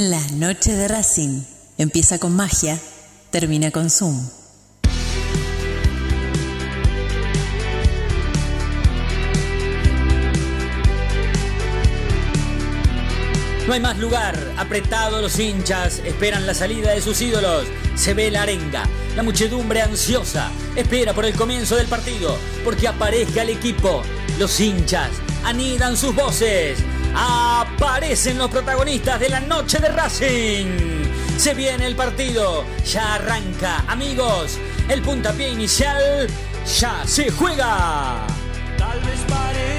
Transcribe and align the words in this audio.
La 0.00 0.24
noche 0.36 0.74
de 0.74 0.86
Racing 0.86 1.42
empieza 1.76 2.20
con 2.20 2.32
magia, 2.36 2.78
termina 3.32 3.72
con 3.72 3.90
Zoom. 3.90 4.30
No 13.66 13.72
hay 13.72 13.80
más 13.80 13.98
lugar, 13.98 14.38
apretado 14.56 15.20
los 15.20 15.36
hinchas, 15.40 16.00
esperan 16.04 16.46
la 16.46 16.54
salida 16.54 16.92
de 16.92 17.00
sus 17.00 17.20
ídolos. 17.20 17.64
Se 17.96 18.14
ve 18.14 18.30
la 18.30 18.42
arenga, 18.42 18.84
la 19.16 19.24
muchedumbre 19.24 19.82
ansiosa, 19.82 20.52
espera 20.76 21.12
por 21.12 21.24
el 21.24 21.34
comienzo 21.34 21.74
del 21.74 21.88
partido, 21.88 22.38
porque 22.62 22.86
aparezca 22.86 23.42
el 23.42 23.50
equipo. 23.50 24.04
Los 24.38 24.60
hinchas 24.60 25.10
anidan 25.42 25.96
sus 25.96 26.14
voces. 26.14 26.78
Aparecen 27.20 28.38
los 28.38 28.48
protagonistas 28.48 29.18
de 29.18 29.28
la 29.28 29.40
noche 29.40 29.80
de 29.80 29.88
Racing. 29.88 30.66
Se 31.36 31.52
viene 31.52 31.86
el 31.86 31.96
partido, 31.96 32.64
ya 32.84 33.14
arranca, 33.14 33.84
amigos. 33.88 34.56
El 34.88 35.02
puntapié 35.02 35.48
inicial 35.48 36.28
ya 36.78 37.04
se 37.04 37.28
juega. 37.30 38.24
Tal 38.76 39.00
vez 39.00 39.20
parece 39.28 39.77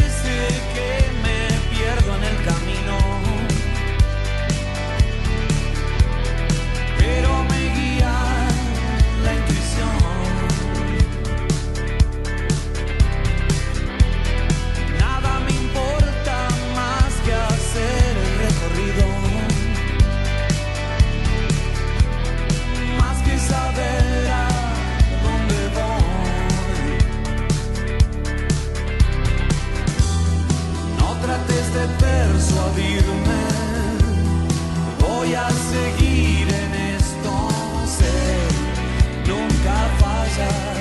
voy 35.29 35.35
a 35.35 35.49
seguir 35.49 36.47
en 36.47 36.73
esto, 36.95 37.49
sé, 37.85 39.27
nunca 39.27 39.75
fallar. 39.99 40.75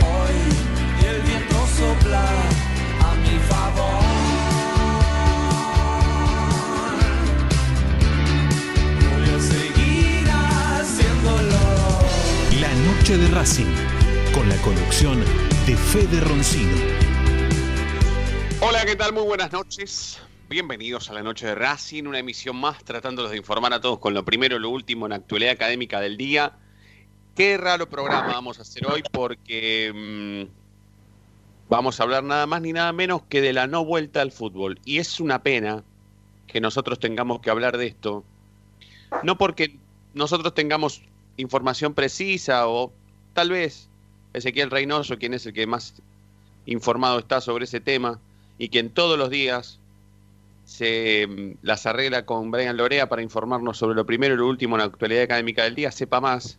Hoy 0.00 0.38
y 1.00 1.06
el 1.06 1.22
viento 1.22 1.56
sopla 1.76 2.24
a 3.00 3.14
mi 3.16 3.38
favor. 3.50 4.02
Voy 9.10 9.26
a 9.28 9.40
seguir 9.40 10.28
haciéndolo. 10.28 11.62
La 12.60 12.74
noche 12.74 13.16
de 13.16 13.28
Racing, 13.28 13.74
con 14.34 14.48
la 14.48 14.56
conducción 14.56 15.24
de 15.66 15.76
Fede 15.76 16.20
Roncino. 16.20 16.76
Hola, 18.60 18.84
¿qué 18.84 18.96
tal? 18.96 19.12
Muy 19.12 19.24
buenas 19.24 19.52
noches. 19.52 20.20
Bienvenidos 20.50 21.08
a 21.08 21.12
la 21.12 21.22
noche 21.22 21.46
de 21.46 21.54
Racing, 21.54 22.06
una 22.06 22.18
emisión 22.18 22.56
más 22.56 22.82
tratándolos 22.82 23.30
de 23.30 23.36
informar 23.36 23.72
a 23.72 23.80
todos 23.80 24.00
con 24.00 24.14
lo 24.14 24.24
primero 24.24 24.58
lo 24.58 24.68
último 24.68 25.06
en 25.06 25.10
la 25.10 25.16
actualidad 25.16 25.52
académica 25.52 26.00
del 26.00 26.16
día. 26.16 26.58
Qué 27.36 27.56
raro 27.56 27.88
programa 27.88 28.32
vamos 28.32 28.58
a 28.58 28.62
hacer 28.62 28.84
hoy 28.88 29.04
porque 29.12 29.92
mm, 29.94 31.68
vamos 31.68 32.00
a 32.00 32.02
hablar 32.02 32.24
nada 32.24 32.48
más 32.48 32.62
ni 32.62 32.72
nada 32.72 32.92
menos 32.92 33.22
que 33.28 33.40
de 33.40 33.52
la 33.52 33.68
no 33.68 33.84
vuelta 33.84 34.22
al 34.22 34.32
fútbol. 34.32 34.80
Y 34.84 34.98
es 34.98 35.20
una 35.20 35.40
pena 35.44 35.84
que 36.48 36.60
nosotros 36.60 36.98
tengamos 36.98 37.40
que 37.42 37.50
hablar 37.50 37.78
de 37.78 37.86
esto, 37.86 38.24
no 39.22 39.38
porque 39.38 39.76
nosotros 40.14 40.52
tengamos 40.52 41.02
información 41.36 41.94
precisa 41.94 42.66
o 42.66 42.92
tal 43.34 43.50
vez 43.50 43.88
Ezequiel 44.32 44.72
Reynoso, 44.72 45.16
quien 45.16 45.32
es 45.32 45.46
el 45.46 45.52
que 45.52 45.68
más 45.68 46.02
informado 46.66 47.20
está 47.20 47.40
sobre 47.40 47.66
ese 47.66 47.78
tema 47.78 48.18
y 48.58 48.68
quien 48.68 48.90
todos 48.90 49.16
los 49.16 49.30
días 49.30 49.79
se 50.70 51.26
mm, 51.26 51.58
las 51.62 51.84
arregla 51.86 52.24
con 52.24 52.52
Brian 52.52 52.76
Lorea 52.76 53.08
para 53.08 53.22
informarnos 53.22 53.76
sobre 53.76 53.96
lo 53.96 54.06
primero 54.06 54.34
y 54.34 54.38
lo 54.38 54.46
último 54.46 54.76
en 54.76 54.78
la 54.78 54.84
actualidad 54.84 55.24
académica 55.24 55.64
del 55.64 55.74
día, 55.74 55.90
sepa 55.90 56.20
más. 56.20 56.58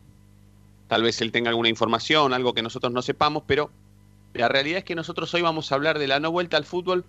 Tal 0.90 1.02
vez 1.02 1.22
él 1.22 1.32
tenga 1.32 1.50
alguna 1.50 1.70
información, 1.70 2.34
algo 2.34 2.54
que 2.54 2.62
nosotros 2.62 2.92
no 2.92 3.02
sepamos, 3.02 3.44
pero 3.48 3.72
la 4.34 4.50
realidad 4.50 4.80
es 4.80 4.84
que 4.84 4.96
nosotros 4.96 5.34
hoy 5.34 5.42
vamos 5.42 5.72
a 5.72 5.76
hablar 5.76 5.98
de 5.98 6.08
la 6.08 6.20
no 6.20 6.30
vuelta 6.30 6.58
al 6.58 6.66
fútbol, 6.66 7.06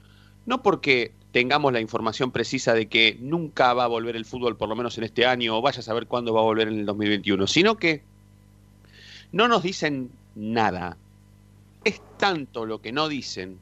no 0.46 0.62
porque 0.62 1.10
tengamos 1.32 1.72
la 1.72 1.80
información 1.80 2.30
precisa 2.30 2.72
de 2.72 2.86
que 2.86 3.18
nunca 3.20 3.74
va 3.74 3.82
a 3.82 3.88
volver 3.88 4.14
el 4.14 4.24
fútbol, 4.24 4.56
por 4.56 4.68
lo 4.68 4.76
menos 4.76 4.96
en 4.96 5.02
este 5.02 5.26
año, 5.26 5.58
o 5.58 5.60
vaya 5.60 5.80
a 5.80 5.82
saber 5.82 6.06
cuándo 6.06 6.32
va 6.32 6.40
a 6.40 6.44
volver 6.44 6.68
en 6.68 6.78
el 6.78 6.86
2021, 6.86 7.48
sino 7.48 7.78
que 7.78 8.04
no 9.32 9.48
nos 9.48 9.64
dicen 9.64 10.12
nada. 10.36 10.96
Es 11.82 12.00
tanto 12.16 12.64
lo 12.64 12.80
que 12.80 12.92
no 12.92 13.08
dicen, 13.08 13.58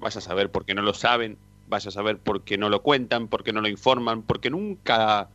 vaya 0.00 0.18
a 0.18 0.22
saber 0.22 0.50
por 0.50 0.64
qué 0.64 0.72
no 0.72 0.80
lo 0.80 0.94
saben, 0.94 1.36
vaya 1.72 1.88
a 1.88 1.92
saber 1.92 2.18
por 2.18 2.42
qué 2.42 2.58
no 2.58 2.68
lo 2.68 2.82
cuentan, 2.82 3.28
por 3.28 3.42
qué 3.42 3.52
no 3.52 3.62
lo 3.62 3.68
informan, 3.68 4.22
porque 4.22 4.50
nunca 4.50 5.28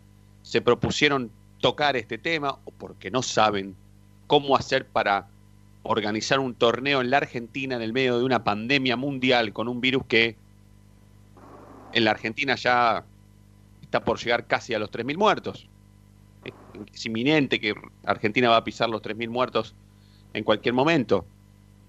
se 0.43 0.61
propusieron 0.61 1.31
tocar 1.59 1.97
este 1.97 2.19
tema 2.19 2.59
o 2.63 2.71
porque 2.71 3.09
no 3.09 3.23
saben 3.23 3.75
cómo 4.27 4.55
hacer 4.55 4.85
para 4.85 5.27
organizar 5.81 6.39
un 6.39 6.53
torneo 6.53 7.01
en 7.01 7.09
la 7.09 7.17
Argentina 7.17 7.75
en 7.75 7.81
el 7.81 7.91
medio 7.91 8.19
de 8.19 8.23
una 8.23 8.43
pandemia 8.43 8.95
mundial 8.95 9.51
con 9.51 9.67
un 9.67 9.81
virus 9.81 10.03
que 10.07 10.35
en 11.93 12.03
la 12.03 12.11
Argentina 12.11 12.53
ya 12.55 13.03
está 13.81 14.03
por 14.03 14.19
llegar 14.19 14.45
casi 14.45 14.75
a 14.75 14.79
los 14.79 14.91
3.000 14.91 15.17
muertos. 15.17 15.67
Es 16.93 17.05
inminente 17.07 17.59
que 17.59 17.73
Argentina 18.05 18.49
va 18.49 18.57
a 18.57 18.63
pisar 18.63 18.89
los 18.89 19.01
3.000 19.01 19.27
muertos 19.29 19.73
en 20.33 20.43
cualquier 20.43 20.75
momento. 20.75 21.25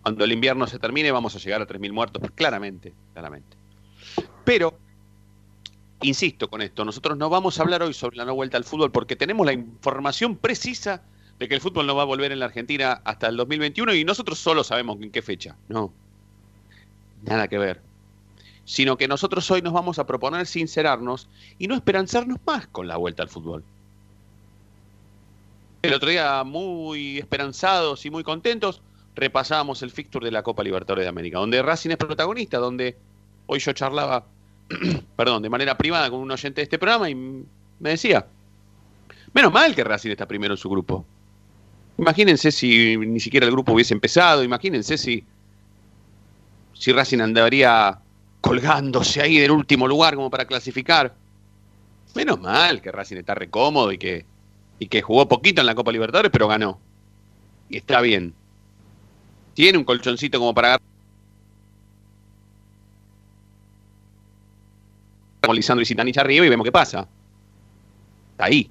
Cuando 0.02 0.24
el 0.24 0.32
invierno 0.32 0.66
se 0.66 0.78
termine 0.78 1.12
vamos 1.12 1.36
a 1.36 1.38
llegar 1.38 1.60
a 1.60 1.66
3.000 1.66 1.92
muertos, 1.92 2.22
claramente, 2.34 2.94
claramente. 3.12 3.57
Pero, 4.48 4.78
insisto 6.00 6.48
con 6.48 6.62
esto, 6.62 6.82
nosotros 6.82 7.18
no 7.18 7.28
vamos 7.28 7.58
a 7.58 7.62
hablar 7.62 7.82
hoy 7.82 7.92
sobre 7.92 8.16
la 8.16 8.24
no 8.24 8.34
vuelta 8.34 8.56
al 8.56 8.64
fútbol 8.64 8.90
porque 8.90 9.14
tenemos 9.14 9.44
la 9.44 9.52
información 9.52 10.38
precisa 10.38 11.02
de 11.38 11.48
que 11.50 11.54
el 11.54 11.60
fútbol 11.60 11.86
no 11.86 11.94
va 11.94 12.04
a 12.04 12.06
volver 12.06 12.32
en 12.32 12.38
la 12.38 12.46
Argentina 12.46 13.02
hasta 13.04 13.28
el 13.28 13.36
2021 13.36 13.92
y 13.92 14.04
nosotros 14.06 14.38
solo 14.38 14.64
sabemos 14.64 15.02
en 15.02 15.10
qué 15.10 15.20
fecha. 15.20 15.54
No, 15.68 15.92
nada 17.24 17.46
que 17.48 17.58
ver. 17.58 17.82
Sino 18.64 18.96
que 18.96 19.06
nosotros 19.06 19.50
hoy 19.50 19.60
nos 19.60 19.74
vamos 19.74 19.98
a 19.98 20.06
proponer 20.06 20.46
sincerarnos 20.46 21.28
y 21.58 21.68
no 21.68 21.74
esperanzarnos 21.74 22.38
más 22.46 22.68
con 22.68 22.88
la 22.88 22.96
vuelta 22.96 23.22
al 23.22 23.28
fútbol. 23.28 23.62
El 25.82 25.92
otro 25.92 26.08
día, 26.08 26.42
muy 26.42 27.18
esperanzados 27.18 28.06
y 28.06 28.10
muy 28.10 28.24
contentos, 28.24 28.80
repasábamos 29.14 29.82
el 29.82 29.90
fixture 29.90 30.24
de 30.24 30.32
la 30.32 30.42
Copa 30.42 30.62
Libertadores 30.62 31.04
de 31.04 31.10
América, 31.10 31.38
donde 31.38 31.60
Racing 31.60 31.90
es 31.90 31.98
protagonista, 31.98 32.56
donde 32.56 32.96
hoy 33.44 33.58
yo 33.58 33.74
charlaba, 33.74 34.24
perdón, 35.16 35.42
de 35.42 35.48
manera 35.48 35.76
privada 35.76 36.10
con 36.10 36.20
un 36.20 36.30
oyente 36.30 36.60
de 36.60 36.64
este 36.64 36.78
programa 36.78 37.08
y 37.08 37.14
me 37.14 37.90
decía, 37.90 38.26
menos 39.32 39.52
mal 39.52 39.74
que 39.74 39.84
Racing 39.84 40.10
está 40.10 40.26
primero 40.26 40.54
en 40.54 40.58
su 40.58 40.68
grupo. 40.68 41.04
Imagínense 41.98 42.52
si 42.52 42.96
ni 42.96 43.20
siquiera 43.20 43.46
el 43.46 43.52
grupo 43.52 43.72
hubiese 43.72 43.94
empezado, 43.94 44.44
imagínense 44.44 44.96
si, 44.98 45.24
si 46.74 46.92
Racing 46.92 47.20
andaría 47.20 47.98
colgándose 48.40 49.20
ahí 49.20 49.38
del 49.38 49.50
último 49.50 49.88
lugar 49.88 50.14
como 50.14 50.30
para 50.30 50.46
clasificar. 50.46 51.14
Menos 52.14 52.40
mal 52.40 52.80
que 52.80 52.92
Racing 52.92 53.16
está 53.16 53.34
recómodo 53.34 53.92
y 53.92 53.98
que, 53.98 54.24
y 54.78 54.86
que 54.86 55.02
jugó 55.02 55.28
poquito 55.28 55.60
en 55.60 55.66
la 55.66 55.74
Copa 55.74 55.92
Libertadores, 55.92 56.30
pero 56.30 56.48
ganó. 56.48 56.78
Y 57.68 57.78
está 57.78 58.00
bien. 58.00 58.32
Tiene 59.54 59.76
un 59.76 59.84
colchoncito 59.84 60.38
como 60.38 60.54
para 60.54 60.68
agarrar. 60.68 60.87
Como 65.48 65.54
Lisandro 65.54 65.82
y 65.82 65.86
Citanich 65.86 66.18
arriba 66.18 66.44
y 66.44 66.50
vemos 66.50 66.62
qué 66.62 66.70
pasa. 66.70 67.08
Está 68.32 68.44
ahí. 68.44 68.70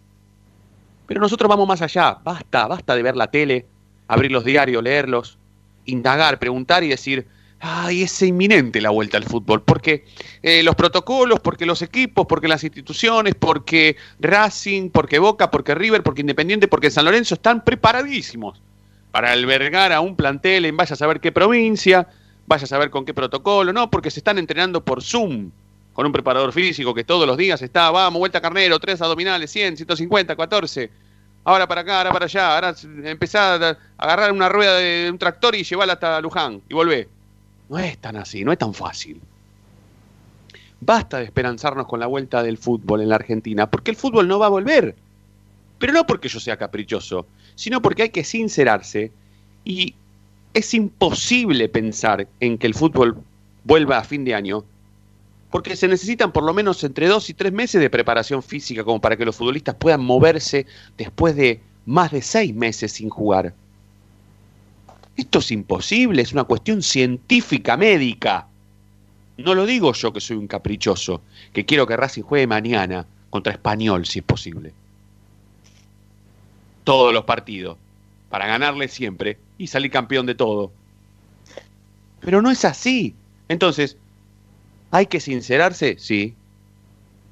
Pero 1.08 1.20
nosotros 1.20 1.50
vamos 1.50 1.68
más 1.68 1.82
allá. 1.82 2.20
Basta, 2.24 2.68
basta 2.68 2.96
de 2.96 3.02
ver 3.02 3.16
la 3.16 3.32
tele, 3.32 3.66
abrir 4.08 4.32
los 4.32 4.46
diarios, 4.46 4.84
leerlos, 4.84 5.40
indagar, 5.86 6.38
preguntar 6.38 6.84
y 6.84 6.90
decir, 6.90 7.26
ay, 7.60 8.04
es 8.04 8.22
inminente 8.22 8.80
la 8.80 8.92
vuelta 8.92 9.18
al 9.18 9.24
fútbol. 9.24 9.64
Porque 9.64 10.06
eh, 10.44 10.62
los 10.62 10.76
protocolos, 10.76 11.40
porque 11.40 11.66
los 11.66 11.82
equipos, 11.82 12.28
porque 12.30 12.48
las 12.48 12.64
instituciones, 12.64 13.34
porque 13.34 13.96
Racing, 14.20 14.92
porque 14.92 15.18
Boca, 15.18 15.50
porque 15.50 15.74
River, 15.74 16.04
porque 16.04 16.22
Independiente, 16.22 16.68
porque 16.68 16.92
San 16.92 17.06
Lorenzo 17.06 17.34
están 17.34 17.64
preparadísimos 17.64 18.62
para 19.10 19.32
albergar 19.32 19.94
a 19.94 20.00
un 20.00 20.16
plantel 20.16 20.66
en 20.66 20.78
vaya 20.78 20.94
a 20.94 20.96
saber 20.96 21.22
qué 21.22 21.32
provincia, 21.32 22.08
vaya 22.46 22.66
a 22.66 22.68
saber 22.68 22.92
con 22.92 23.04
qué 23.04 23.16
protocolo, 23.16 23.74
no, 23.74 23.90
porque 23.90 24.12
se 24.12 24.20
están 24.20 24.38
entrenando 24.38 24.86
por 24.86 25.02
Zoom 25.02 25.50
con 25.98 26.06
un 26.06 26.12
preparador 26.12 26.54
físico 26.54 26.94
que 26.94 27.04
todos 27.04 27.26
los 27.26 27.36
días 27.36 27.60
está, 27.60 27.90
vamos, 27.90 28.20
vuelta 28.20 28.40
carnero, 28.40 28.78
tres 28.78 29.02
abdominales, 29.02 29.50
100, 29.50 29.78
150, 29.78 30.36
14, 30.36 30.92
ahora 31.44 31.68
para 31.68 31.82
acá, 31.82 31.98
ahora 31.98 32.12
para 32.12 32.26
allá, 32.26 32.54
ahora 32.54 32.76
empezá 33.04 33.56
a 33.56 33.78
agarrar 33.98 34.32
una 34.32 34.48
rueda 34.48 34.76
de 34.78 35.10
un 35.10 35.18
tractor 35.18 35.56
y 35.56 35.64
llevarla 35.64 35.94
hasta 35.94 36.22
Luján 36.22 36.62
y 36.70 36.76
volvé. 36.76 37.10
No 37.68 37.80
es 37.80 37.98
tan 37.98 38.16
así, 38.16 38.46
no 38.46 38.52
es 38.52 38.60
tan 38.60 38.76
fácil. 38.76 39.20
basta 40.82 41.18
de 41.18 41.24
esperanzarnos 41.24 41.88
con 41.88 42.00
la 42.00 42.06
vuelta 42.06 42.44
del 42.44 42.60
fútbol 42.60 43.02
en 43.02 43.10
la 43.10 43.16
Argentina, 43.16 43.68
porque 43.68 43.90
el 43.90 43.98
fútbol 43.98 44.28
no 44.28 44.38
va 44.38 44.46
a 44.46 44.50
volver. 44.50 44.96
Pero 45.80 45.94
no 45.94 46.06
porque 46.06 46.30
yo 46.30 46.40
sea 46.40 46.58
caprichoso, 46.58 47.26
sino 47.56 47.82
porque 47.82 48.04
hay 48.04 48.10
que 48.10 48.24
sincerarse 48.24 49.12
y 49.66 49.96
es 50.54 50.76
imposible 50.76 51.68
pensar 51.70 52.28
en 52.40 52.60
que 52.60 52.68
el 52.68 52.76
fútbol 52.76 53.18
vuelva 53.64 53.98
a 53.98 54.04
fin 54.04 54.24
de 54.26 54.36
año, 54.36 54.64
porque 55.52 55.76
se 55.76 55.88
necesitan 55.88 56.32
por 56.32 56.44
lo 56.44 56.54
menos 56.54 56.84
entre 56.84 57.08
dos 57.08 57.30
y 57.30 57.34
tres 57.34 57.54
meses 57.54 57.80
de 57.80 57.90
preparación 57.90 58.44
física 58.44 58.84
como 58.84 59.00
para 59.00 59.16
que 59.16 59.26
los 59.26 59.36
futbolistas 59.36 59.76
puedan 59.76 60.02
moverse 60.02 60.66
después 60.98 61.36
de 61.36 61.62
más 61.86 62.12
de 62.12 62.22
seis 62.22 62.54
meses 62.54 62.92
sin 62.92 63.10
jugar. 63.10 63.54
Esto 65.16 65.40
es 65.40 65.52
imposible, 65.52 66.22
es 66.22 66.34
una 66.34 66.44
cuestión 66.44 66.84
científica, 66.84 67.78
médica. 67.78 68.48
No 69.38 69.56
lo 69.56 69.66
digo 69.66 69.94
yo 69.94 70.12
que 70.12 70.20
soy 70.20 70.36
un 70.38 70.48
caprichoso, 70.48 71.22
que 71.54 71.66
quiero 71.66 71.88
que 71.88 71.96
Racing 71.96 72.24
juegue 72.24 72.46
mañana 72.46 73.06
contra 73.30 73.54
Español, 73.54 74.06
si 74.06 74.20
es 74.20 74.26
posible. 74.26 74.74
Todos 76.84 77.14
los 77.14 77.24
partidos, 77.24 77.78
para 78.30 78.48
ganarle 78.48 78.88
siempre 78.88 79.38
y 79.58 79.68
salir 79.68 79.92
campeón 79.92 80.26
de 80.26 80.36
todo. 80.36 80.72
Pero 82.20 82.42
no 82.42 82.52
es 82.52 82.66
así. 82.66 83.16
Entonces, 83.48 83.98
¿hay 84.92 85.08
que 85.08 85.20
sincerarse? 85.20 85.96
Sí. 86.00 86.36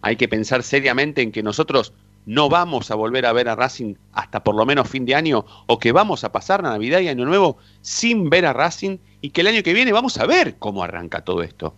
Hay 0.02 0.16
que 0.16 0.28
pensar 0.28 0.64
seriamente 0.64 1.22
en 1.22 1.32
que 1.32 1.44
nosotros 1.44 1.94
no 2.26 2.50
vamos 2.50 2.90
a 2.92 2.96
volver 2.96 3.26
a 3.26 3.34
ver 3.34 3.50
a 3.50 3.56
Racing 3.56 3.96
hasta 4.14 4.44
por 4.44 4.56
lo 4.56 4.66
menos 4.66 4.90
fin 4.90 5.06
de 5.06 5.16
año 5.16 5.46
o 5.68 5.80
que 5.80 5.92
vamos 5.92 6.24
a 6.24 6.32
pasar 6.32 6.64
Navidad 6.64 7.00
y 7.00 7.08
Año 7.08 7.26
Nuevo 7.26 7.58
sin 7.82 8.30
ver 8.30 8.46
a 8.46 8.54
Racing 8.54 8.98
y 9.22 9.30
que 9.30 9.42
el 9.42 9.48
año 9.48 9.64
que 9.64 9.74
viene 9.74 9.94
vamos 9.94 10.18
a 10.18 10.26
ver 10.26 10.56
cómo 10.58 10.84
arranca 10.84 11.22
todo 11.22 11.44
esto. 11.44 11.74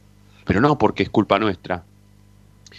Pero 0.45 0.62
no 0.62 0.77
porque 0.77 1.03
es 1.03 1.09
culpa 1.09 1.39
nuestra, 1.39 1.83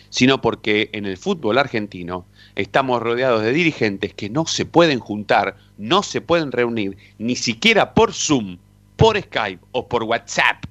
sino 0.09 0.41
porque 0.41 0.89
en 0.93 1.05
el 1.05 1.19
fútbol 1.19 1.59
argentino 1.59 2.25
estamos 2.57 3.03
rodeados 3.03 3.43
de 3.43 3.53
dirigentes 3.53 4.15
que 4.15 4.31
no 4.31 4.47
se 4.47 4.65
pueden 4.65 4.99
juntar, 4.99 5.57
no 5.77 6.03
se 6.03 6.21
pueden 6.21 6.53
reunir, 6.53 6.97
ni 7.19 7.37
siquiera 7.37 7.93
por 7.93 8.13
Zoom, 8.15 8.59
por 8.97 9.21
Skype 9.21 9.65
o 9.73 9.87
por 9.89 10.05
WhatsApp, 10.05 10.65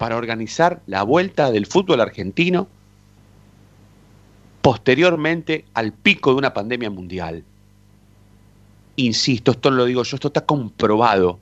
para 0.00 0.16
organizar 0.16 0.80
la 0.86 1.02
vuelta 1.02 1.50
del 1.50 1.66
fútbol 1.66 2.00
argentino 2.00 2.68
posteriormente 4.62 5.66
al 5.74 5.92
pico 5.92 6.30
de 6.30 6.38
una 6.38 6.54
pandemia 6.54 6.88
mundial. 6.88 7.44
Insisto, 8.96 9.50
esto 9.50 9.70
no 9.70 9.76
lo 9.76 9.84
digo 9.84 10.02
yo, 10.02 10.14
esto 10.14 10.28
está 10.28 10.46
comprobado. 10.46 11.38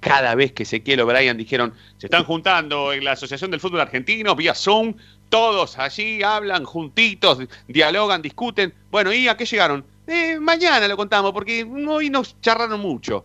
Cada 0.00 0.34
vez 0.34 0.50
que 0.50 0.64
Ezequiel 0.64 0.98
o 0.98 1.06
Brian 1.06 1.36
dijeron, 1.36 1.74
se 1.98 2.08
están 2.08 2.24
juntando 2.24 2.92
en 2.92 3.04
la 3.04 3.12
Asociación 3.12 3.52
del 3.52 3.60
Fútbol 3.60 3.82
Argentino 3.82 4.34
vía 4.34 4.56
Zoom, 4.56 4.94
todos 5.28 5.78
allí 5.78 6.24
hablan 6.24 6.64
juntitos, 6.64 7.38
dialogan, 7.68 8.20
discuten. 8.20 8.74
Bueno, 8.90 9.12
¿y 9.12 9.28
a 9.28 9.36
qué 9.36 9.44
llegaron? 9.44 9.84
Eh, 10.08 10.40
mañana 10.40 10.88
lo 10.88 10.96
contamos, 10.96 11.30
porque 11.30 11.62
hoy 11.62 12.10
nos 12.10 12.40
charraron 12.40 12.80
mucho. 12.80 13.24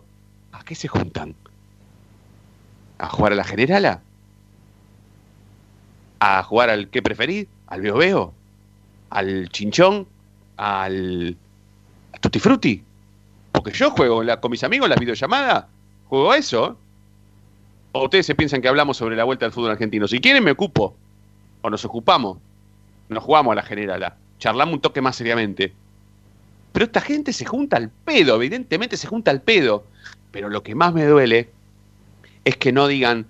¿A 0.52 0.62
qué 0.62 0.76
se 0.76 0.86
juntan? 0.86 1.34
¿A 2.98 3.08
jugar 3.08 3.32
a 3.32 3.34
la 3.34 3.44
generala? 3.44 4.02
¿A 6.24 6.44
jugar 6.44 6.70
al 6.70 6.88
que 6.88 7.02
preferís? 7.02 7.48
¿Al 7.66 7.80
veo 7.80 7.96
veo? 7.96 8.32
¿Al 9.10 9.48
chinchón? 9.48 10.06
¿Al 10.56 11.36
tutti 12.20 12.38
frutti? 12.38 12.80
Porque 13.50 13.72
yo 13.72 13.90
juego 13.90 14.22
con 14.40 14.52
mis 14.52 14.62
amigos 14.62 14.88
la 14.88 14.94
videollamada, 14.94 15.66
juego 16.06 16.32
eso. 16.32 16.78
¿O 17.90 18.04
ustedes 18.04 18.24
se 18.24 18.36
piensan 18.36 18.62
que 18.62 18.68
hablamos 18.68 18.98
sobre 18.98 19.16
la 19.16 19.24
vuelta 19.24 19.46
del 19.46 19.52
fútbol 19.52 19.72
argentino? 19.72 20.06
Si 20.06 20.20
quieren 20.20 20.44
me 20.44 20.52
ocupo 20.52 20.94
o 21.60 21.68
nos 21.68 21.84
ocupamos, 21.84 22.38
nos 23.08 23.24
jugamos 23.24 23.50
a 23.50 23.56
la 23.56 23.62
generala, 23.64 24.16
charlamos 24.38 24.74
un 24.76 24.80
toque 24.80 25.00
más 25.00 25.16
seriamente. 25.16 25.72
Pero 26.72 26.84
esta 26.86 27.00
gente 27.00 27.32
se 27.32 27.46
junta 27.46 27.78
al 27.78 27.88
pedo, 27.88 28.36
evidentemente 28.36 28.96
se 28.96 29.08
junta 29.08 29.32
al 29.32 29.40
pedo. 29.40 29.86
Pero 30.30 30.50
lo 30.50 30.62
que 30.62 30.76
más 30.76 30.94
me 30.94 31.04
duele 31.04 31.50
es 32.44 32.56
que 32.58 32.70
no 32.70 32.86
digan, 32.86 33.26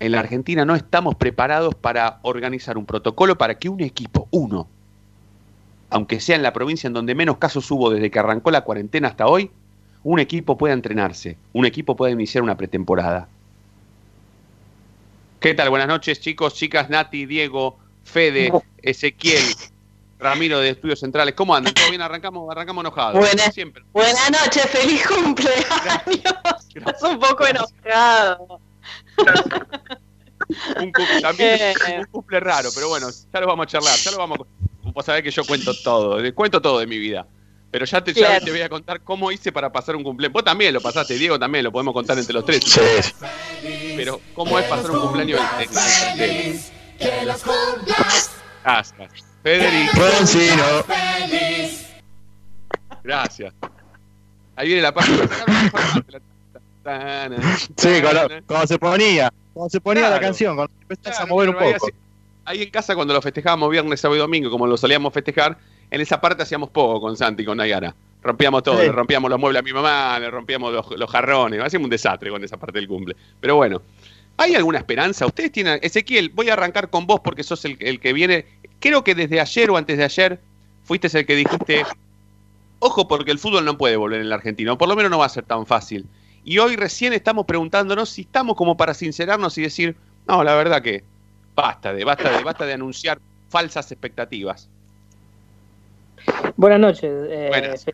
en 0.00 0.12
la 0.12 0.20
Argentina 0.20 0.64
no 0.64 0.74
estamos 0.74 1.14
preparados 1.16 1.74
para 1.74 2.20
organizar 2.22 2.78
un 2.78 2.86
protocolo 2.86 3.36
para 3.36 3.58
que 3.58 3.68
un 3.68 3.80
equipo, 3.80 4.28
uno, 4.30 4.68
aunque 5.90 6.20
sea 6.20 6.36
en 6.36 6.42
la 6.42 6.52
provincia 6.52 6.86
en 6.86 6.92
donde 6.92 7.14
menos 7.14 7.38
casos 7.38 7.70
hubo 7.70 7.90
desde 7.90 8.10
que 8.10 8.18
arrancó 8.18 8.50
la 8.50 8.62
cuarentena 8.62 9.08
hasta 9.08 9.26
hoy, 9.26 9.50
un 10.04 10.18
equipo 10.20 10.56
pueda 10.56 10.74
entrenarse, 10.74 11.36
un 11.52 11.66
equipo 11.66 11.96
pueda 11.96 12.12
iniciar 12.12 12.42
una 12.42 12.56
pretemporada. 12.56 13.28
¿Qué 15.40 15.54
tal? 15.54 15.70
Buenas 15.70 15.88
noches, 15.88 16.20
chicos, 16.20 16.54
chicas, 16.54 16.90
Nati, 16.90 17.26
Diego, 17.26 17.78
Fede, 18.04 18.52
Ezequiel, 18.82 19.42
Ramiro 20.18 20.58
de 20.58 20.70
Estudios 20.70 21.00
Centrales. 21.00 21.34
¿Cómo 21.34 21.54
andan? 21.54 21.74
¿Todo 21.74 21.88
bien? 21.90 22.02
Arrancamos, 22.02 22.50
arrancamos 22.50 22.82
enojados. 22.82 23.18
Buenas, 23.18 23.54
buenas 23.92 24.30
noches, 24.30 24.66
feliz 24.66 25.06
cumpleaños. 25.06 25.64
Estás 26.74 27.02
un 27.02 27.20
poco 27.20 27.46
enojado. 27.46 28.60
Un 30.80 30.92
cu- 30.92 31.02
también 31.20 31.58
Eh. 31.60 31.74
un 31.98 32.04
cumple 32.06 32.40
raro, 32.40 32.70
pero 32.74 32.88
bueno, 32.88 33.08
ya 33.10 33.40
lo 33.40 33.46
vamos 33.46 33.64
a 33.64 33.66
charlar, 33.68 33.96
ya 33.98 34.10
lo 34.12 34.18
vamos 34.18 34.38
a... 34.40 34.90
Vos 34.92 35.04
sabés 35.04 35.22
que 35.22 35.30
yo 35.30 35.44
cuento 35.44 35.72
todo, 35.82 36.18
cuento 36.34 36.62
todo 36.62 36.78
de 36.78 36.86
mi 36.86 36.98
vida. 36.98 37.26
Pero 37.70 37.84
ya 37.84 38.02
te, 38.02 38.14
ya 38.14 38.40
te 38.40 38.50
voy 38.50 38.62
a 38.62 38.68
contar 38.70 39.02
cómo 39.02 39.30
hice 39.30 39.52
para 39.52 39.70
pasar 39.70 39.94
un 39.94 40.02
cumpleaños. 40.02 40.32
Vos 40.32 40.42
también 40.44 40.72
lo 40.72 40.80
pasaste, 40.80 41.14
Diego 41.18 41.38
también, 41.38 41.64
lo 41.64 41.70
podemos 41.72 41.92
contar 41.92 42.18
entre 42.18 42.32
los 42.32 42.46
tres. 42.46 42.64
Pero 43.94 44.22
cómo 44.34 44.58
es 44.58 44.64
pasar 44.66 44.90
un 44.90 45.00
cumpleaños 45.00 45.38
en, 45.58 46.22
en- 46.22 46.60
en- 46.98 47.28
Gracias. 48.64 49.08
Federico. 49.42 50.00
Gracias. 53.04 53.54
Ahí 54.56 54.66
viene 54.68 54.82
la 54.82 54.92
Sí, 57.76 58.00
cuando, 58.02 58.28
cuando 58.46 58.66
se 58.66 58.78
ponía, 58.78 59.32
cuando 59.52 59.70
se 59.70 59.80
ponía 59.80 60.08
la 60.10 60.20
canción, 60.20 60.56
cuando 60.56 60.72
empezás 60.88 61.20
a 61.20 61.26
mover 61.26 61.50
un 61.50 61.56
ahí 61.56 61.74
poco. 61.74 61.88
Ahí 62.44 62.62
en 62.62 62.70
casa, 62.70 62.94
cuando 62.94 63.12
lo 63.14 63.20
festejábamos 63.20 63.70
viernes, 63.70 64.00
sábado 64.00 64.16
y 64.16 64.20
domingo, 64.20 64.50
como 64.50 64.66
lo 64.66 64.76
solíamos 64.76 65.12
festejar, 65.12 65.58
en 65.90 66.00
esa 66.00 66.20
parte 66.20 66.42
hacíamos 66.42 66.70
poco 66.70 67.00
con 67.00 67.16
Santi, 67.16 67.44
con 67.44 67.58
Nayara. 67.58 67.94
Rompíamos 68.22 68.62
todo, 68.62 68.78
Sí. 68.80 68.86
le 68.86 68.92
rompíamos 68.92 69.30
los 69.30 69.38
muebles 69.38 69.60
a 69.60 69.62
mi 69.62 69.72
mamá, 69.72 70.18
le 70.18 70.30
rompíamos 70.30 70.72
los, 70.72 70.90
los 70.98 71.10
jarrones, 71.10 71.60
hacíamos 71.62 71.84
un 71.84 71.90
desastre 71.90 72.30
con 72.30 72.42
esa 72.42 72.56
parte 72.56 72.78
del 72.78 72.88
cumple. 72.88 73.14
Pero 73.40 73.56
bueno, 73.56 73.82
¿hay 74.38 74.54
alguna 74.54 74.78
esperanza? 74.78 75.26
Ustedes 75.26 75.52
tienen. 75.52 75.78
Ezequiel, 75.82 76.30
voy 76.30 76.48
a 76.48 76.54
arrancar 76.54 76.90
con 76.90 77.06
vos 77.06 77.20
porque 77.20 77.42
sos 77.44 77.64
el, 77.64 77.76
el 77.80 78.00
que 78.00 78.12
viene. 78.12 78.46
Creo 78.80 79.04
que 79.04 79.14
desde 79.14 79.40
ayer 79.40 79.70
o 79.70 79.76
antes 79.76 79.98
de 79.98 80.04
ayer 80.04 80.40
fuiste 80.84 81.16
el 81.16 81.26
que 81.26 81.36
dijiste. 81.36 81.84
Ojo, 82.80 83.08
porque 83.08 83.30
el 83.32 83.38
fútbol 83.38 83.64
no 83.64 83.76
puede 83.76 83.96
volver 83.96 84.20
en 84.20 84.28
la 84.28 84.36
Argentina, 84.36 84.72
o 84.72 84.78
por 84.78 84.88
lo 84.88 84.94
menos 84.96 85.10
no 85.10 85.18
va 85.18 85.26
a 85.26 85.30
ser 85.30 85.44
tan 85.44 85.66
fácil. 85.66 86.06
Y 86.48 86.60
hoy 86.60 86.76
recién 86.76 87.12
estamos 87.12 87.44
preguntándonos 87.44 88.08
si 88.08 88.22
estamos 88.22 88.56
como 88.56 88.74
para 88.74 88.94
sincerarnos 88.94 89.58
y 89.58 89.62
decir, 89.62 89.94
no, 90.26 90.42
la 90.42 90.54
verdad 90.54 90.80
que 90.80 91.04
basta 91.54 91.92
de, 91.92 92.04
basta 92.04 92.34
de, 92.34 92.42
basta 92.42 92.64
de 92.64 92.72
anunciar 92.72 93.18
falsas 93.50 93.92
expectativas. 93.92 94.66
Buenas 96.56 96.80
noches. 96.80 97.12
Eh, 97.28 97.48
Buenas. 97.50 97.84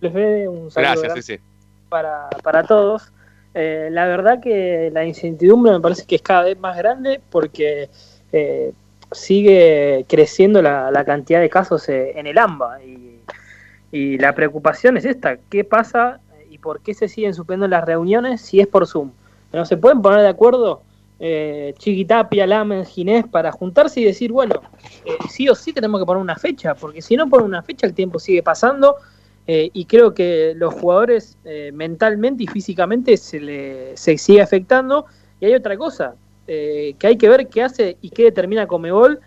Fede, 0.00 0.46
un 0.46 0.70
saludo 0.70 0.90
Gracias, 0.92 1.02
grande 1.02 1.20
ese. 1.22 1.40
para, 1.88 2.28
para 2.44 2.62
todos. 2.62 3.10
Eh, 3.52 3.88
la 3.90 4.06
verdad 4.06 4.40
que 4.40 4.90
la 4.92 5.04
incertidumbre 5.04 5.72
me 5.72 5.80
parece 5.80 6.06
que 6.06 6.14
es 6.14 6.22
cada 6.22 6.44
vez 6.44 6.56
más 6.56 6.76
grande 6.76 7.20
porque 7.30 7.88
eh, 8.30 8.72
sigue 9.10 10.06
creciendo 10.08 10.62
la, 10.62 10.92
la 10.92 11.04
cantidad 11.04 11.40
de 11.40 11.50
casos 11.50 11.88
eh, 11.88 12.12
en 12.14 12.28
el 12.28 12.38
AMBA 12.38 12.80
y, 12.84 13.18
y 13.90 14.18
la 14.18 14.36
preocupación 14.36 14.96
es 14.98 15.04
esta, 15.04 15.36
¿qué 15.50 15.64
pasa 15.64 16.20
por 16.64 16.80
qué 16.80 16.94
se 16.94 17.08
siguen 17.08 17.34
suspendiendo 17.34 17.68
las 17.68 17.84
reuniones 17.84 18.40
si 18.40 18.58
es 18.58 18.66
por 18.66 18.86
Zoom? 18.86 19.10
¿No 19.52 19.66
se 19.66 19.76
pueden 19.76 20.00
poner 20.00 20.22
de 20.22 20.28
acuerdo 20.28 20.80
eh, 21.20 21.74
Chiquitapia, 21.78 22.46
Lamen, 22.46 22.86
Ginés 22.86 23.26
para 23.26 23.52
juntarse 23.52 24.00
y 24.00 24.04
decir, 24.04 24.32
bueno, 24.32 24.62
eh, 25.04 25.12
sí 25.28 25.46
o 25.48 25.54
sí 25.54 25.74
tenemos 25.74 26.00
que 26.00 26.06
poner 26.06 26.22
una 26.22 26.36
fecha, 26.36 26.74
porque 26.74 27.02
si 27.02 27.16
no 27.16 27.28
ponen 27.28 27.46
una 27.46 27.62
fecha 27.62 27.86
el 27.86 27.92
tiempo 27.92 28.18
sigue 28.18 28.42
pasando 28.42 28.96
eh, 29.46 29.68
y 29.74 29.84
creo 29.84 30.14
que 30.14 30.54
los 30.56 30.72
jugadores 30.72 31.36
eh, 31.44 31.70
mentalmente 31.72 32.44
y 32.44 32.46
físicamente 32.46 33.18
se 33.18 33.40
le 33.40 33.96
se 33.96 34.16
sigue 34.16 34.40
afectando. 34.40 35.04
Y 35.38 35.46
hay 35.46 35.54
otra 35.54 35.76
cosa, 35.76 36.14
que 36.46 36.96
hay 37.02 37.18
que 37.18 37.28
ver 37.28 37.48
qué 37.48 37.62
hace 37.62 37.98
y 38.00 38.08
qué 38.08 38.24
determina 38.24 38.66
Comebol 38.66 39.20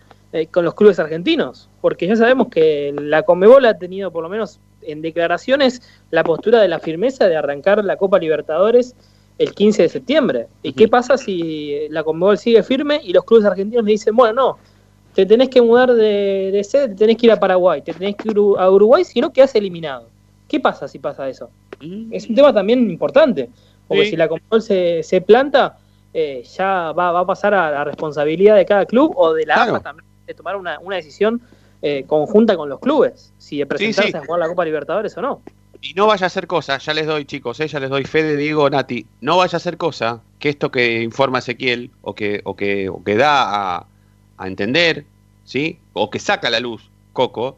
con 0.52 0.66
los 0.66 0.76
clubes 0.76 1.00
argentinos, 1.00 1.70
porque 1.82 2.08
ya 2.08 2.16
sabemos 2.16 2.48
que 2.50 2.94
la 3.00 3.24
Comebol 3.24 3.66
ha 3.66 3.78
tenido 3.78 4.12
por 4.12 4.24
lo 4.24 4.30
menos 4.30 4.60
en 4.88 5.02
declaraciones 5.02 5.82
la 6.12 6.24
postura 6.24 6.62
de 6.62 6.68
la 6.68 6.80
firmeza 6.80 7.28
de 7.28 7.36
arrancar 7.36 7.84
la 7.84 7.98
Copa 7.98 8.20
Libertadores 8.20 8.96
el 9.38 9.54
15 9.54 9.84
de 9.84 9.90
septiembre. 9.90 10.48
¿Y 10.64 10.74
qué 10.74 10.88
pasa 10.88 11.18
si 11.18 11.88
la 11.90 12.04
Conmebol 12.04 12.38
sigue 12.38 12.64
firme 12.64 13.00
y 13.04 13.14
los 13.14 13.24
clubes 13.24 13.46
argentinos 13.46 13.86
le 13.86 13.92
dicen, 13.92 14.16
bueno, 14.16 14.34
no, 14.34 14.58
te 15.14 15.26
tenés 15.26 15.50
que 15.50 15.62
mudar 15.62 15.94
de, 15.94 16.50
de 16.52 16.64
sede, 16.64 16.90
te 16.90 16.96
tenés 16.96 17.18
que 17.18 17.28
ir 17.28 17.32
a 17.32 17.40
Paraguay, 17.40 17.82
te 17.82 17.94
tenés 17.94 18.16
que 18.16 18.30
ir 18.30 18.38
a 18.58 18.70
Uruguay, 18.72 19.04
si 19.04 19.22
no 19.22 19.32
quedás 19.32 19.54
eliminado? 19.56 20.10
¿Qué 20.48 20.60
pasa 20.60 20.88
si 20.88 20.98
pasa 21.00 21.28
eso? 21.30 21.50
Es 22.12 22.28
un 22.28 22.36
tema 22.36 22.52
también 22.54 22.90
importante, 22.90 23.50
porque 23.88 24.06
Sí. 24.06 24.10
si 24.12 24.16
la 24.16 24.28
Conmebol 24.28 24.62
se, 24.62 25.04
se 25.04 25.22
planta, 25.22 25.78
eh, 26.14 26.42
ya 26.58 26.92
va, 26.94 27.12
va 27.12 27.20
a 27.20 27.26
pasar 27.26 27.54
a 27.54 27.70
la 27.70 27.84
responsabilidad 27.84 28.56
de 28.56 28.66
cada 28.66 28.86
club 28.86 29.14
o 29.16 29.34
de 29.34 29.46
la 29.46 29.54
Claro. 29.56 29.76
AFA 29.76 29.84
también 29.84 30.08
de 30.26 30.34
tomar 30.34 30.56
una, 30.56 30.80
una 30.80 30.96
decisión 30.96 31.42
eh, 31.82 32.06
conjunta 32.08 32.58
con 32.58 32.70
los 32.70 32.80
clubes, 32.80 33.34
si 33.38 33.58
de 33.58 33.66
presentarse 33.66 34.12
sí. 34.12 34.18
a 34.18 34.26
jugar 34.26 34.40
la 34.40 34.48
Copa 34.48 34.66
Libertadores 34.66 35.18
o 35.18 35.22
no. 35.22 35.42
Y 35.82 35.94
no 35.94 36.08
vaya 36.08 36.26
a 36.26 36.28
hacer 36.28 36.48
cosa, 36.48 36.80
ya 36.80 36.94
les 36.94 37.06
doy 37.06 37.26
chicos, 37.26 37.60
eh, 37.60 37.68
ya 37.68 37.80
les 37.80 37.90
doy 37.90 38.04
fe 38.04 38.24
de 38.24 38.36
Diego 38.36 38.70
Nati, 38.70 39.06
no 39.22 39.38
vaya 39.38 39.56
a 39.56 39.58
hacer 39.58 39.78
cosa 39.78 40.22
que 40.40 40.50
esto 40.50 40.72
que 40.72 41.04
informa 41.04 41.40
Ezequiel 41.40 41.92
o 42.02 42.16
que, 42.16 42.42
o 42.46 42.56
que, 42.56 42.90
o 42.90 43.04
que 43.04 43.16
da 43.16 43.78
a, 43.78 43.88
a 44.38 44.48
entender, 44.48 45.06
¿sí? 45.44 45.80
O 45.94 46.10
que 46.10 46.20
saca 46.20 46.48
a 46.48 46.52
la 46.52 46.60
luz 46.60 46.90
Coco, 47.14 47.58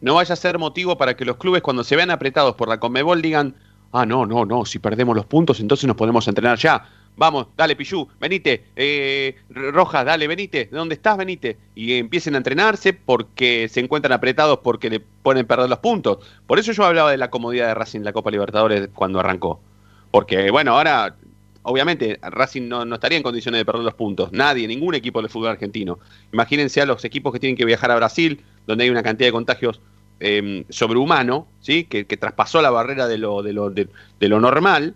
no 0.00 0.14
vaya 0.14 0.32
a 0.32 0.36
ser 0.36 0.58
motivo 0.58 0.96
para 0.96 1.16
que 1.16 1.24
los 1.24 1.36
clubes 1.36 1.62
cuando 1.62 1.84
se 1.84 1.96
vean 1.96 2.10
apretados 2.10 2.54
por 2.54 2.68
la 2.68 2.78
Conmebol 2.78 3.22
digan, 3.22 3.54
ah, 3.92 4.06
no, 4.06 4.26
no, 4.26 4.44
no, 4.44 4.64
si 4.64 4.78
perdemos 4.78 5.16
los 5.16 5.26
puntos 5.26 5.60
entonces 5.60 5.86
nos 5.86 5.96
podemos 5.96 6.26
entrenar 6.28 6.58
ya. 6.58 6.88
Vamos, 7.18 7.48
dale 7.56 7.74
Pichu, 7.74 8.06
venite, 8.20 8.66
eh, 8.76 9.34
Roja, 9.50 10.04
dale, 10.04 10.28
venite, 10.28 10.66
¿de 10.66 10.76
dónde 10.76 10.94
estás? 10.94 11.16
Venite. 11.18 11.56
Y 11.74 11.94
empiecen 11.94 12.36
a 12.36 12.38
entrenarse 12.38 12.92
porque 12.92 13.68
se 13.68 13.80
encuentran 13.80 14.12
apretados 14.12 14.60
porque 14.62 14.88
le 14.88 15.00
ponen 15.00 15.44
perder 15.44 15.68
los 15.68 15.80
puntos. 15.80 16.18
Por 16.46 16.60
eso 16.60 16.70
yo 16.70 16.84
hablaba 16.84 17.10
de 17.10 17.16
la 17.16 17.28
comodidad 17.28 17.66
de 17.66 17.74
Racing 17.74 17.98
en 17.98 18.04
la 18.04 18.12
Copa 18.12 18.30
Libertadores 18.30 18.88
cuando 18.94 19.18
arrancó. 19.18 19.60
Porque, 20.12 20.52
bueno, 20.52 20.76
ahora, 20.76 21.16
obviamente, 21.62 22.20
Racing 22.22 22.68
no, 22.68 22.84
no 22.84 22.94
estaría 22.94 23.18
en 23.18 23.24
condiciones 23.24 23.58
de 23.58 23.64
perder 23.64 23.82
los 23.82 23.94
puntos. 23.94 24.30
Nadie, 24.30 24.68
ningún 24.68 24.94
equipo 24.94 25.20
del 25.20 25.28
fútbol 25.28 25.48
argentino. 25.48 25.98
Imagínense 26.32 26.80
a 26.80 26.86
los 26.86 27.04
equipos 27.04 27.32
que 27.32 27.40
tienen 27.40 27.56
que 27.56 27.64
viajar 27.64 27.90
a 27.90 27.96
Brasil, 27.96 28.44
donde 28.64 28.84
hay 28.84 28.90
una 28.90 29.02
cantidad 29.02 29.26
de 29.26 29.32
contagios 29.32 29.80
eh, 30.20 30.64
sobrehumano, 30.68 31.48
¿sí? 31.58 31.82
Que, 31.82 32.06
que, 32.06 32.16
traspasó 32.16 32.62
la 32.62 32.70
barrera 32.70 33.08
de 33.08 33.18
lo, 33.18 33.42
de 33.42 33.52
lo, 33.52 33.70
de, 33.70 33.88
de 34.20 34.28
lo 34.28 34.38
normal 34.38 34.94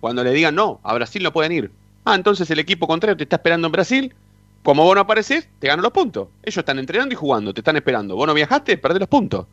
cuando 0.00 0.24
le 0.24 0.32
digan 0.32 0.54
no, 0.54 0.80
a 0.82 0.94
Brasil 0.94 1.22
no 1.22 1.32
pueden 1.32 1.52
ir. 1.52 1.70
Ah, 2.04 2.14
entonces 2.14 2.50
el 2.50 2.58
equipo 2.58 2.86
contrario 2.86 3.16
te 3.16 3.24
está 3.24 3.36
esperando 3.36 3.66
en 3.66 3.72
Brasil. 3.72 4.14
Como 4.62 4.84
vos 4.84 4.94
no 4.94 5.02
apareces, 5.02 5.48
te 5.58 5.66
ganan 5.66 5.82
los 5.82 5.92
puntos. 5.92 6.28
Ellos 6.42 6.58
están 6.58 6.78
entrenando 6.78 7.12
y 7.12 7.16
jugando, 7.16 7.54
te 7.54 7.60
están 7.60 7.76
esperando. 7.76 8.16
Vos 8.16 8.26
no 8.26 8.34
viajaste, 8.34 8.76
perdés 8.78 9.00
los 9.00 9.08
puntos. 9.08 9.46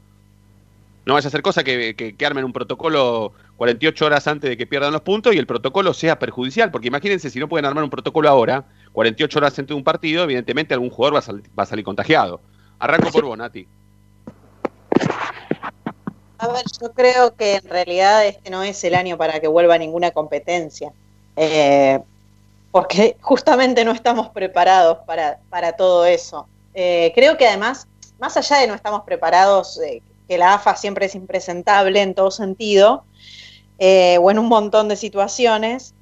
No 1.06 1.14
vayas 1.14 1.26
a 1.26 1.28
hacer 1.28 1.44
cosa 1.44 1.64
que, 1.64 1.96
que, 1.96 2.16
que, 2.16 2.26
armen 2.26 2.44
un 2.44 2.54
protocolo 2.54 3.32
48 3.58 4.06
horas 4.06 4.28
antes 4.28 4.50
de 4.50 4.58
que 4.58 4.66
pierdan 4.66 4.92
los 4.92 5.02
puntos 5.02 5.36
y 5.36 5.38
el 5.38 5.46
protocolo 5.46 5.94
sea 5.94 6.18
perjudicial. 6.18 6.72
Porque 6.72 6.88
imagínense, 6.88 7.30
si 7.30 7.40
no 7.40 7.48
pueden 7.48 7.66
armar 7.66 7.84
un 7.84 7.92
protocolo 7.92 8.28
ahora, 8.28 8.66
48 8.94 9.38
horas 9.38 9.60
antes 9.60 9.68
de 9.68 9.76
un 9.76 9.84
partido, 9.84 10.24
evidentemente 10.24 10.74
algún 10.74 10.90
jugador 10.90 11.16
va 11.16 11.20
a, 11.20 11.22
sal, 11.22 11.44
va 11.58 11.64
a 11.64 11.68
salir 11.68 11.86
contagiado. 11.86 12.42
Arranco 12.80 13.12
por 13.12 13.26
vos, 13.26 13.38
Nati. 13.38 13.68
A 16.38 16.48
ver, 16.50 16.64
yo 16.82 16.92
creo 16.92 17.36
que 17.36 17.56
en 17.56 17.70
realidad 17.70 18.26
este 18.26 18.50
no 18.50 18.62
es 18.62 18.84
el 18.84 18.96
año 18.96 19.18
para 19.18 19.40
que 19.40 19.48
vuelva 19.48 19.78
ninguna 19.78 20.12
competencia, 20.12 20.92
eh, 21.38 22.00
porque 22.72 23.16
justamente 23.22 23.86
no 23.86 23.92
estamos 23.92 24.30
preparados 24.30 24.98
para, 25.06 25.40
para 25.50 25.74
todo 25.74 26.06
eso. 26.06 26.48
Eh, 26.74 27.14
creo 27.16 27.38
que 27.38 27.48
además, 27.48 27.88
más 28.20 28.36
allá 28.36 28.58
de 28.58 28.68
no 28.68 28.74
estamos 28.74 29.04
preparados, 29.04 29.80
eh, 29.82 30.02
que 30.28 30.38
la 30.38 30.56
AFA 30.56 30.76
siempre 30.76 31.06
es 31.06 31.16
impresentable 31.16 32.02
en 32.02 32.14
todo 32.14 32.32
sentido, 32.32 33.06
o 33.78 34.32
en 34.32 34.40
un 34.40 34.48
montón 34.48 34.88
de 34.88 34.96
situaciones, 34.96 35.94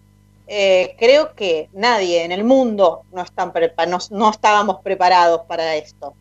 creo 0.46 1.34
que 1.34 1.70
nadie 1.74 2.24
en 2.24 2.32
el 2.32 2.44
mundo 2.44 3.02
no, 3.12 3.24
están 3.24 3.52
no, 3.88 3.98
no 4.12 4.30
estábamos 4.30 4.82
preparados 4.82 5.42
para 5.48 5.75
esto. 5.75 6.13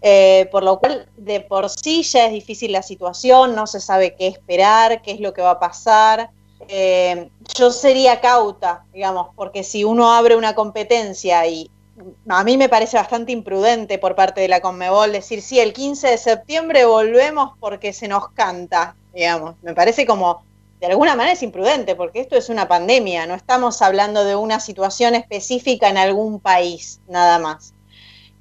Eh, 0.00 0.48
por 0.52 0.62
lo 0.62 0.78
cual 0.78 1.08
de 1.16 1.40
por 1.40 1.68
sí 1.68 2.02
ya 2.04 2.26
es 2.26 2.32
difícil 2.32 2.70
la 2.70 2.82
situación, 2.82 3.56
no 3.56 3.66
se 3.66 3.80
sabe 3.80 4.14
qué 4.14 4.28
esperar, 4.28 5.02
qué 5.02 5.10
es 5.10 5.20
lo 5.20 5.32
que 5.32 5.42
va 5.42 5.52
a 5.52 5.60
pasar. 5.60 6.30
Eh, 6.68 7.30
yo 7.56 7.70
sería 7.70 8.20
cauta, 8.20 8.84
digamos, 8.92 9.28
porque 9.34 9.64
si 9.64 9.84
uno 9.84 10.12
abre 10.12 10.36
una 10.36 10.54
competencia 10.54 11.46
y 11.46 11.70
a 12.28 12.44
mí 12.44 12.56
me 12.56 12.68
parece 12.68 12.96
bastante 12.96 13.32
imprudente 13.32 13.98
por 13.98 14.14
parte 14.14 14.40
de 14.40 14.48
la 14.48 14.60
Conmebol 14.60 15.12
decir, 15.12 15.42
sí, 15.42 15.58
el 15.58 15.72
15 15.72 16.08
de 16.08 16.18
septiembre 16.18 16.84
volvemos 16.84 17.52
porque 17.58 17.92
se 17.92 18.06
nos 18.06 18.28
canta, 18.30 18.94
digamos, 19.12 19.56
me 19.62 19.74
parece 19.74 20.06
como, 20.06 20.42
de 20.80 20.86
alguna 20.86 21.16
manera 21.16 21.32
es 21.32 21.42
imprudente, 21.42 21.96
porque 21.96 22.20
esto 22.20 22.36
es 22.36 22.48
una 22.48 22.68
pandemia, 22.68 23.26
no 23.26 23.34
estamos 23.34 23.82
hablando 23.82 24.24
de 24.24 24.36
una 24.36 24.60
situación 24.60 25.16
específica 25.16 25.88
en 25.88 25.98
algún 25.98 26.38
país, 26.38 27.00
nada 27.08 27.38
más. 27.40 27.74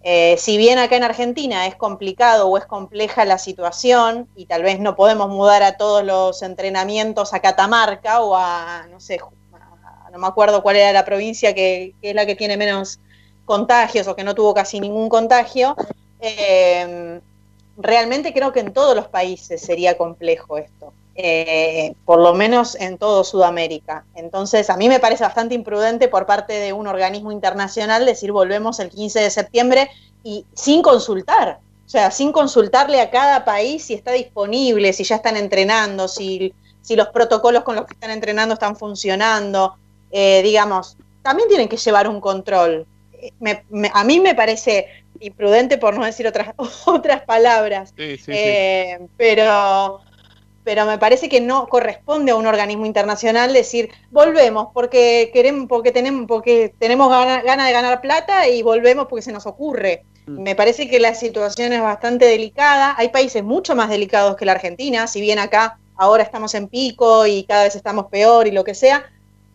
Eh, 0.10 0.38
si 0.38 0.58
bien 0.58 0.80
acá 0.80 0.96
en 0.96 1.04
Argentina 1.04 1.68
es 1.68 1.76
complicado 1.76 2.48
o 2.48 2.58
es 2.58 2.66
compleja 2.66 3.26
la 3.26 3.38
situación 3.38 4.30
y 4.38 4.46
tal 4.46 4.64
vez 4.64 4.80
no 4.80 4.96
podemos 4.96 5.28
mudar 5.28 5.64
a 5.64 5.76
todos 5.76 6.02
los 6.02 6.42
entrenamientos 6.44 7.34
a 7.34 7.42
Catamarca 7.42 8.22
o 8.22 8.34
a, 8.34 8.88
no 8.90 9.02
sé, 9.02 9.20
no 10.10 10.18
me 10.18 10.28
acuerdo 10.28 10.64
cuál 10.64 10.78
era 10.78 10.94
la 10.94 11.04
provincia 11.04 11.54
que, 11.54 11.94
que, 12.02 12.12
es 12.12 12.16
la 12.16 12.26
que 12.26 12.38
tiene 12.38 12.56
menos 12.56 13.02
contagios 13.44 14.08
o 14.08 14.16
que 14.16 14.24
no 14.24 14.34
tuvo 14.34 14.54
casi 14.54 14.80
ningún 14.80 15.10
contagio, 15.10 15.76
eh, 16.22 17.20
realmente 17.76 18.32
creo 18.32 18.54
que 18.54 18.62
en 18.62 18.72
todos 18.72 18.96
los 18.96 19.10
países 19.10 19.60
sería 19.60 19.98
complejo 19.98 20.58
esto. 20.58 20.94
Eh, 21.20 21.96
por 22.06 22.20
lo 22.20 22.36
menos 22.36 22.76
en 22.76 23.00
todo 23.00 23.24
Sudamérica. 23.24 24.06
Entonces, 24.14 24.70
a 24.70 24.78
mí 24.78 24.88
me 24.88 25.00
parece 25.00 25.24
bastante 25.24 25.56
imprudente 25.56 26.10
por 26.10 26.28
parte 26.28 26.54
de 26.54 26.74
un 26.74 26.86
organismo 26.86 27.32
internacional 27.32 28.06
decir 28.06 28.32
volvemos 28.32 28.80
el 28.80 28.92
15 28.92 29.22
de 29.22 29.32
septiembre 29.32 29.90
y 30.24 30.46
sin 30.54 30.84
consultar, 30.84 31.60
o 31.84 31.90
sea, 31.90 32.12
sin 32.12 32.32
consultarle 32.32 33.02
a 33.02 33.10
cada 33.10 33.46
país 33.46 33.86
si 33.86 33.96
está 33.96 34.12
disponible, 34.12 34.94
si 34.94 35.06
ya 35.06 35.16
están 35.16 35.38
entrenando, 35.38 36.08
si, 36.08 36.54
si 36.84 36.96
los 36.96 37.08
protocolos 37.08 37.64
con 37.64 37.76
los 37.76 37.88
que 37.88 37.96
están 37.96 38.12
entrenando 38.12 38.54
están 38.54 38.76
funcionando, 38.76 39.76
eh, 40.12 40.44
digamos, 40.44 40.98
también 41.24 41.50
tienen 41.50 41.68
que 41.68 41.78
llevar 41.78 42.08
un 42.08 42.22
control. 42.22 42.86
Me, 43.40 43.64
me, 43.72 43.90
a 43.92 44.04
mí 44.04 44.20
me 44.20 44.36
parece 44.36 44.86
imprudente 45.20 45.80
por 45.80 45.98
no 45.98 46.06
decir 46.06 46.28
otras, 46.28 46.54
otras 46.86 47.24
palabras, 47.24 47.92
Sí, 47.98 48.18
sí, 48.18 48.32
eh, 48.32 49.00
pero 49.18 50.02
pero 50.68 50.86
me 50.86 50.98
parece 50.98 51.30
que 51.30 51.40
no 51.40 51.66
corresponde 51.70 52.34
a 52.34 52.36
un 52.36 52.46
organismo 52.46 52.86
internacional 52.86 53.54
decir 53.54 53.90
volvemos 54.12 54.68
porque 54.74 55.32
queremos 55.32 55.70
porque 55.70 55.94
tenemos 55.94 56.28
porque 56.28 56.74
tenemos 56.78 57.10
ganas 57.10 57.42
gana 57.46 57.66
de 57.66 57.72
ganar 57.72 58.02
plata 58.02 58.50
y 58.50 58.64
volvemos 58.64 59.08
porque 59.08 59.22
se 59.22 59.32
nos 59.32 59.46
ocurre. 59.46 60.04
Mm. 60.26 60.42
Me 60.42 60.56
parece 60.56 60.90
que 60.90 61.00
la 61.00 61.16
situación 61.16 61.72
es 61.72 61.82
bastante 61.82 62.26
delicada. 62.26 62.96
Hay 62.98 63.08
países 63.08 63.46
mucho 63.46 63.78
más 63.78 63.88
delicados 63.88 64.36
que 64.36 64.44
la 64.44 64.52
Argentina, 64.52 65.08
si 65.08 65.22
bien 65.22 65.40
acá 65.40 65.80
ahora 65.96 66.22
estamos 66.22 66.54
en 66.54 66.68
pico 66.68 67.26
y 67.26 67.46
cada 67.46 67.64
vez 67.64 67.76
estamos 67.78 68.08
peor 68.08 68.46
y 68.46 68.52
lo 68.52 68.66
que 68.66 68.76
sea, 68.76 69.10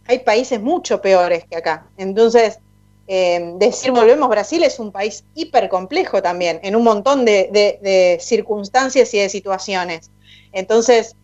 hay 0.07 0.21
países 0.21 0.63
mucho 0.63 1.03
peores 1.03 1.45
que 1.45 1.57
acá. 1.57 1.89
Entonces, 1.99 2.59
eh, 3.07 3.53
decir 3.57 3.91
volvemos 3.91 4.31
Brasil 4.31 4.63
es 4.63 4.79
un 4.79 4.91
país 4.91 5.25
hiper 5.35 5.69
complejo 5.69 6.23
también, 6.23 6.59
en 6.63 6.75
un 6.75 6.85
montón 6.85 7.27
de, 7.27 7.51
de, 7.53 7.79
de 7.83 8.19
circunstancias 8.19 9.13
y 9.13 9.19
de 9.19 9.29
situaciones. 9.29 10.11
Entonces, 10.53 11.17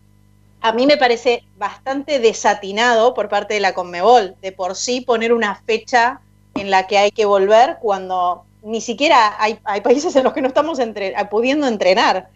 a 0.60 0.72
mí 0.72 0.86
me 0.86 0.96
parece 0.96 1.44
bastante 1.56 2.18
desatinado 2.18 3.14
por 3.14 3.28
parte 3.28 3.54
de 3.54 3.60
la 3.60 3.74
Conmebol, 3.74 4.34
de 4.42 4.52
por 4.52 4.74
sí 4.74 5.00
poner 5.00 5.32
una 5.32 5.54
fecha 5.66 6.20
en 6.54 6.70
la 6.70 6.86
que 6.86 6.98
hay 6.98 7.10
que 7.10 7.26
volver 7.26 7.78
cuando 7.80 8.44
ni 8.62 8.80
siquiera 8.80 9.36
hay, 9.38 9.60
países 9.82 10.16
en 10.16 10.24
los 10.24 10.32
que 10.32 10.42
no 10.42 10.48
estamos 10.48 10.80
entre, 10.80 11.14
pudiendo 11.30 11.68
entrenar. 11.68 12.28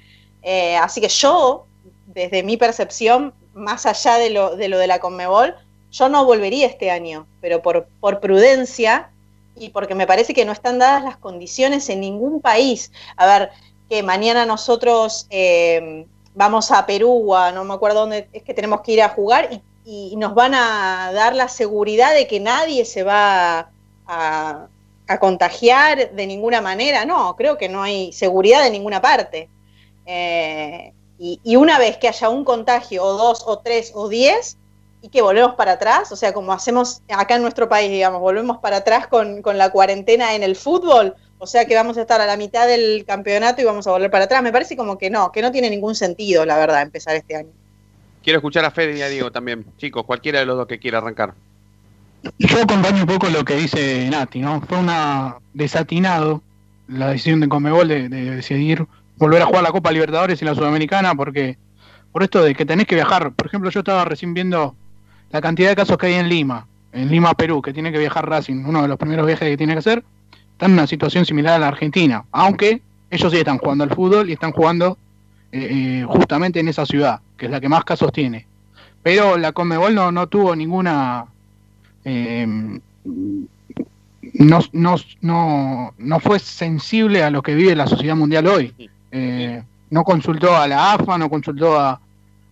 Eh, 0.42 0.76
así 0.76 1.00
que 1.00 1.08
yo, 1.08 1.66
desde 2.06 2.42
mi 2.44 2.56
percepción, 2.56 3.34
más 3.54 3.86
allá 3.86 4.16
de 4.16 4.30
lo 4.30 4.56
de, 4.56 4.68
lo 4.68 4.78
de 4.78 4.86
la 4.86 5.00
Conmebol, 5.00 5.56
yo 5.90 6.08
no 6.08 6.24
volvería 6.24 6.66
este 6.66 6.90
año, 6.90 7.26
pero 7.40 7.60
por, 7.60 7.88
por 8.00 8.20
prudencia 8.20 9.10
y 9.56 9.70
porque 9.70 9.94
me 9.94 10.06
parece 10.06 10.32
que 10.32 10.44
no 10.44 10.52
están 10.52 10.78
dadas 10.78 11.02
las 11.02 11.16
condiciones 11.16 11.88
en 11.88 12.00
ningún 12.00 12.40
país. 12.40 12.92
A 13.16 13.26
ver, 13.26 13.50
que 13.88 14.02
mañana 14.04 14.46
nosotros... 14.46 15.26
Eh, 15.30 16.06
vamos 16.34 16.70
a 16.70 16.86
Perú 16.86 17.34
a 17.34 17.52
no 17.52 17.64
me 17.64 17.74
acuerdo 17.74 18.00
dónde 18.00 18.28
es 18.32 18.42
que 18.42 18.54
tenemos 18.54 18.80
que 18.80 18.92
ir 18.92 19.02
a 19.02 19.10
jugar 19.10 19.48
y, 19.52 19.62
y 19.84 20.16
nos 20.16 20.34
van 20.34 20.54
a 20.54 21.10
dar 21.12 21.34
la 21.34 21.48
seguridad 21.48 22.14
de 22.14 22.26
que 22.26 22.40
nadie 22.40 22.84
se 22.84 23.02
va 23.02 23.70
a, 24.06 24.66
a, 25.08 25.18
contagiar 25.18 26.12
de 26.12 26.26
ninguna 26.26 26.60
manera. 26.60 27.04
No, 27.04 27.34
creo 27.36 27.58
que 27.58 27.68
no 27.68 27.82
hay 27.82 28.12
seguridad 28.12 28.62
de 28.62 28.70
ninguna 28.70 29.00
parte. 29.00 29.48
Eh, 30.06 30.92
y, 31.18 31.56
una 31.56 31.78
vez 31.78 31.98
que 31.98 32.08
haya 32.08 32.28
un 32.28 32.44
contagio, 32.44 33.04
o 33.04 33.12
dos, 33.12 33.44
o 33.46 33.58
tres, 33.58 33.92
o 33.94 34.08
diez, 34.08 34.56
y 35.02 35.08
que 35.08 35.22
volvemos 35.22 35.54
para 35.54 35.72
atrás, 35.72 36.10
o 36.10 36.16
sea, 36.16 36.32
como 36.32 36.52
hacemos 36.52 37.02
acá 37.08 37.36
en 37.36 37.42
nuestro 37.42 37.68
país, 37.68 37.90
digamos, 37.90 38.20
volvemos 38.20 38.58
para 38.58 38.78
atrás 38.78 39.06
con 39.06 39.42
la 39.44 39.70
cuarentena 39.70 40.34
en 40.34 40.42
el 40.42 40.56
fútbol, 40.56 41.14
o 41.42 41.46
sea 41.48 41.64
que 41.64 41.74
vamos 41.74 41.98
a 41.98 42.02
estar 42.02 42.20
a 42.20 42.26
la 42.26 42.36
mitad 42.36 42.68
del 42.68 43.04
campeonato 43.04 43.60
y 43.60 43.64
vamos 43.64 43.84
a 43.88 43.90
volver 43.90 44.12
para 44.12 44.26
atrás. 44.26 44.44
Me 44.44 44.52
parece 44.52 44.76
como 44.76 44.96
que 44.96 45.10
no, 45.10 45.32
que 45.32 45.42
no 45.42 45.50
tiene 45.50 45.70
ningún 45.70 45.96
sentido, 45.96 46.46
la 46.46 46.56
verdad, 46.56 46.82
empezar 46.82 47.16
este 47.16 47.34
año. 47.34 47.48
Quiero 48.22 48.38
escuchar 48.38 48.64
a 48.64 48.70
Fede 48.70 48.96
y 48.96 49.02
a 49.02 49.08
Diego 49.08 49.32
también. 49.32 49.66
Chicos, 49.76 50.04
cualquiera 50.06 50.38
de 50.38 50.46
los 50.46 50.56
dos 50.56 50.68
que 50.68 50.78
quiera 50.78 50.98
arrancar. 50.98 51.34
Yo 52.38 52.62
acompaño 52.62 53.00
un 53.00 53.08
poco 53.08 53.28
lo 53.28 53.44
que 53.44 53.56
dice 53.56 54.08
Nati, 54.08 54.38
¿no? 54.38 54.60
Fue 54.60 54.78
una 54.78 55.38
desatinado 55.52 56.42
la 56.86 57.08
decisión 57.08 57.40
de 57.40 57.48
Conmebol 57.48 57.88
de, 57.88 58.08
de 58.08 58.36
decidir 58.36 58.86
volver 59.16 59.42
a 59.42 59.46
jugar 59.46 59.64
la 59.64 59.72
Copa 59.72 59.90
Libertadores 59.90 60.40
y 60.40 60.44
la 60.44 60.54
Sudamericana 60.54 61.16
porque 61.16 61.58
por 62.12 62.22
esto 62.22 62.44
de 62.44 62.54
que 62.54 62.64
tenés 62.64 62.86
que 62.86 62.94
viajar. 62.94 63.32
Por 63.32 63.48
ejemplo, 63.48 63.68
yo 63.68 63.80
estaba 63.80 64.04
recién 64.04 64.32
viendo 64.32 64.76
la 65.32 65.40
cantidad 65.40 65.70
de 65.70 65.74
casos 65.74 65.98
que 65.98 66.06
hay 66.06 66.14
en 66.14 66.28
Lima, 66.28 66.68
en 66.92 67.10
Lima, 67.10 67.34
Perú, 67.34 67.60
que 67.62 67.72
tiene 67.72 67.90
que 67.90 67.98
viajar 67.98 68.28
Racing, 68.28 68.64
uno 68.64 68.82
de 68.82 68.86
los 68.86 68.96
primeros 68.96 69.26
viajes 69.26 69.48
que 69.48 69.56
tiene 69.56 69.72
que 69.72 69.80
hacer 69.80 70.04
están 70.52 70.70
en 70.70 70.78
una 70.78 70.86
situación 70.86 71.24
similar 71.24 71.54
a 71.54 71.58
la 71.58 71.68
Argentina, 71.68 72.24
aunque 72.32 72.80
ellos 73.10 73.32
sí 73.32 73.38
están 73.38 73.58
jugando 73.58 73.84
al 73.84 73.90
fútbol 73.90 74.30
y 74.30 74.32
están 74.32 74.52
jugando 74.52 74.96
eh, 75.50 76.00
eh, 76.00 76.04
justamente 76.06 76.60
en 76.60 76.68
esa 76.68 76.86
ciudad, 76.86 77.20
que 77.36 77.46
es 77.46 77.52
la 77.52 77.60
que 77.60 77.68
más 77.68 77.84
casos 77.84 78.12
tiene. 78.12 78.46
Pero 79.02 79.36
la 79.36 79.52
Conmebol 79.52 79.94
no, 79.94 80.12
no 80.12 80.26
tuvo 80.28 80.54
ninguna... 80.54 81.26
eh, 82.04 82.46
no, 84.34 84.60
no, 84.72 84.96
no, 85.20 85.94
no 85.98 86.20
fue 86.20 86.38
sensible 86.38 87.22
a 87.22 87.30
lo 87.30 87.42
que 87.42 87.54
vive 87.54 87.74
la 87.74 87.86
sociedad 87.86 88.16
mundial 88.16 88.46
hoy. 88.46 88.72
Eh, 89.10 89.62
no 89.90 90.04
consultó 90.04 90.56
a 90.56 90.66
la 90.68 90.94
AFA, 90.94 91.18
no 91.18 91.28
consultó 91.28 91.78
a, 91.78 92.00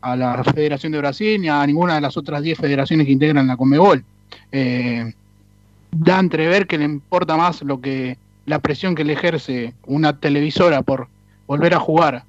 a 0.00 0.16
la 0.16 0.42
Federación 0.44 0.92
de 0.92 0.98
Brasil 0.98 1.40
ni 1.40 1.48
a 1.48 1.64
ninguna 1.66 1.94
de 1.94 2.00
las 2.00 2.16
otras 2.16 2.42
10 2.42 2.58
federaciones 2.58 3.06
que 3.06 3.12
integran 3.12 3.46
la 3.46 3.56
Conmebol. 3.56 4.04
Eh, 4.52 5.12
da 5.92 6.16
a 6.16 6.20
entrever 6.20 6.66
que 6.66 6.78
le 6.78 6.84
importa 6.84 7.36
más 7.36 7.62
lo 7.62 7.80
que 7.80 8.18
la 8.46 8.58
presión 8.58 8.94
que 8.94 9.04
le 9.04 9.12
ejerce 9.12 9.74
una 9.86 10.18
televisora 10.18 10.82
por 10.82 11.08
volver 11.46 11.74
a 11.74 11.80
jugar 11.80 12.24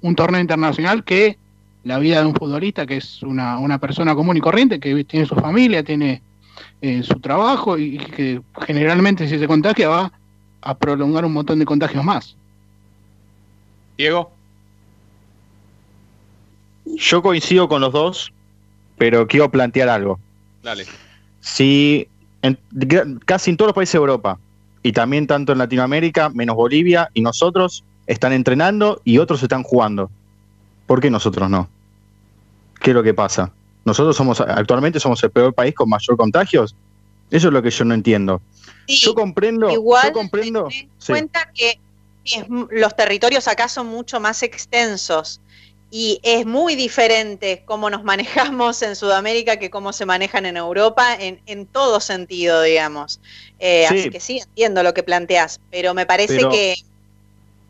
un 0.00 0.14
torneo 0.14 0.40
internacional 0.40 1.04
que 1.04 1.38
la 1.84 1.98
vida 1.98 2.20
de 2.20 2.26
un 2.26 2.34
futbolista 2.34 2.86
que 2.86 2.96
es 2.96 3.22
una, 3.22 3.58
una 3.58 3.78
persona 3.78 4.14
común 4.14 4.36
y 4.36 4.40
corriente 4.40 4.80
que 4.80 5.04
tiene 5.04 5.26
su 5.26 5.34
familia, 5.34 5.82
tiene 5.82 6.22
eh, 6.80 7.02
su 7.02 7.20
trabajo 7.20 7.78
y 7.78 7.98
que 7.98 8.40
generalmente 8.66 9.28
si 9.28 9.38
se 9.38 9.46
contagia 9.46 9.88
va 9.88 10.12
a 10.60 10.74
prolongar 10.74 11.24
un 11.24 11.32
montón 11.32 11.58
de 11.58 11.64
contagios 11.64 12.04
más. 12.04 12.36
Diego. 13.96 14.30
Yo 16.84 17.22
coincido 17.22 17.68
con 17.68 17.80
los 17.80 17.92
dos, 17.92 18.32
pero 18.98 19.26
quiero 19.26 19.50
plantear 19.50 19.88
algo. 19.88 20.18
Dale. 20.62 20.86
Si 21.40 22.08
en, 22.44 22.58
casi 23.24 23.50
en 23.50 23.56
todos 23.56 23.68
los 23.68 23.74
países 23.74 23.94
de 23.94 23.98
Europa, 23.98 24.38
y 24.82 24.92
también 24.92 25.26
tanto 25.26 25.52
en 25.52 25.58
Latinoamérica, 25.58 26.28
menos 26.28 26.56
Bolivia 26.56 27.08
y 27.14 27.22
nosotros, 27.22 27.84
están 28.06 28.32
entrenando 28.34 29.00
y 29.02 29.16
otros 29.18 29.42
están 29.42 29.62
jugando. 29.62 30.10
¿Por 30.86 31.00
qué 31.00 31.08
nosotros 31.10 31.48
no? 31.48 31.68
¿Qué 32.80 32.90
es 32.90 32.94
lo 32.94 33.02
que 33.02 33.14
pasa? 33.14 33.50
Nosotros 33.86 34.14
somos 34.14 34.40
actualmente 34.42 35.00
somos 35.00 35.22
el 35.24 35.30
peor 35.30 35.54
país 35.54 35.74
con 35.74 35.88
mayor 35.88 36.16
contagios. 36.18 36.76
Eso 37.30 37.48
es 37.48 37.54
lo 37.54 37.62
que 37.62 37.70
yo 37.70 37.84
no 37.86 37.94
entiendo. 37.94 38.42
Sí, 38.86 38.98
Yo 39.00 39.14
comprendo, 39.14 39.70
igual 39.70 40.08
yo 40.08 40.12
comprendo. 40.12 40.68
ten 40.68 40.80
en 40.82 40.90
Sí. 40.98 41.12
cuenta 41.12 41.50
que 41.54 41.80
los 42.70 42.94
territorios 42.94 43.48
acá 43.48 43.68
son 43.68 43.86
mucho 43.86 44.20
más 44.20 44.42
extensos 44.42 45.40
y 45.96 46.18
es 46.24 46.44
muy 46.44 46.74
diferente 46.74 47.62
cómo 47.64 47.88
nos 47.88 48.02
manejamos 48.02 48.82
en 48.82 48.96
Sudamérica 48.96 49.58
que 49.60 49.70
cómo 49.70 49.92
se 49.92 50.04
manejan 50.04 50.44
en 50.44 50.56
Europa 50.56 51.14
en, 51.14 51.40
en 51.46 51.66
todo 51.66 52.00
sentido, 52.00 52.62
digamos. 52.62 53.20
Eh, 53.60 53.86
Sí. 53.88 53.98
Así 54.00 54.10
que 54.10 54.18
sí, 54.18 54.38
entiendo 54.40 54.82
lo 54.82 54.92
que 54.92 55.04
planteas, 55.04 55.60
pero 55.70 55.94
me 55.94 56.04
parece 56.04 56.34
Pero- 56.38 56.50
que, 56.50 56.74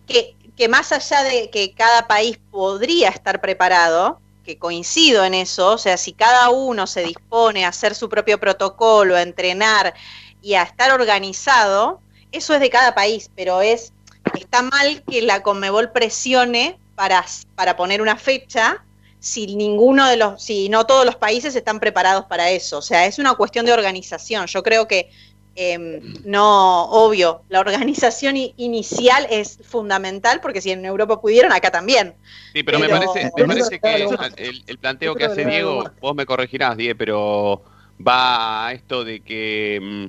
que, 0.07 0.35
que 0.57 0.69
más 0.69 0.91
allá 0.93 1.23
de 1.23 1.51
que 1.51 1.73
cada 1.75 2.07
país 2.07 2.39
podría 2.51 3.11
estar 3.11 3.43
preparado, 3.43 4.19
que 4.43 4.57
coincido 4.57 5.23
en 5.27 5.35
eso, 5.35 5.73
o 5.73 5.79
sea, 5.79 5.99
si 5.99 6.15
cada 6.15 6.49
uno 6.49 6.87
se 6.87 7.03
dispone 7.05 7.67
a 7.67 7.69
hacer 7.69 7.95
su 7.95 8.09
propio 8.09 8.41
protocolo, 8.41 9.17
a 9.17 9.21
entrenar 9.23 9.93
y 10.41 10.55
a 10.55 10.63
estar 10.63 10.93
organizado, 10.93 12.01
eso 12.33 12.55
es 12.55 12.61
de 12.61 12.71
cada 12.71 12.95
país, 12.95 13.31
pero 13.37 13.61
es 13.61 13.93
está 14.39 14.63
mal 14.63 15.03
que 15.11 15.21
la 15.21 15.43
Conmebol 15.43 15.93
presione 15.93 16.79
para, 16.95 17.25
para 17.55 17.77
poner 17.77 18.01
una 18.03 18.17
fecha 18.17 18.85
si 19.19 19.57
ninguno 19.57 20.07
de 20.09 20.17
los, 20.19 20.43
si 20.43 20.69
no 20.69 20.85
todos 20.85 21.07
los 21.07 21.17
países 21.17 21.57
están 21.57 21.81
preparados 21.81 22.27
para 22.27 22.51
eso. 22.51 22.79
O 22.79 22.83
sea, 22.83 23.07
es 23.07 23.19
una 23.19 23.35
cuestión 23.35 23.65
de 23.65 23.73
organización. 23.73 24.47
Yo 24.47 24.63
creo 24.63 24.87
que 24.87 25.11
eh, 25.57 25.79
no, 26.25 26.85
obvio, 26.91 27.43
la 27.49 27.61
organización 27.61 28.37
inicial 28.37 29.27
es 29.31 29.59
fundamental 29.63 30.41
porque 30.43 30.61
si 30.61 30.73
en 30.73 30.85
Europa 30.85 31.21
pudieron, 31.21 31.53
acá 31.53 31.71
también. 31.71 32.15
Sí, 32.53 32.63
pero, 32.63 32.79
me 32.79 32.89
Pero- 32.89 32.99
parece, 33.13 33.31
me 33.37 33.47
parece 33.47 33.79
que 33.81 34.09
el, 34.37 34.65
el 34.67 34.79
planteo 34.79 35.15
que 35.15 35.25
hace 35.25 35.45
Diego, 35.45 35.91
vos 36.01 36.15
me 36.15 36.27
corregirás, 36.27 36.77
Die, 36.77 36.95
pero 36.95 37.63
va 38.07 38.67
a 38.67 38.73
esto 38.73 39.05
de 39.05 39.21
que, 39.21 39.79
mm, 39.81 40.07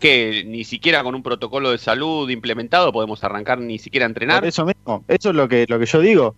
que 0.00 0.42
ni 0.46 0.64
siquiera 0.64 1.02
con 1.04 1.14
un 1.14 1.22
protocolo 1.22 1.70
de 1.70 1.78
salud 1.78 2.28
implementado 2.30 2.92
podemos 2.92 3.22
arrancar 3.22 3.60
ni 3.60 3.78
siquiera 3.78 4.06
a 4.06 4.08
entrenar. 4.08 4.40
Por 4.40 4.48
eso 4.48 4.64
mismo, 4.64 5.04
eso 5.06 5.30
es 5.30 5.36
lo 5.36 5.48
que, 5.48 5.66
lo 5.68 5.78
que 5.78 5.86
yo 5.86 6.00
digo. 6.00 6.34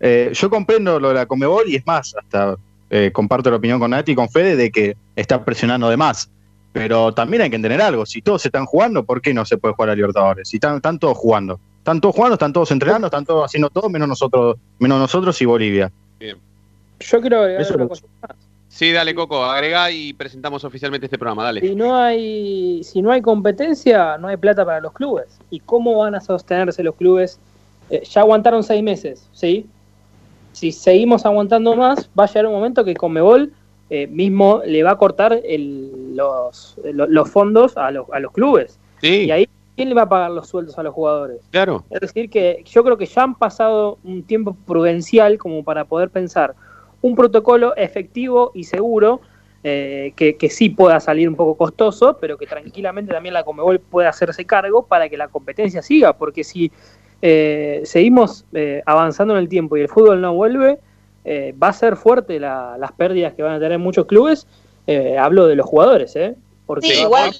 Eh, 0.00 0.30
yo 0.32 0.48
comprendo 0.50 1.00
lo 1.00 1.08
de 1.08 1.14
la 1.14 1.26
Comebol 1.26 1.68
y 1.68 1.76
es 1.76 1.86
más, 1.86 2.14
hasta 2.14 2.54
eh, 2.90 3.10
comparto 3.12 3.50
la 3.50 3.56
opinión 3.56 3.80
con 3.80 3.90
Nati 3.90 4.12
y 4.12 4.14
con 4.14 4.28
Fede 4.28 4.54
de 4.54 4.70
que 4.70 4.96
está 5.16 5.44
presionando 5.44 5.88
de 5.90 5.96
más. 5.96 6.30
Pero 6.72 7.12
también 7.12 7.42
hay 7.42 7.50
que 7.50 7.56
entender 7.56 7.80
algo, 7.80 8.04
si 8.06 8.20
todos 8.22 8.44
están 8.46 8.66
jugando, 8.66 9.02
¿por 9.04 9.20
qué 9.22 9.32
no 9.34 9.44
se 9.44 9.56
puede 9.56 9.74
jugar 9.74 9.90
a 9.90 9.94
Libertadores? 9.94 10.48
Si 10.48 10.58
están, 10.58 10.76
están 10.76 10.98
todos 10.98 11.16
jugando. 11.16 11.58
Están 11.78 12.00
todos 12.02 12.14
jugando, 12.14 12.34
están 12.34 12.52
todos 12.52 12.70
entrenando, 12.70 13.06
están 13.06 13.24
todos 13.24 13.46
haciendo 13.46 13.70
todo, 13.70 13.88
menos 13.88 14.06
nosotros, 14.06 14.56
menos 14.78 14.98
nosotros 15.00 15.40
y 15.40 15.46
Bolivia. 15.46 15.90
Yo 16.20 17.20
quiero 17.20 17.40
agregar 17.40 17.62
Eso 17.62 17.74
una 17.74 17.84
lo- 17.84 17.88
cosa 17.88 18.04
más. 18.20 18.36
Sí, 18.68 18.92
dale, 18.92 19.14
Coco, 19.14 19.42
agregá 19.44 19.90
y 19.90 20.12
presentamos 20.12 20.62
oficialmente 20.64 21.06
este 21.06 21.18
programa, 21.18 21.44
dale. 21.44 21.60
Si 21.60 21.74
no 21.74 21.96
hay, 21.96 22.84
si 22.84 23.02
no 23.02 23.10
hay 23.10 23.20
competencia, 23.22 24.18
no 24.18 24.28
hay 24.28 24.36
plata 24.36 24.64
para 24.64 24.80
los 24.80 24.92
clubes. 24.92 25.38
¿Y 25.50 25.60
cómo 25.60 25.98
van 25.98 26.14
a 26.14 26.20
sostenerse 26.20 26.82
los 26.82 26.94
clubes? 26.94 27.40
Eh, 27.90 28.02
ya 28.04 28.20
aguantaron 28.20 28.62
seis 28.62 28.82
meses, 28.82 29.28
¿sí? 29.32 29.66
Si 30.52 30.72
seguimos 30.72 31.24
aguantando 31.24 31.74
más, 31.76 32.10
va 32.18 32.24
a 32.24 32.26
llegar 32.26 32.46
un 32.46 32.52
momento 32.52 32.84
que 32.84 32.94
Conmebol 32.94 33.52
eh, 33.90 34.06
mismo 34.06 34.60
le 34.66 34.82
va 34.82 34.92
a 34.92 34.98
cortar 34.98 35.40
el- 35.44 36.14
los, 36.14 36.76
lo- 36.84 37.06
los 37.06 37.30
fondos 37.30 37.76
a 37.76 37.90
los, 37.90 38.06
a 38.12 38.20
los 38.20 38.32
clubes. 38.32 38.78
Sí, 39.00 39.24
Y 39.24 39.30
ahí, 39.30 39.48
¿quién 39.76 39.88
le 39.88 39.94
va 39.94 40.02
a 40.02 40.08
pagar 40.08 40.30
los 40.30 40.48
sueldos 40.48 40.78
a 40.78 40.82
los 40.82 40.92
jugadores? 40.94 41.40
claro. 41.50 41.84
Es 41.90 42.00
decir, 42.00 42.28
que 42.28 42.62
yo 42.66 42.84
creo 42.84 42.98
que 42.98 43.06
ya 43.06 43.22
han 43.22 43.34
pasado 43.34 43.98
un 44.04 44.22
tiempo 44.24 44.54
prudencial 44.66 45.38
como 45.38 45.64
para 45.64 45.86
poder 45.86 46.10
pensar 46.10 46.54
un 47.02 47.14
protocolo 47.14 47.76
efectivo 47.76 48.50
y 48.54 48.64
seguro 48.64 49.20
eh, 49.64 50.12
que, 50.16 50.36
que 50.36 50.50
sí 50.50 50.70
pueda 50.70 51.00
salir 51.00 51.28
un 51.28 51.34
poco 51.36 51.56
costoso, 51.56 52.16
pero 52.20 52.36
que 52.38 52.46
tranquilamente 52.46 53.12
también 53.12 53.34
la 53.34 53.44
Comebol 53.44 53.80
pueda 53.80 54.08
hacerse 54.08 54.44
cargo 54.44 54.86
para 54.86 55.08
que 55.08 55.16
la 55.16 55.28
competencia 55.28 55.82
siga, 55.82 56.12
porque 56.16 56.44
si 56.44 56.70
eh, 57.20 57.82
seguimos 57.84 58.44
eh, 58.52 58.82
avanzando 58.86 59.34
en 59.34 59.40
el 59.40 59.48
tiempo 59.48 59.76
y 59.76 59.80
el 59.80 59.88
fútbol 59.88 60.20
no 60.20 60.34
vuelve, 60.34 60.78
eh, 61.24 61.54
va 61.60 61.68
a 61.68 61.72
ser 61.72 61.96
fuerte 61.96 62.38
la- 62.38 62.76
las 62.78 62.92
pérdidas 62.92 63.34
que 63.34 63.42
van 63.42 63.54
a 63.54 63.58
tener 63.60 63.78
muchos 63.78 64.06
clubes. 64.06 64.46
Eh, 64.86 65.18
hablo 65.18 65.46
de 65.46 65.56
los 65.56 65.66
jugadores, 65.66 66.14
¿eh? 66.16 66.34
Porque 66.64 66.86
Sí, 66.86 67.00
igual 67.00 67.30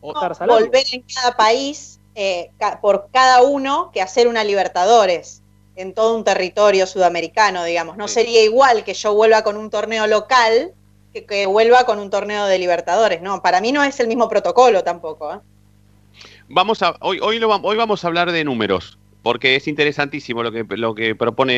no 0.00 0.20
volver 0.46 0.84
en 0.92 1.04
cada 1.14 1.36
país 1.36 2.00
eh, 2.14 2.50
ca- 2.58 2.80
por 2.80 3.08
cada 3.12 3.42
uno 3.42 3.90
que 3.92 4.02
hacer 4.02 4.26
una 4.26 4.42
Libertadores 4.42 5.42
en 5.78 5.94
todo 5.94 6.16
un 6.16 6.24
territorio 6.24 6.86
sudamericano, 6.86 7.64
digamos. 7.64 7.96
No 7.96 8.08
Sí. 8.08 8.14
sería 8.14 8.42
igual 8.42 8.84
que 8.84 8.94
yo 8.94 9.14
vuelva 9.14 9.42
con 9.42 9.56
un 9.56 9.70
torneo 9.70 10.06
local 10.06 10.72
que, 11.12 11.24
que 11.24 11.46
vuelva 11.46 11.84
con 11.84 11.98
un 11.98 12.10
torneo 12.10 12.46
de 12.46 12.58
Libertadores. 12.58 13.22
No, 13.22 13.40
para 13.42 13.60
mí 13.60 13.72
no 13.72 13.82
es 13.84 13.98
el 14.00 14.08
mismo 14.08 14.28
protocolo 14.28 14.82
tampoco. 14.82 15.32
¿eh? 15.34 15.38
Vamos 16.48 16.82
a, 16.82 16.96
hoy, 17.00 17.18
hoy, 17.20 17.38
lo, 17.38 17.48
hoy 17.54 17.76
vamos 17.76 18.04
a 18.04 18.08
hablar 18.08 18.32
de 18.32 18.42
números, 18.44 18.98
porque 19.22 19.54
es 19.56 19.68
interesantísimo 19.68 20.42
lo 20.42 20.50
que, 20.50 20.64
lo 20.76 20.94
que 20.94 21.14
propone 21.14 21.54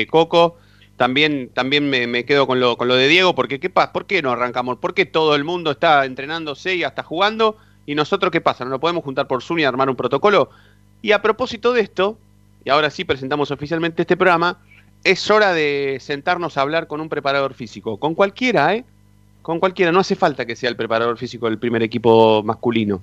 eh, 0.00 0.06
Coco. 0.10 0.56
También, 0.96 1.50
también 1.54 1.88
me, 1.88 2.06
me 2.06 2.26
quedo 2.26 2.46
con 2.46 2.60
lo, 2.60 2.76
con 2.76 2.86
lo 2.86 2.94
de 2.94 3.08
Diego, 3.08 3.34
porque 3.34 3.58
¿qué 3.58 3.70
pasa? 3.70 3.90
¿por 3.90 4.04
qué 4.04 4.20
no 4.20 4.32
arrancamos? 4.32 4.76
¿Por 4.78 4.92
qué 4.92 5.06
todo 5.06 5.34
el 5.34 5.44
mundo 5.44 5.70
está 5.70 6.04
entrenándose 6.04 6.74
y 6.74 6.84
hasta 6.84 7.02
jugando? 7.02 7.56
¿Y 7.86 7.94
nosotros 7.94 8.30
qué 8.30 8.42
pasa? 8.42 8.64
¿No 8.64 8.70
nos 8.70 8.80
podemos 8.80 9.02
juntar 9.02 9.26
por 9.26 9.42
Zoom 9.42 9.60
y 9.60 9.64
armar 9.64 9.88
un 9.88 9.96
protocolo? 9.96 10.50
Y 11.00 11.12
a 11.12 11.22
propósito 11.22 11.72
de 11.72 11.80
esto, 11.80 12.18
y 12.64 12.70
ahora 12.70 12.90
sí 12.90 13.04
presentamos 13.04 13.50
oficialmente 13.50 14.02
este 14.02 14.16
programa, 14.16 14.58
es 15.04 15.30
hora 15.30 15.52
de 15.52 15.98
sentarnos 16.00 16.56
a 16.56 16.60
hablar 16.62 16.86
con 16.86 17.00
un 17.00 17.08
preparador 17.08 17.54
físico, 17.54 17.98
con 17.98 18.14
cualquiera, 18.14 18.74
¿eh? 18.74 18.84
Con 19.42 19.58
cualquiera, 19.58 19.92
no 19.92 20.00
hace 20.00 20.16
falta 20.16 20.44
que 20.44 20.56
sea 20.56 20.68
el 20.68 20.76
preparador 20.76 21.16
físico 21.16 21.46
del 21.46 21.58
primer 21.58 21.82
equipo 21.82 22.42
masculino 22.42 23.02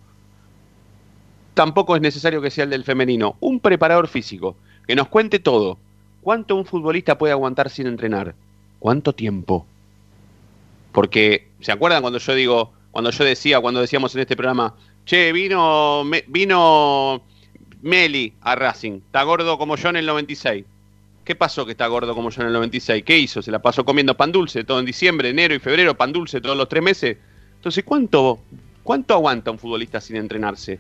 tampoco 1.54 1.96
es 1.96 2.04
necesario 2.04 2.39
que 2.39 2.52
sea 2.52 2.65
el 2.65 2.70
del 2.70 2.84
femenino. 2.84 3.36
Un 3.39 3.60
preparador 3.60 4.08
físico 4.08 4.56
que 4.86 4.96
nos 4.96 5.08
cuente 5.08 5.39
todo. 5.39 5.80
¿Cuánto 6.22 6.56
un 6.56 6.65
futbolista 6.67 7.17
puede 7.17 7.34
aguantar 7.34 7.72
sin 7.72 7.88
entrenar? 7.88 8.36
¿Cuánto 8.78 9.13
tiempo? 9.13 9.65
Porque, 10.91 11.48
¿se 11.62 11.72
acuerdan 11.72 12.02
cuando 12.02 12.20
yo 12.20 12.36
digo, 12.36 12.74
cuando 12.91 13.10
yo 13.10 13.24
decía, 13.24 13.60
cuando 13.60 13.82
decíamos 13.82 14.13
en 14.13 14.22
este 14.22 14.36
programa, 14.36 14.76
che, 15.06 15.32
vino, 15.32 16.04
me- 16.04 16.26
vino 16.28 17.24
Meli 17.81 18.33
a 18.41 18.55
Racing, 18.55 18.99
está 19.05 19.23
gordo 19.23 19.57
como 19.57 19.75
yo 19.75 19.89
en 19.89 19.97
el 19.97 20.05
96. 20.05 20.65
¿Qué 21.23 21.35
pasó 21.35 21.65
que 21.65 21.73
está 21.73 21.87
gordo 21.87 22.15
como 22.15 22.29
yo 22.29 22.41
en 22.41 22.47
el 22.47 22.53
96? 22.53 23.03
¿Qué 23.03 23.17
hizo? 23.17 23.41
¿Se 23.41 23.51
la 23.51 23.59
pasó 23.59 23.83
comiendo 23.83 24.15
pan 24.15 24.31
dulce 24.31 24.63
todo 24.63 24.79
en 24.79 24.85
diciembre, 24.85 25.29
enero 25.29 25.53
y 25.53 25.59
febrero, 25.59 25.95
pan 25.95 26.13
dulce 26.13 26.39
todos 26.39 26.55
los 26.55 26.69
tres 26.69 26.81
meses? 26.81 27.17
Entonces, 27.55 27.83
¿cuánto, 27.83 28.39
cuánto 28.83 29.13
aguanta 29.13 29.51
un 29.51 29.59
futbolista 29.59 29.99
sin 29.99 30.15
entrenarse? 30.15 30.79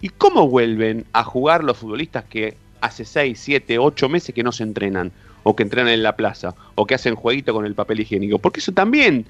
¿Y 0.00 0.08
cómo 0.10 0.48
vuelven 0.48 1.04
a 1.12 1.24
jugar 1.24 1.64
los 1.64 1.76
futbolistas 1.76 2.24
que 2.24 2.56
hace 2.80 3.04
6, 3.04 3.38
7, 3.38 3.78
8 3.78 4.08
meses 4.08 4.34
que 4.34 4.42
no 4.42 4.52
se 4.52 4.62
entrenan? 4.62 5.12
O 5.42 5.56
que 5.56 5.62
entrenan 5.62 5.92
en 5.92 6.02
la 6.02 6.16
plaza, 6.16 6.54
o 6.74 6.86
que 6.86 6.94
hacen 6.94 7.14
jueguito 7.14 7.52
con 7.52 7.64
el 7.66 7.74
papel 7.74 8.00
higiénico. 8.00 8.38
Porque 8.38 8.60
eso 8.60 8.72
también 8.72 9.26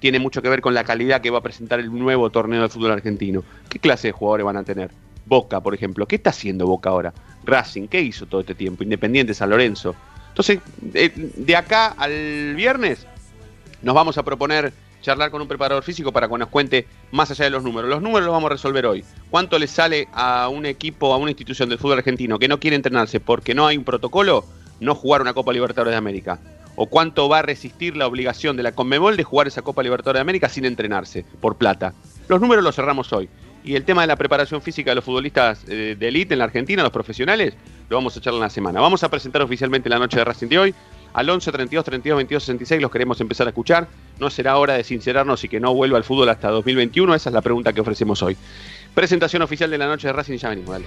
tiene 0.00 0.18
mucho 0.18 0.42
que 0.42 0.48
ver 0.48 0.60
con 0.60 0.74
la 0.74 0.84
calidad 0.84 1.20
que 1.20 1.30
va 1.30 1.38
a 1.38 1.42
presentar 1.42 1.80
el 1.80 1.92
nuevo 1.92 2.30
torneo 2.30 2.62
de 2.62 2.68
fútbol 2.68 2.92
argentino. 2.92 3.42
¿Qué 3.68 3.78
clase 3.78 4.08
de 4.08 4.12
jugadores 4.12 4.44
van 4.44 4.58
a 4.58 4.64
tener? 4.64 4.90
Boca, 5.26 5.60
por 5.60 5.74
ejemplo. 5.74 6.06
¿Qué 6.06 6.16
está 6.16 6.30
haciendo 6.30 6.66
Boca 6.66 6.90
ahora? 6.90 7.12
Racing, 7.44 7.88
¿qué 7.88 8.00
hizo 8.00 8.26
todo 8.26 8.40
este 8.40 8.54
tiempo? 8.54 8.82
Independiente, 8.82 9.34
San 9.34 9.50
Lorenzo. 9.50 9.94
Entonces, 10.28 10.60
de, 10.80 11.12
de 11.14 11.56
acá 11.56 11.88
al 11.98 12.54
viernes 12.54 13.06
nos 13.82 13.94
vamos 13.94 14.18
a 14.18 14.22
proponer 14.22 14.72
charlar 15.06 15.30
con 15.30 15.40
un 15.40 15.46
preparador 15.46 15.84
físico 15.84 16.10
para 16.10 16.28
que 16.28 16.36
nos 16.36 16.48
cuente 16.48 16.86
más 17.12 17.30
allá 17.30 17.44
de 17.44 17.50
los 17.50 17.62
números. 17.62 17.88
Los 17.88 18.02
números 18.02 18.26
los 18.26 18.32
vamos 18.32 18.50
a 18.50 18.54
resolver 18.54 18.86
hoy. 18.86 19.04
¿Cuánto 19.30 19.58
le 19.58 19.68
sale 19.68 20.08
a 20.12 20.48
un 20.48 20.66
equipo, 20.66 21.14
a 21.14 21.16
una 21.16 21.30
institución 21.30 21.68
del 21.68 21.78
fútbol 21.78 21.98
argentino 21.98 22.38
que 22.38 22.48
no 22.48 22.58
quiere 22.58 22.76
entrenarse 22.76 23.20
porque 23.20 23.54
no 23.54 23.66
hay 23.66 23.76
un 23.76 23.84
protocolo, 23.84 24.44
no 24.80 24.94
jugar 24.96 25.20
una 25.20 25.32
Copa 25.32 25.52
Libertadores 25.52 25.92
de 25.92 25.98
América? 25.98 26.40
¿O 26.74 26.86
cuánto 26.86 27.28
va 27.28 27.38
a 27.38 27.42
resistir 27.42 27.96
la 27.96 28.06
obligación 28.06 28.56
de 28.56 28.64
la 28.64 28.72
Conmebol 28.72 29.16
de 29.16 29.24
jugar 29.24 29.46
esa 29.46 29.62
Copa 29.62 29.82
Libertadores 29.82 30.18
de 30.18 30.22
América 30.22 30.48
sin 30.48 30.64
entrenarse, 30.64 31.24
por 31.40 31.56
plata? 31.56 31.94
Los 32.28 32.40
números 32.40 32.64
los 32.64 32.74
cerramos 32.74 33.12
hoy. 33.12 33.28
Y 33.66 33.74
el 33.74 33.84
tema 33.84 34.02
de 34.02 34.06
la 34.06 34.14
preparación 34.14 34.62
física 34.62 34.92
de 34.92 34.94
los 34.94 35.04
futbolistas 35.04 35.64
eh, 35.66 35.96
de 35.98 36.08
élite 36.08 36.34
en 36.34 36.38
la 36.38 36.44
Argentina, 36.44 36.84
los 36.84 36.92
profesionales, 36.92 37.54
lo 37.88 37.96
vamos 37.96 38.14
a 38.14 38.20
echar 38.20 38.32
en 38.32 38.38
la 38.38 38.48
semana. 38.48 38.80
Vamos 38.80 39.02
a 39.02 39.10
presentar 39.10 39.42
oficialmente 39.42 39.88
la 39.88 39.98
noche 39.98 40.18
de 40.18 40.24
Racing 40.24 40.46
de 40.46 40.58
hoy. 40.60 40.74
Al 41.12 41.28
11 41.28 41.50
32 41.50 41.84
32 41.84 42.16
22 42.16 42.42
66 42.44 42.80
los 42.80 42.92
queremos 42.92 43.20
empezar 43.20 43.48
a 43.48 43.50
escuchar. 43.50 43.88
No 44.20 44.30
será 44.30 44.56
hora 44.58 44.74
de 44.74 44.84
sincerarnos 44.84 45.42
y 45.42 45.48
que 45.48 45.58
no 45.58 45.74
vuelva 45.74 45.98
al 45.98 46.04
fútbol 46.04 46.28
hasta 46.28 46.48
2021. 46.50 47.12
Esa 47.16 47.30
es 47.30 47.34
la 47.34 47.42
pregunta 47.42 47.72
que 47.72 47.80
ofrecemos 47.80 48.22
hoy. 48.22 48.36
Presentación 48.94 49.42
oficial 49.42 49.68
de 49.68 49.78
la 49.78 49.88
noche 49.88 50.06
de 50.06 50.12
Racing 50.12 50.36
ya 50.36 50.48
venimos. 50.48 50.70
Dale. 50.70 50.86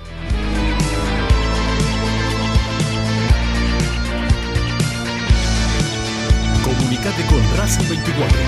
Comunicate 6.64 7.24
con 7.26 7.58
Racing 7.58 7.90
24 7.90 8.40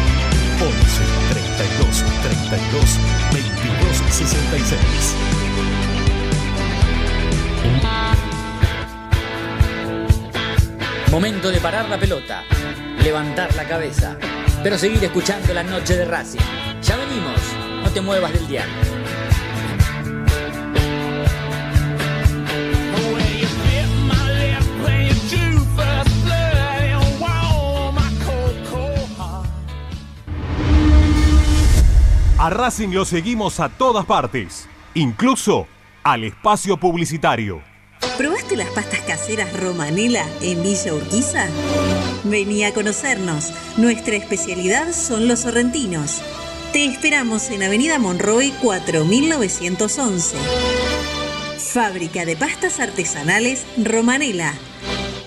11 0.62 1.04
32 1.32 2.04
32 2.22 3.00
22 3.34 3.40
66. 4.25 5.15
Momento 11.10 11.51
de 11.51 11.60
parar 11.60 11.89
la 11.89 11.97
pelota, 11.97 12.43
levantar 13.03 13.53
la 13.55 13.65
cabeza, 13.65 14.15
pero 14.63 14.77
seguir 14.77 15.03
escuchando 15.03 15.53
la 15.53 15.63
noche 15.63 15.97
de 15.97 16.05
Racing. 16.05 16.39
Ya 16.81 16.95
venimos, 16.97 17.39
no 17.84 17.89
te 17.89 17.99
muevas 17.99 18.31
del 18.31 18.47
diario. 18.47 19.01
A 32.41 32.49
Racing 32.49 32.89
lo 32.89 33.06
seguimos 33.06 33.60
a 33.60 33.69
todas 33.69 34.04
partes, 34.08 34.67
incluso 34.95 35.67
al 36.01 36.23
espacio 36.23 36.75
publicitario. 36.75 37.62
¿Probaste 38.17 38.56
las 38.56 38.67
pastas 38.69 39.01
caseras 39.01 39.56
Romanela 39.62 40.25
en 40.41 40.63
Villa 40.63 40.91
Urquiza? 40.95 41.45
Vení 42.23 42.63
a 42.63 42.73
conocernos. 42.73 43.54
Nuestra 43.77 44.15
especialidad 44.15 44.91
son 44.91 45.27
los 45.27 45.41
sorrentinos. 45.41 46.19
Te 46.73 46.84
esperamos 46.84 47.51
en 47.51 47.62
Avenida 47.62 47.99
Monroy 47.99 48.51
4911. 48.60 50.36
Fábrica 51.60 52.25
de 52.25 52.36
pastas 52.38 52.80
artesanales 52.80 53.67
Romanela. 53.77 54.56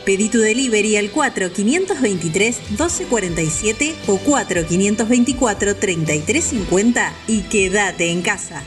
Pedí 0.05 0.29
tu 0.29 0.41
delivery 0.41 0.97
al 0.97 1.13
4523-1247 1.13 3.95
o 4.07 4.19
4524-3350 4.19 7.13
y 7.27 7.41
quédate 7.43 8.11
en 8.11 8.23
casa. 8.23 8.63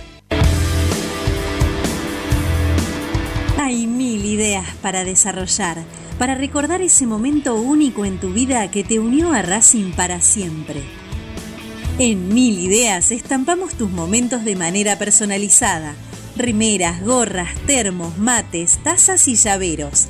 Hay 3.58 3.86
mil 3.86 4.24
ideas 4.26 4.66
para 4.82 5.04
desarrollar, 5.04 5.84
para 6.18 6.36
recordar 6.36 6.82
ese 6.82 7.06
momento 7.06 7.56
único 7.56 8.06
en 8.06 8.20
tu 8.20 8.32
vida 8.34 8.72
que 8.72 8.84
te 8.84 9.00
unió 9.00 9.34
a 9.34 9.42
Racing 9.42 9.92
para 9.92 10.22
siempre. 10.22 10.82
En 12.00 12.32
Mil 12.32 12.60
Ideas 12.60 13.12
estampamos 13.12 13.74
tus 13.74 13.90
momentos 13.90 14.46
de 14.46 14.56
manera 14.56 15.00
personalizada. 15.00 15.96
Remeras, 16.36 17.04
gorras, 17.04 17.56
termos, 17.66 18.20
mates, 18.20 18.78
tazas 18.84 19.28
y 19.28 19.36
llaveros. 19.36 20.08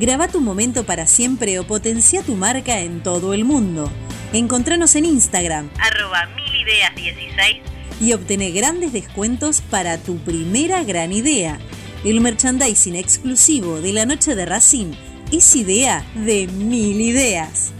Graba 0.00 0.28
tu 0.28 0.40
momento 0.40 0.84
para 0.84 1.08
siempre 1.08 1.58
o 1.58 1.66
potencia 1.66 2.22
tu 2.22 2.36
marca 2.36 2.78
en 2.78 3.02
todo 3.02 3.34
el 3.34 3.44
mundo. 3.44 3.90
Encontranos 4.32 4.94
en 4.94 5.04
Instagram, 5.06 5.70
arroba 5.76 6.28
milideas16 6.36 7.62
y 8.00 8.12
obtené 8.12 8.52
grandes 8.52 8.92
descuentos 8.92 9.60
para 9.60 9.98
tu 9.98 10.18
primera 10.18 10.84
gran 10.84 11.10
idea. 11.10 11.58
El 12.04 12.20
merchandising 12.20 12.94
exclusivo 12.94 13.80
de 13.80 13.92
la 13.92 14.06
noche 14.06 14.36
de 14.36 14.46
Racing 14.46 14.92
es 15.32 15.56
idea 15.56 16.06
de 16.14 16.46
mil 16.46 17.00
ideas. 17.00 17.72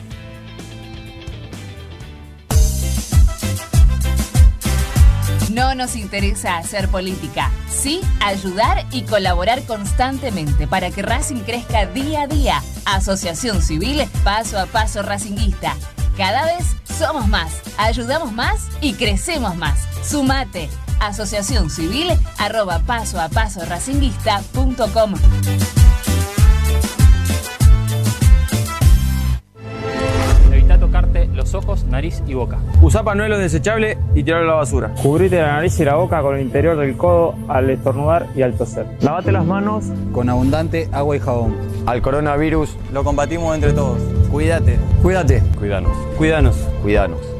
No 5.51 5.75
nos 5.75 5.97
interesa 5.97 6.59
hacer 6.59 6.89
política, 6.89 7.51
sí 7.71 8.01
ayudar 8.21 8.87
y 8.93 9.03
colaborar 9.03 9.63
constantemente 9.63 10.67
para 10.67 10.91
que 10.91 11.03
Racing 11.03 11.41
crezca 11.41 11.87
día 11.87 12.23
a 12.23 12.27
día. 12.27 12.63
Asociación 12.85 13.63
Civil 13.63 14.03
Paso 14.25 14.59
a 14.59 14.67
Paso 14.67 15.03
Racinguista. 15.03 15.75
Cada 16.17 16.45
vez 16.45 16.67
somos 16.99 17.29
más, 17.29 17.53
ayudamos 17.79 18.33
más 18.33 18.69
y 18.81 18.95
crecemos 18.95 19.57
más. 19.57 19.87
Sumate. 20.03 20.69
Asociación 21.01 21.71
Civil 21.71 22.09
arroba 22.39 22.81
paso 22.81 23.21
a 23.21 23.29
paso 23.29 23.65
racinguista.com. 23.65 25.15
los 31.49 31.55
ojos, 31.55 31.85
nariz 31.85 32.23
y 32.27 32.35
boca. 32.35 32.59
Usa 32.83 33.03
pañuelo 33.03 33.39
desechable 33.39 33.97
y 34.15 34.23
tirarlo 34.23 34.51
a 34.51 34.55
la 34.55 34.59
basura. 34.61 34.93
Cubrite 35.03 35.41
la 35.41 35.55
nariz 35.55 35.79
y 35.81 35.85
la 35.85 35.95
boca 35.95 36.21
con 36.21 36.37
el 36.37 36.43
interior 36.43 36.77
del 36.77 36.97
codo 36.97 37.35
al 37.49 37.71
estornudar 37.71 38.27
y 38.37 38.43
al 38.43 38.55
toser. 38.55 38.87
Lavate 39.01 39.33
las 39.33 39.47
manos 39.47 39.87
con 40.13 40.29
abundante 40.29 40.89
agua 40.93 41.17
y 41.17 41.21
jabón. 41.21 41.57
Al 41.87 42.03
coronavirus 42.03 42.77
lo 42.93 43.03
combatimos 43.03 43.55
entre 43.55 43.73
todos. 43.73 43.99
Cuídate. 44.31 44.79
Cuídate. 45.03 45.43
Cuidanos. 45.59 45.97
Cuídanos. 46.19 46.57
Cuidanos. 46.83 47.38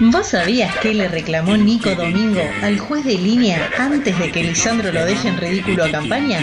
¿Vos 0.00 0.28
sabías 0.28 0.76
que 0.78 0.92
le 0.92 1.08
reclamó 1.08 1.56
Nico 1.56 1.94
Domingo 1.94 2.42
al 2.62 2.78
juez 2.78 3.04
de 3.04 3.14
línea 3.14 3.70
antes 3.78 4.18
de 4.18 4.32
que 4.32 4.42
Lisandro 4.42 4.92
lo 4.92 5.04
deje 5.04 5.28
en 5.28 5.36
ridículo 5.36 5.84
a 5.84 5.90
campaña? 5.90 6.40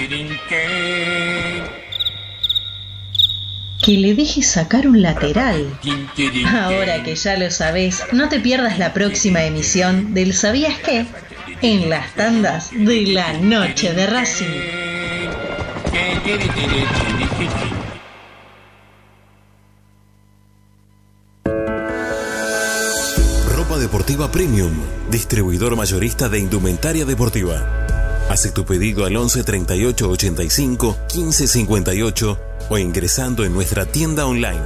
Que 3.81 3.91
le 3.97 4.15
deje 4.15 4.41
sacar 4.43 4.87
un 4.87 5.01
lateral. 5.01 5.77
Ahora 6.47 7.03
que 7.03 7.15
ya 7.15 7.37
lo 7.37 7.51
sabés, 7.51 8.03
no 8.13 8.29
te 8.29 8.39
pierdas 8.39 8.79
la 8.79 8.93
próxima 8.93 9.43
emisión 9.43 10.13
del 10.13 10.33
¿Sabías 10.33 10.79
qué? 10.79 11.05
En 11.61 11.89
las 11.89 12.13
tandas 12.15 12.71
de 12.71 13.07
la 13.07 13.33
noche 13.33 13.93
de 13.93 14.07
Racing. 14.07 14.45
Deportiva 24.15 24.31
Premium, 24.31 24.71
distribuidor 25.11 25.75
mayorista 25.75 26.29
de 26.29 26.39
indumentaria 26.39 27.03
deportiva. 27.03 27.67
Hace 28.29 28.49
tu 28.49 28.63
pedido 28.63 29.03
al 29.03 29.17
11 29.17 29.43
38 29.43 30.09
85 30.09 30.95
15 31.09 31.47
58 31.47 32.39
o 32.69 32.77
ingresando 32.77 33.43
en 33.43 33.53
nuestra 33.53 33.85
tienda 33.85 34.25
online 34.25 34.61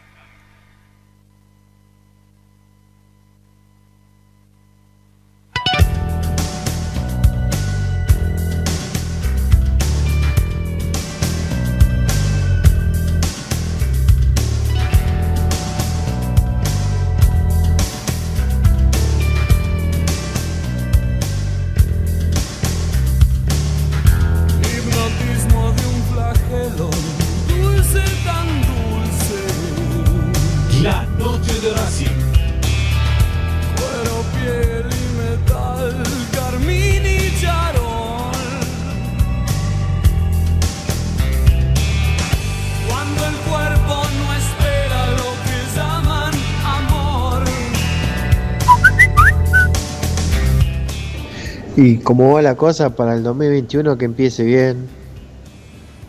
Y 51.83 51.97
como 51.97 52.31
va 52.31 52.41
la 52.41 52.55
cosa 52.55 52.95
para 52.95 53.13
el 53.13 53.23
2021 53.23 53.97
que 53.97 54.05
empiece 54.05 54.43
bien, 54.45 54.87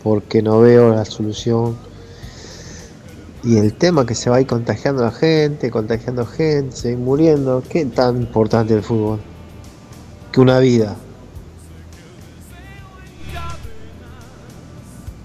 porque 0.03 0.41
no 0.41 0.61
veo 0.61 0.95
la 0.95 1.03
solución. 1.03 1.75
Y 3.43 3.57
el 3.57 3.73
tema 3.73 4.05
que 4.05 4.15
se 4.15 4.29
va 4.29 4.37
a 4.37 4.41
ir 4.41 4.47
contagiando 4.47 5.01
a 5.03 5.07
la 5.07 5.11
gente, 5.11 5.69
contagiando 5.69 6.25
gente, 6.25 6.73
se 6.73 6.95
va 6.95 7.01
muriendo. 7.01 7.61
¿Qué 7.67 7.83
tan 7.85 8.21
importante 8.21 8.73
el 8.73 8.83
fútbol? 8.83 9.19
Que 10.31 10.39
una 10.39 10.59
vida. 10.59 10.95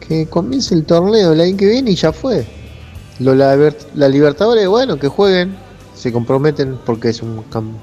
Que 0.01 0.27
comience 0.27 0.75
el 0.75 0.85
torneo 0.85 1.33
el 1.33 1.41
año 1.43 1.57
que 1.57 1.67
viene 1.69 1.93
y 1.93 1.95
ya 1.95 2.13
fue. 2.13 2.45
Lo, 3.21 3.37
la, 3.37 3.57
la 3.95 4.09
Libertadores, 4.09 4.67
bueno, 4.67 4.99
que 4.99 5.07
jueguen, 5.07 5.55
se 5.95 6.11
comprometen 6.13 6.77
porque 6.85 7.11
es 7.11 7.23
un, 7.23 7.45
cam- 7.51 7.77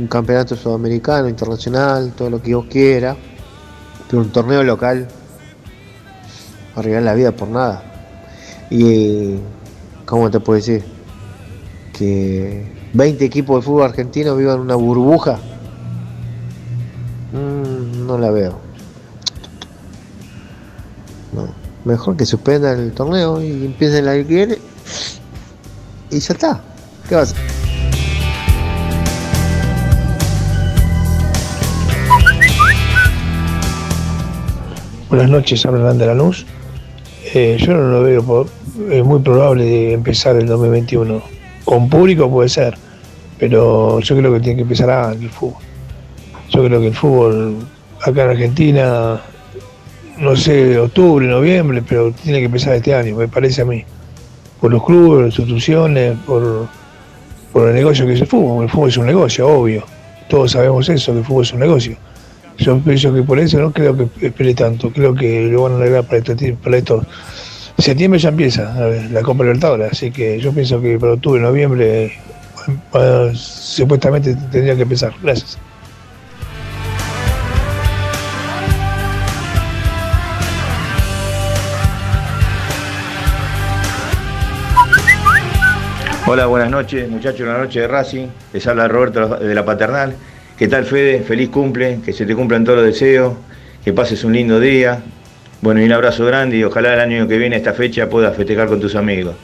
un 0.00 0.06
campeonato 0.06 0.56
sudamericano, 0.56 1.28
internacional, 1.28 2.12
todo 2.16 2.30
lo 2.30 2.40
que 2.40 2.48
Dios 2.48 2.64
quiera. 2.70 3.16
Pero 4.08 4.22
un 4.22 4.30
torneo 4.30 4.62
local, 4.62 5.06
arriesgar 6.74 7.02
la 7.02 7.14
vida 7.14 7.32
por 7.32 7.48
nada. 7.48 7.82
Y, 8.70 9.36
¿cómo 10.06 10.30
te 10.30 10.40
puedo 10.40 10.56
decir? 10.56 10.82
Que 11.92 12.66
20 12.94 13.24
equipos 13.24 13.60
de 13.60 13.66
fútbol 13.66 13.84
argentino 13.84 14.36
vivan 14.36 14.60
una 14.60 14.74
burbuja. 14.74 15.38
Mm, 17.32 18.06
no 18.06 18.18
la 18.18 18.30
veo. 18.30 18.70
Mejor 21.84 22.14
que 22.14 22.26
suspendan 22.26 22.78
el 22.78 22.92
torneo 22.92 23.40
y 23.42 23.64
empiecen 23.64 24.04
la 24.04 24.12
que 24.12 24.22
viene. 24.24 24.58
Y 26.10 26.18
ya 26.18 26.34
está. 26.34 26.60
¿Qué 27.08 27.14
vas 27.14 27.32
a 27.32 27.36
hacer? 27.36 27.59
Buenas 35.10 35.28
noches, 35.28 35.66
hablan 35.66 35.98
de 35.98 36.06
Lanús. 36.06 36.46
Eh, 37.34 37.56
yo 37.58 37.74
no 37.74 37.88
lo 37.90 38.02
veo, 38.04 38.46
es 38.92 39.04
muy 39.04 39.18
probable 39.18 39.64
de 39.64 39.92
empezar 39.92 40.36
el 40.36 40.46
2021. 40.46 41.20
Con 41.64 41.90
público 41.90 42.30
puede 42.30 42.48
ser, 42.48 42.76
pero 43.36 43.98
yo 43.98 44.16
creo 44.16 44.32
que 44.32 44.38
tiene 44.38 44.54
que 44.54 44.62
empezar 44.62 44.88
antes 44.88 45.22
el 45.22 45.30
fútbol. 45.30 45.60
Yo 46.50 46.64
creo 46.64 46.80
que 46.80 46.86
el 46.86 46.94
fútbol 46.94 47.56
acá 48.00 48.22
en 48.22 48.30
Argentina, 48.30 49.20
no 50.16 50.36
sé, 50.36 50.78
octubre, 50.78 51.26
noviembre, 51.26 51.82
pero 51.82 52.12
tiene 52.12 52.38
que 52.38 52.44
empezar 52.44 52.76
este 52.76 52.94
año, 52.94 53.16
me 53.16 53.26
parece 53.26 53.62
a 53.62 53.64
mí. 53.64 53.84
Por 54.60 54.70
los 54.70 54.84
clubes, 54.84 55.26
las 55.26 55.38
instituciones, 55.40 56.16
por, 56.24 56.68
por 57.52 57.68
el 57.68 57.74
negocio 57.74 58.06
que 58.06 58.12
es 58.12 58.20
el 58.20 58.28
fútbol. 58.28 58.62
El 58.62 58.70
fútbol 58.70 58.90
es 58.90 58.96
un 58.96 59.06
negocio, 59.06 59.48
obvio. 59.48 59.82
Todos 60.28 60.52
sabemos 60.52 60.88
eso, 60.88 61.10
que 61.10 61.18
el 61.18 61.24
fútbol 61.24 61.42
es 61.42 61.52
un 61.52 61.58
negocio. 61.58 61.96
Yo 62.60 62.78
pienso 62.78 63.14
que 63.14 63.22
por 63.22 63.38
eso 63.38 63.58
no 63.58 63.72
creo 63.72 63.96
que 63.96 64.26
espere 64.26 64.54
tanto, 64.54 64.92
creo 64.92 65.14
que 65.14 65.46
lo 65.46 65.62
van 65.62 65.72
a 65.72 65.78
lograr 65.78 66.04
para, 66.04 66.18
este 66.18 66.52
para 66.52 66.76
esto. 66.76 67.02
Septiembre 67.78 68.20
ya 68.20 68.28
empieza 68.28 68.74
la 69.10 69.22
Copa 69.22 69.44
Libertadores, 69.44 69.92
así 69.92 70.10
que 70.10 70.38
yo 70.38 70.52
pienso 70.52 70.78
que 70.82 70.98
para 70.98 71.14
octubre, 71.14 71.40
noviembre, 71.40 72.12
eh, 72.92 73.32
supuestamente 73.34 74.36
tendría 74.52 74.76
que 74.76 74.82
empezar. 74.82 75.14
Gracias. 75.22 75.58
Hola, 86.26 86.44
buenas 86.44 86.70
noches, 86.70 87.08
muchachos, 87.08 87.40
una 87.40 87.56
noche 87.56 87.80
de 87.80 87.88
Racing. 87.88 88.28
Les 88.52 88.66
habla 88.66 88.86
Roberto 88.86 89.38
de 89.38 89.54
la 89.54 89.64
Paternal. 89.64 90.14
¿Qué 90.60 90.68
tal, 90.68 90.84
Fede? 90.84 91.22
Feliz 91.22 91.48
cumple, 91.48 92.00
que 92.04 92.12
se 92.12 92.26
te 92.26 92.36
cumplan 92.36 92.64
todos 92.64 92.80
los 92.80 92.86
deseos, 92.86 93.32
que 93.82 93.94
pases 93.94 94.24
un 94.24 94.34
lindo 94.34 94.60
día. 94.60 95.00
Bueno, 95.62 95.80
y 95.80 95.84
un 95.84 95.92
abrazo 95.92 96.26
grande 96.26 96.58
y 96.58 96.64
ojalá 96.64 96.92
el 96.92 97.00
año 97.00 97.26
que 97.26 97.38
viene, 97.38 97.56
esta 97.56 97.72
fecha, 97.72 98.10
puedas 98.10 98.36
festejar 98.36 98.68
con 98.68 98.78
tus 98.78 98.94
amigos. 98.94 99.36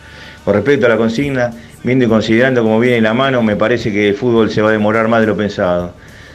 Con 0.44 0.52
respecto 0.52 0.84
a 0.84 0.90
la 0.90 0.98
consigna, 0.98 1.52
viendo 1.82 2.04
y 2.04 2.08
considerando 2.08 2.62
cómo 2.62 2.78
viene 2.78 3.00
la 3.00 3.14
mano, 3.14 3.42
me 3.42 3.56
parece 3.56 3.90
que 3.90 4.10
el 4.10 4.14
fútbol 4.14 4.50
se 4.50 4.60
va 4.60 4.68
a 4.68 4.72
demorar 4.72 5.08
más 5.08 5.22
de 5.22 5.28
lo 5.28 5.34
pensado. 5.38 5.94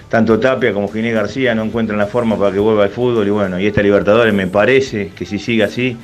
Tanto 0.09 0.39
Tapia 0.39 0.73
como 0.73 0.87
Ginés 0.87 1.13
García 1.13 1.53
no 1.53 1.63
encuentran 1.63 1.99
la 1.99 2.07
forma 2.07 2.35
para 2.35 2.51
que 2.51 2.57
vuelva 2.57 2.85
al 2.85 2.89
fútbol 2.89 3.27
y 3.27 3.29
bueno, 3.29 3.59
y 3.59 3.67
esta 3.67 3.83
Libertadores 3.83 4.33
me 4.33 4.47
parece 4.47 5.11
que 5.15 5.27
si 5.27 5.37
sigue 5.37 5.63
así, 5.63 5.95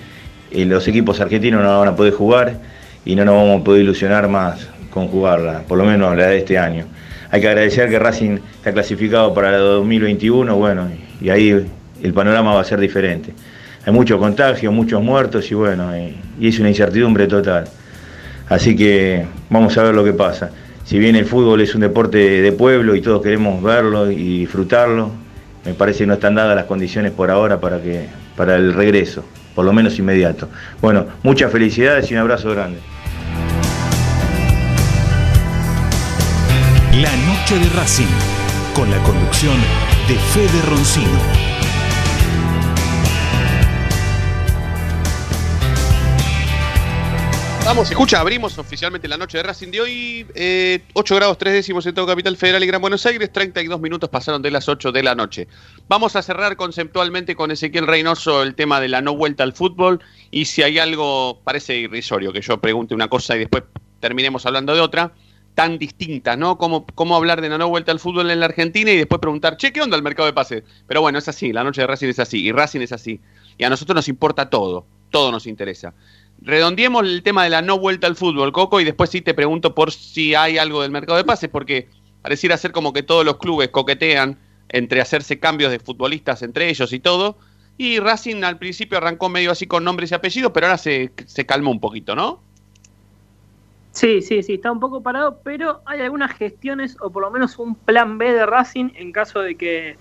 eh, 0.51 0.65
los 0.65 0.87
equipos 0.87 1.19
argentinos 1.19 1.63
no 1.63 1.67
la 1.67 1.77
van 1.77 1.87
a 1.87 1.95
poder 1.95 2.13
jugar 2.13 2.59
y 3.05 3.15
no 3.15 3.25
nos 3.25 3.33
vamos 3.37 3.61
a 3.61 3.63
poder 3.63 3.81
ilusionar 3.81 4.27
más 4.27 4.67
con 4.91 5.07
jugarla, 5.07 5.63
por 5.67 5.79
lo 5.79 5.83
menos 5.83 6.15
la 6.15 6.27
de 6.27 6.37
este 6.37 6.59
año. 6.59 6.85
Hay 7.29 7.41
que 7.41 7.47
agradecer 7.47 7.89
que 7.89 7.99
Racing 7.99 8.39
está 8.55 8.71
clasificado 8.71 9.33
para 9.33 9.51
la 9.51 9.57
2021, 9.57 10.55
bueno, 10.55 10.89
y 11.19 11.29
ahí 11.29 11.65
el 12.01 12.13
panorama 12.13 12.53
va 12.53 12.61
a 12.61 12.63
ser 12.63 12.79
diferente. 12.79 13.33
Hay 13.85 13.93
muchos 13.93 14.19
contagios, 14.19 14.73
muchos 14.73 15.01
muertos 15.01 15.49
y 15.51 15.55
bueno, 15.55 15.95
y, 15.97 16.15
y 16.39 16.47
es 16.47 16.59
una 16.59 16.69
incertidumbre 16.69 17.27
total. 17.27 17.65
Así 18.49 18.75
que 18.75 19.25
vamos 19.49 19.77
a 19.77 19.83
ver 19.83 19.93
lo 19.93 20.03
que 20.03 20.13
pasa. 20.13 20.51
Si 20.85 20.99
bien 20.99 21.17
el 21.17 21.25
fútbol 21.25 21.59
es 21.59 21.75
un 21.75 21.81
deporte 21.81 22.17
de 22.17 22.51
pueblo 22.53 22.95
y 22.95 23.01
todos 23.01 23.21
queremos 23.21 23.61
verlo 23.61 24.09
y 24.09 24.39
disfrutarlo, 24.39 25.11
me 25.65 25.73
parece 25.73 25.99
que 25.99 26.07
no 26.07 26.13
están 26.13 26.35
dadas 26.35 26.55
las 26.55 26.63
condiciones 26.63 27.11
por 27.11 27.29
ahora 27.29 27.59
para, 27.59 27.81
que, 27.81 28.07
para 28.37 28.55
el 28.55 28.73
regreso, 28.73 29.25
por 29.53 29.65
lo 29.65 29.73
menos 29.73 29.99
inmediato. 29.99 30.47
Bueno, 30.81 31.07
muchas 31.23 31.51
felicidades 31.51 32.09
y 32.09 32.13
un 32.13 32.21
abrazo 32.21 32.51
grande. 32.51 32.79
La 37.01 37.15
noche 37.15 37.59
de 37.59 37.69
Racing, 37.75 38.07
con 38.73 38.89
la 38.89 38.97
conducción 39.03 39.55
de 40.07 40.15
Fede 40.15 40.61
Roncino. 40.67 41.19
Vamos, 47.65 47.91
escucha, 47.91 48.19
abrimos 48.19 48.57
oficialmente 48.57 49.07
la 49.07 49.17
noche 49.17 49.37
de 49.37 49.43
Racing 49.43 49.69
de 49.69 49.81
hoy. 49.81 50.25
eh, 50.33 50.85
8 50.93 51.15
grados 51.17 51.37
3 51.37 51.53
décimos 51.53 51.85
en 51.85 51.93
todo 51.93 52.07
Capital 52.07 52.35
Federal 52.35 52.63
y 52.63 52.65
Gran 52.65 52.81
Buenos 52.81 53.05
Aires. 53.05 53.31
32 53.31 53.79
minutos 53.79 54.09
pasaron 54.09 54.41
de 54.41 54.49
las 54.49 54.67
8 54.67 54.91
de 54.91 55.03
la 55.03 55.13
noche. 55.13 55.47
Vamos 55.87 56.15
a 56.15 56.23
cerrar 56.23 56.55
conceptualmente 56.55 57.35
con 57.35 57.51
Ezequiel 57.51 57.85
Reynoso 57.85 58.41
el 58.41 58.55
tema 58.55 58.79
de 58.79 58.87
la 58.87 59.01
no 59.01 59.15
vuelta 59.15 59.43
al 59.43 59.53
fútbol. 59.53 59.99
Y 60.31 60.45
si 60.45 60.63
hay 60.63 60.79
algo, 60.79 61.41
parece 61.43 61.75
irrisorio 61.75 62.33
que 62.33 62.41
yo 62.41 62.57
pregunte 62.59 62.95
una 62.95 63.07
cosa 63.07 63.35
y 63.35 63.39
después 63.39 63.65
terminemos 63.99 64.45
hablando 64.45 64.73
de 64.73 64.81
otra, 64.81 65.11
tan 65.57 65.79
distinta, 65.79 66.37
¿no? 66.37 66.59
Cómo, 66.59 66.85
cómo 66.93 67.15
hablar 67.15 67.41
de 67.41 67.49
la 67.49 67.57
no 67.57 67.67
vuelta 67.67 67.91
al 67.91 67.99
fútbol 67.99 68.29
en 68.29 68.41
la 68.41 68.45
Argentina 68.45 68.91
y 68.91 68.97
después 68.97 69.19
preguntar, 69.19 69.57
che, 69.57 69.73
¿qué 69.73 69.81
onda 69.81 69.97
el 69.97 70.03
mercado 70.03 70.27
de 70.27 70.33
pases? 70.33 70.63
Pero 70.85 71.01
bueno, 71.01 71.17
es 71.17 71.27
así, 71.27 71.51
la 71.51 71.63
noche 71.63 71.81
de 71.81 71.87
Racing 71.87 72.09
es 72.09 72.19
así 72.19 72.45
y 72.45 72.51
Racing 72.51 72.81
es 72.81 72.91
así. 72.91 73.19
Y 73.57 73.63
a 73.63 73.69
nosotros 73.71 73.95
nos 73.95 74.07
importa 74.07 74.51
todo, 74.51 74.85
todo 75.09 75.31
nos 75.31 75.47
interesa. 75.47 75.95
Redondeemos 76.41 77.03
el 77.05 77.23
tema 77.23 77.43
de 77.43 77.49
la 77.49 77.63
no 77.63 77.79
vuelta 77.79 78.05
al 78.05 78.15
fútbol, 78.15 78.51
Coco, 78.51 78.79
y 78.79 78.83
después 78.83 79.09
sí 79.09 79.21
te 79.21 79.33
pregunto 79.33 79.73
por 79.73 79.91
si 79.91 80.35
hay 80.35 80.59
algo 80.59 80.83
del 80.83 80.91
mercado 80.91 81.17
de 81.17 81.23
pases, 81.23 81.49
porque 81.49 81.87
pareciera 82.21 82.55
ser 82.55 82.71
como 82.71 82.93
que 82.93 83.01
todos 83.01 83.25
los 83.25 83.37
clubes 83.37 83.69
coquetean 83.69 84.37
entre 84.69 85.01
hacerse 85.01 85.39
cambios 85.39 85.71
de 85.71 85.79
futbolistas 85.79 86.43
entre 86.43 86.69
ellos 86.69 86.93
y 86.93 86.99
todo. 86.99 87.35
Y 87.79 87.97
Racing 87.97 88.43
al 88.43 88.59
principio 88.59 88.99
arrancó 88.99 89.27
medio 89.27 89.49
así 89.49 89.65
con 89.65 89.83
nombres 89.83 90.11
y 90.11 90.13
apellidos, 90.13 90.51
pero 90.53 90.67
ahora 90.67 90.77
se, 90.77 91.13
se 91.25 91.47
calmó 91.47 91.71
un 91.71 91.79
poquito, 91.79 92.15
¿no? 92.15 92.45
Sí, 93.97 94.21
sí, 94.21 94.43
sí, 94.43 94.53
está 94.53 94.71
un 94.71 94.79
poco 94.79 95.01
parado, 95.01 95.39
pero 95.43 95.81
hay 95.85 96.01
algunas 96.01 96.31
gestiones 96.37 96.95
o 96.99 97.09
por 97.09 97.23
lo 97.23 97.31
menos 97.31 97.57
un 97.57 97.73
plan 97.73 98.19
B 98.19 98.31
de 98.31 98.45
Racing 98.45 98.91
en 98.93 99.11
caso 99.11 99.39
de 99.39 99.55
que 99.55 99.97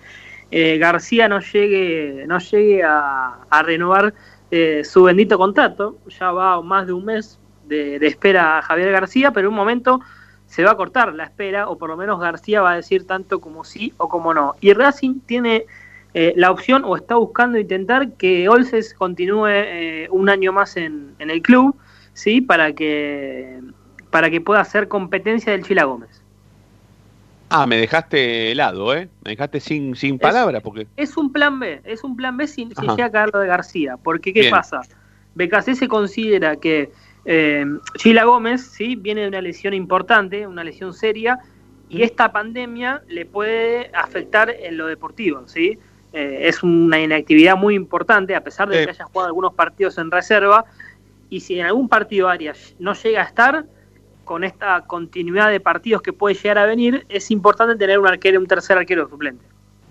eh, 0.51 0.77
García 0.77 1.29
no 1.29 1.41
llegue, 1.41 2.27
no 2.27 2.39
llegue 2.39 2.83
a, 2.85 3.39
renovar 3.65 4.13
eh, 4.51 4.83
su 4.85 5.05
bendito 5.05 5.39
contrato. 5.39 5.97
Ya 6.09 6.31
va 6.31 6.61
más 6.61 6.87
de 6.87 6.93
un 6.93 7.07
mes 7.07 7.41
de, 7.69 7.99
de 7.99 8.07
espera 8.07 8.59
a 8.59 8.63
Javier 8.63 8.93
García, 8.93 9.31
pero 9.31 9.49
en 9.49 9.55
un 9.55 9.57
momento 9.57 10.01
se 10.45 10.63
va 10.63 10.73
a 10.73 10.77
cortar 10.77 11.15
la 11.15 11.25
espera, 11.25 11.71
o 11.71 11.79
por 11.79 11.89
lo 11.89 11.97
menos 11.97 12.21
García 12.21 12.61
va 12.61 12.73
a 12.73 12.77
decir 12.77 13.07
tanto 13.07 13.41
como 13.41 13.65
sí 13.65 13.95
o 13.97 14.11
como 14.11 14.35
no. 14.35 14.57
Y 14.61 14.75
Racing 14.75 15.21
tiene 15.21 15.65
eh, 16.13 16.35
la 16.37 16.51
opción 16.51 16.83
o 16.85 16.97
está 16.97 17.15
buscando 17.15 17.57
intentar 17.57 18.13
que 18.13 18.47
Olses 18.51 18.93
continúe 18.93 19.47
eh, 19.47 20.09
un 20.11 20.29
año 20.29 20.53
más 20.53 20.77
en, 20.77 21.15
en 21.19 21.31
el 21.31 21.41
club, 21.41 21.75
¿sí? 22.13 22.43
Para 22.43 22.75
que, 22.75 23.59
para 24.17 24.31
que 24.31 24.41
pueda 24.41 24.61
hacer 24.63 24.89
competencia 24.89 25.53
del 25.53 25.63
Chila 25.63 25.85
Gómez. 25.85 26.23
Ah, 27.51 27.67
me 27.67 27.77
dejaste 27.77 28.51
helado, 28.53 28.95
¿eh? 28.95 29.11
Me 29.23 29.33
dejaste 29.33 29.61
sin, 29.61 29.95
sin 29.95 30.19
palabras, 30.19 30.63
porque... 30.63 30.87
Es 30.97 31.19
un 31.19 31.31
plan 31.31 31.61
B, 31.61 31.83
es 31.85 32.03
un 32.03 32.17
plan 32.17 32.35
B 32.39 32.47
sin, 32.47 32.75
sin 32.75 32.89
llega 32.93 33.05
a 33.05 33.11
caer 33.11 33.31
lo 33.35 33.41
de 33.41 33.47
García. 33.47 33.99
Porque, 34.03 34.33
¿qué 34.33 34.41
Bien. 34.41 34.53
pasa? 34.53 34.81
BKC 35.35 35.75
se 35.75 35.87
considera 35.87 36.57
que 36.57 36.91
Eh, 37.29 37.67
Sheila 37.99 38.25
Gómez, 38.25 38.63
¿sí? 38.63 38.95
Viene 38.95 39.23
de 39.23 39.29
una 39.29 39.41
lesión 39.41 39.75
importante, 39.75 40.47
una 40.47 40.63
lesión 40.63 40.95
seria, 40.95 41.41
y 41.91 42.03
esta 42.03 42.31
pandemia 42.31 43.03
le 43.09 43.27
puede 43.27 43.91
afectar 43.95 44.49
en 44.49 44.77
lo 44.77 44.87
deportivo, 44.87 45.43
¿sí? 45.47 45.77
Eh, 46.13 46.43
es 46.43 46.63
una 46.63 47.01
inactividad 47.01 47.57
muy 47.57 47.75
importante, 47.75 48.37
a 48.37 48.43
pesar 48.43 48.69
de 48.69 48.85
que 48.85 48.91
haya 48.91 49.05
jugado 49.07 49.27
algunos 49.27 49.55
partidos 49.55 49.99
en 49.99 50.13
reserva, 50.13 50.65
y 51.29 51.41
si 51.41 51.59
en 51.59 51.67
algún 51.67 51.89
partido 51.89 52.29
Arias 52.29 52.77
no 52.79 52.95
llega 52.95 53.23
a 53.23 53.25
estar, 53.25 53.65
con 54.27 54.45
esta 54.45 54.83
continuidad 54.83 55.51
de 55.51 55.61
partidos 55.61 56.03
que 56.03 56.13
puede 56.13 56.35
llegar 56.35 56.59
a 56.59 56.67
venir, 56.67 57.07
es 57.09 57.31
importante 57.31 57.77
tener 57.77 57.99
un 57.99 58.07
arquero, 58.07 58.39
un 58.39 58.47
tercer 58.47 58.77
arquero 58.77 59.09
suplente. 59.09 59.43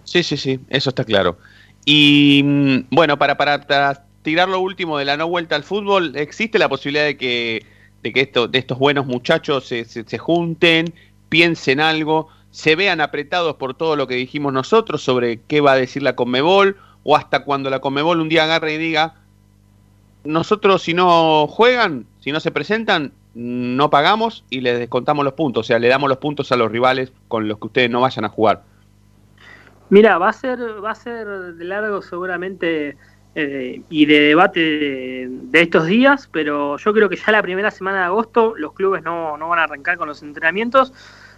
Sí, 0.04 0.22
sí, 0.22 0.38
sí, 0.38 0.60
eso 0.70 0.90
está 0.90 1.04
claro. 1.04 1.40
Y 1.86 2.42
mm, 2.44 2.80
bueno, 2.92 3.18
para, 3.18 3.38
para, 3.38 4.06
tirar 4.22 4.50
lo 4.50 4.60
último 4.60 4.98
de 4.98 5.06
la 5.06 5.18
no 5.18 5.28
vuelta 5.28 5.56
al 5.56 5.64
fútbol, 5.64 6.16
¿existe 6.16 6.60
la 6.60 6.68
posibilidad 6.68 7.06
de 7.06 7.18
que, 7.18 7.66
de 8.04 8.14
que 8.14 8.22
esto, 8.22 8.48
de 8.48 8.60
estos 8.60 8.78
buenos 8.78 9.06
muchachos 9.06 9.68
se, 9.68 9.86
se, 9.86 10.04
se 10.04 10.18
junten, 10.18 10.94
piensen 11.30 11.80
algo, 11.80 12.28
se 12.52 12.76
vean 12.76 13.02
apretados 13.02 13.56
por 13.56 13.74
todo 13.74 13.96
lo 13.96 14.08
que 14.08 14.16
dijimos 14.16 14.52
nosotros 14.52 15.02
sobre 15.02 15.42
qué 15.48 15.62
va 15.62 15.74
a 15.74 15.78
decir 15.78 16.04
la 16.04 16.16
Conmebol, 16.16 16.78
o 17.04 17.16
hasta 17.16 17.44
cuando 17.44 17.70
la 17.70 17.80
Conmebol 17.80 18.20
un 18.20 18.30
día 18.30 18.44
agarre 18.44 18.74
y 18.74 18.78
diga, 18.78 19.16
nosotros 20.26 20.82
si 20.82 20.94
no 20.94 21.48
juegan, 21.48 22.06
si 22.20 22.32
no 22.32 22.40
se 22.40 22.52
presentan, 22.52 23.14
no 23.36 23.90
pagamos 23.90 24.46
y 24.50 24.62
les 24.62 24.80
descontamos 24.80 25.24
los 25.26 25.34
puntos, 25.34 25.62
o 25.62 25.68
sea, 25.68 25.78
le 25.78 25.90
damos 25.90 26.10
los 26.10 26.18
puntos 26.18 26.52
a 26.52 26.56
los 26.56 26.72
rivales 26.72 27.12
con 27.28 27.48
los 27.48 27.60
que 27.60 27.68
ustedes 27.68 27.90
no 27.90 28.02
vayan 28.02 28.26
a 28.26 28.30
jugar. 28.30 28.64
Mira, 29.90 30.18
va 30.18 30.30
a 30.30 30.34
ser, 30.34 30.58
va 30.84 30.92
a 30.92 30.96
ser 30.96 31.28
de 31.28 31.66
largo 31.66 32.02
seguramente 32.02 32.98
eh, 33.36 33.82
y 33.90 34.06
de 34.06 34.20
debate 34.22 34.60
de, 34.60 35.28
de, 35.30 35.62
estos 35.62 35.86
días, 35.86 36.30
pero 36.32 36.78
yo 36.78 36.94
creo 36.94 37.10
que 37.10 37.18
ya 37.18 37.32
la 37.34 37.44
primera 37.44 37.70
semana 37.70 38.00
de 38.00 38.06
agosto 38.06 38.56
los 38.58 38.74
clubes 38.74 39.04
no, 39.04 39.38
no 39.38 39.50
van 39.50 39.60
a 39.60 39.64
arrancar 39.64 39.98
con 39.98 40.08
los 40.08 40.24
entrenamientos. 40.24 40.94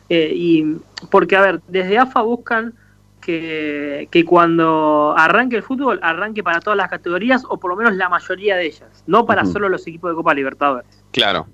Eh, 0.10 0.32
y 0.34 0.78
porque, 1.10 1.36
a 1.36 1.42
ver, 1.42 1.62
desde 1.68 1.98
AFA 1.98 2.22
buscan 2.22 2.76
que, 3.20 4.08
que, 4.12 4.24
cuando 4.24 5.14
arranque 5.18 5.58
el 5.58 5.64
fútbol, 5.64 6.00
arranque 6.02 6.44
para 6.44 6.62
todas 6.62 6.78
las 6.78 6.90
categorías 6.90 7.44
o 7.50 7.58
por 7.58 7.72
lo 7.72 7.76
menos 7.76 7.96
la 7.96 8.08
mayoría 8.08 8.56
de 8.56 8.68
ellas, 8.68 9.04
no 9.08 9.26
para 9.26 9.42
uh 9.42 9.46
-huh. 9.46 9.54
solo 9.54 9.68
los 9.68 9.86
equipos 9.88 10.12
de 10.12 10.16
Copa 10.16 10.34
Libertadores. 10.34 11.04
Claro. 11.12 11.48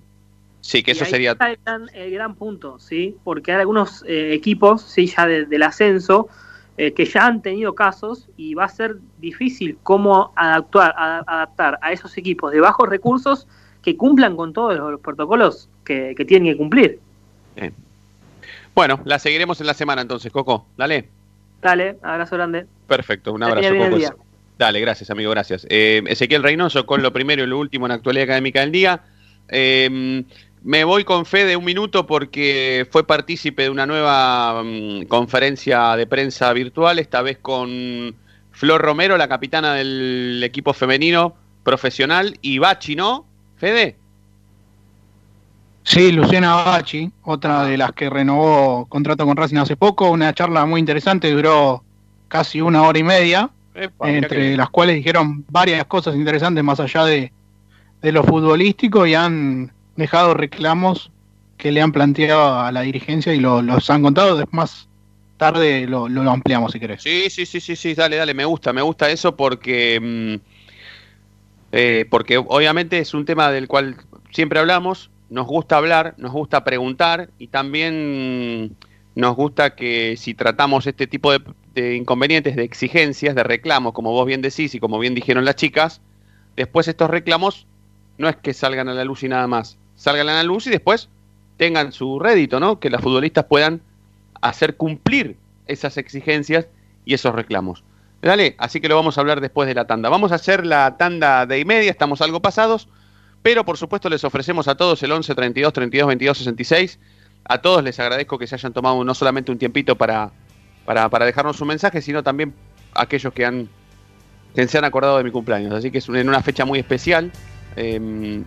Sí, 0.63 0.81
que 0.81 0.91
y 0.91 0.93
eso 0.93 1.03
ahí 1.03 1.11
sería. 1.11 1.31
Está 1.33 1.51
el, 1.51 1.59
gran, 1.63 1.89
el 1.93 2.11
gran 2.11 2.35
punto, 2.35 2.79
¿sí? 2.79 3.17
Porque 3.25 3.51
hay 3.51 3.59
algunos 3.59 4.03
eh, 4.07 4.33
equipos, 4.33 4.81
sí, 4.81 5.07
ya 5.07 5.27
de, 5.27 5.45
del 5.45 5.61
ascenso, 5.61 6.29
eh, 6.77 6.93
que 6.93 7.05
ya 7.05 7.25
han 7.25 7.41
tenido 7.41 7.75
casos 7.75 8.29
y 8.37 8.53
va 8.53 8.63
a 8.63 8.69
ser 8.69 8.95
difícil 9.19 9.77
cómo 9.83 10.31
adaptar, 10.37 10.95
adaptar 10.97 11.77
a 11.81 11.91
esos 11.91 12.17
equipos 12.17 12.53
de 12.53 12.61
bajos 12.61 12.87
recursos 12.87 13.45
que 13.81 13.97
cumplan 13.97 14.37
con 14.37 14.53
todos 14.53 14.77
los, 14.77 15.01
protocolos 15.01 15.67
que, 15.83 16.15
que, 16.15 16.23
tienen 16.23 16.53
que 16.53 16.57
cumplir. 16.57 16.99
Bien. 17.57 17.73
Bueno, 18.73 19.01
la 19.03 19.19
seguiremos 19.19 19.59
en 19.59 19.67
la 19.67 19.73
semana 19.73 20.01
entonces, 20.01 20.31
Coco. 20.31 20.65
Dale. 20.77 21.09
Dale, 21.61 21.97
abrazo 22.01 22.37
grande. 22.37 22.67
Perfecto, 22.87 23.33
un 23.33 23.43
abrazo, 23.43 23.69
Coco. 23.77 24.23
Dale, 24.57 24.79
gracias, 24.79 25.09
amigo, 25.09 25.29
gracias. 25.31 25.67
Eh, 25.69 26.01
Ezequiel 26.07 26.41
Reynoso 26.41 26.85
con 26.85 27.03
lo 27.03 27.11
primero 27.11 27.43
y 27.43 27.47
lo 27.47 27.59
último 27.59 27.85
en 27.85 27.91
actualidad 27.91 28.23
académica 28.23 28.61
del 28.61 28.71
día. 28.71 29.01
Me 30.63 30.85
voy 30.85 31.03
con 31.03 31.25
fe 31.25 31.43
de 31.43 31.57
un 31.57 31.65
minuto 31.65 32.07
porque 32.07 32.87
fue 32.89 33.05
partícipe 33.05 33.63
de 33.63 33.69
una 33.69 33.85
nueva 33.85 34.61
um, 34.61 35.03
conferencia 35.05 35.97
de 35.97 36.07
prensa 36.07 36.53
virtual, 36.53 36.99
esta 36.99 37.21
vez 37.21 37.37
con 37.41 38.15
Flor 38.51 38.81
Romero, 38.81 39.17
la 39.17 39.27
capitana 39.27 39.73
del 39.73 40.41
equipo 40.41 40.73
femenino 40.73 41.35
profesional, 41.63 42.37
y 42.41 42.59
Bachi, 42.59 42.95
¿no? 42.95 43.25
Fede. 43.57 43.97
Sí, 45.83 46.13
Luciana 46.13 46.55
Bachi, 46.55 47.11
otra 47.23 47.65
de 47.65 47.77
las 47.77 47.91
que 47.91 48.09
renovó 48.09 48.85
contrato 48.85 49.25
con 49.25 49.35
Racing 49.35 49.57
hace 49.57 49.75
poco, 49.75 50.09
una 50.11 50.33
charla 50.33 50.65
muy 50.65 50.79
interesante, 50.79 51.29
duró 51.31 51.83
casi 52.29 52.61
una 52.61 52.83
hora 52.83 52.99
y 52.99 53.03
media, 53.03 53.49
Epa, 53.75 54.09
entre 54.09 54.55
las 54.55 54.69
cuales 54.69 54.95
dijeron 54.95 55.43
varias 55.49 55.85
cosas 55.87 56.15
interesantes 56.15 56.63
más 56.63 56.79
allá 56.79 57.03
de, 57.03 57.33
de 58.01 58.11
lo 58.13 58.23
futbolístico 58.23 59.05
y 59.05 59.13
han 59.13 59.73
dejado 59.95 60.33
reclamos 60.33 61.11
que 61.57 61.71
le 61.71 61.81
han 61.81 61.91
planteado 61.91 62.59
a 62.59 62.71
la 62.71 62.81
dirigencia 62.81 63.33
y 63.33 63.39
lo, 63.39 63.61
los 63.61 63.89
han 63.89 64.03
contado. 64.03 64.43
Más 64.51 64.87
tarde 65.37 65.87
lo, 65.87 66.07
ampliamos 66.29 66.71
si 66.71 66.79
querés. 66.79 67.03
Sí, 67.03 67.29
sí, 67.29 67.45
sí, 67.45 67.59
sí, 67.59 67.75
sí, 67.75 67.93
dale, 67.93 68.17
dale, 68.17 68.33
me 68.33 68.45
gusta, 68.45 68.73
me 68.73 68.81
gusta 68.81 69.09
eso 69.09 69.35
porque, 69.35 69.99
mmm, 70.01 70.35
eh, 71.71 72.05
porque 72.09 72.37
obviamente 72.37 72.99
es 72.99 73.13
un 73.13 73.25
tema 73.25 73.51
del 73.51 73.67
cual 73.67 73.97
siempre 74.31 74.59
hablamos, 74.59 75.09
nos 75.29 75.47
gusta 75.47 75.77
hablar, 75.77 76.15
nos 76.17 76.31
gusta 76.31 76.63
preguntar 76.63 77.29
y 77.39 77.47
también 77.47 78.75
nos 79.15 79.35
gusta 79.35 79.75
que 79.75 80.15
si 80.17 80.33
tratamos 80.33 80.85
este 80.87 81.07
tipo 81.07 81.31
de, 81.31 81.41
de 81.73 81.95
inconvenientes, 81.95 82.55
de 82.55 82.63
exigencias, 82.63 83.35
de 83.35 83.43
reclamos, 83.43 83.93
como 83.93 84.11
vos 84.11 84.25
bien 84.25 84.41
decís 84.41 84.75
y 84.75 84.79
como 84.79 84.99
bien 84.99 85.15
dijeron 85.15 85.45
las 85.45 85.55
chicas, 85.55 86.01
después 86.55 86.87
estos 86.87 87.09
reclamos 87.09 87.67
no 88.17 88.29
es 88.29 88.35
que 88.37 88.53
salgan 88.53 88.89
a 88.89 88.93
la 88.93 89.03
luz 89.03 89.23
y 89.23 89.29
nada 89.29 89.47
más, 89.47 89.77
salgan 90.03 90.27
a 90.27 90.33
la 90.33 90.43
luz 90.43 90.67
y 90.67 90.69
después 90.69 91.07
tengan 91.55 91.93
su 91.93 92.19
rédito, 92.19 92.59
¿no? 92.59 92.77
Que 92.77 92.89
las 92.89 92.99
futbolistas 92.99 93.45
puedan 93.45 93.79
hacer 94.41 94.75
cumplir 94.75 95.37
esas 95.65 95.95
exigencias 95.95 96.67
y 97.05 97.13
esos 97.13 97.33
reclamos. 97.33 97.85
Dale, 98.21 98.55
así 98.57 98.81
que 98.81 98.89
lo 98.89 98.97
vamos 98.97 99.17
a 99.17 99.21
hablar 99.21 99.39
después 99.39 99.65
de 99.65 99.73
la 99.73 99.87
tanda. 99.87 100.09
Vamos 100.09 100.33
a 100.33 100.35
hacer 100.35 100.65
la 100.65 100.97
tanda 100.97 101.45
de 101.45 101.57
y 101.57 101.63
media, 101.63 101.89
estamos 101.89 102.21
algo 102.21 102.41
pasados, 102.41 102.89
pero 103.43 103.63
por 103.63 103.77
supuesto 103.77 104.09
les 104.09 104.25
ofrecemos 104.25 104.67
a 104.67 104.75
todos 104.75 105.01
el 105.03 105.11
11 105.13 105.35
32 105.35 105.71
32 105.71 106.07
22 106.07 106.37
66. 106.37 106.99
A 107.45 107.61
todos 107.61 107.81
les 107.81 107.97
agradezco 107.97 108.37
que 108.37 108.45
se 108.45 108.55
hayan 108.55 108.73
tomado 108.73 109.01
no 109.05 109.13
solamente 109.13 109.53
un 109.53 109.57
tiempito 109.57 109.97
para, 109.97 110.31
para, 110.83 111.07
para 111.07 111.25
dejarnos 111.25 111.61
un 111.61 111.69
mensaje, 111.69 112.01
sino 112.01 112.23
también 112.23 112.53
aquellos 112.93 113.31
que 113.31 113.45
han 113.45 113.69
que 114.53 114.67
se 114.67 114.77
han 114.77 114.83
acordado 114.83 115.17
de 115.17 115.23
mi 115.23 115.31
cumpleaños. 115.31 115.73
Así 115.73 115.91
que 115.91 115.99
es 115.99 116.09
en 116.09 116.27
una 116.27 116.43
fecha 116.43 116.65
muy 116.65 116.79
especial 116.79 117.31
eh, 117.75 117.95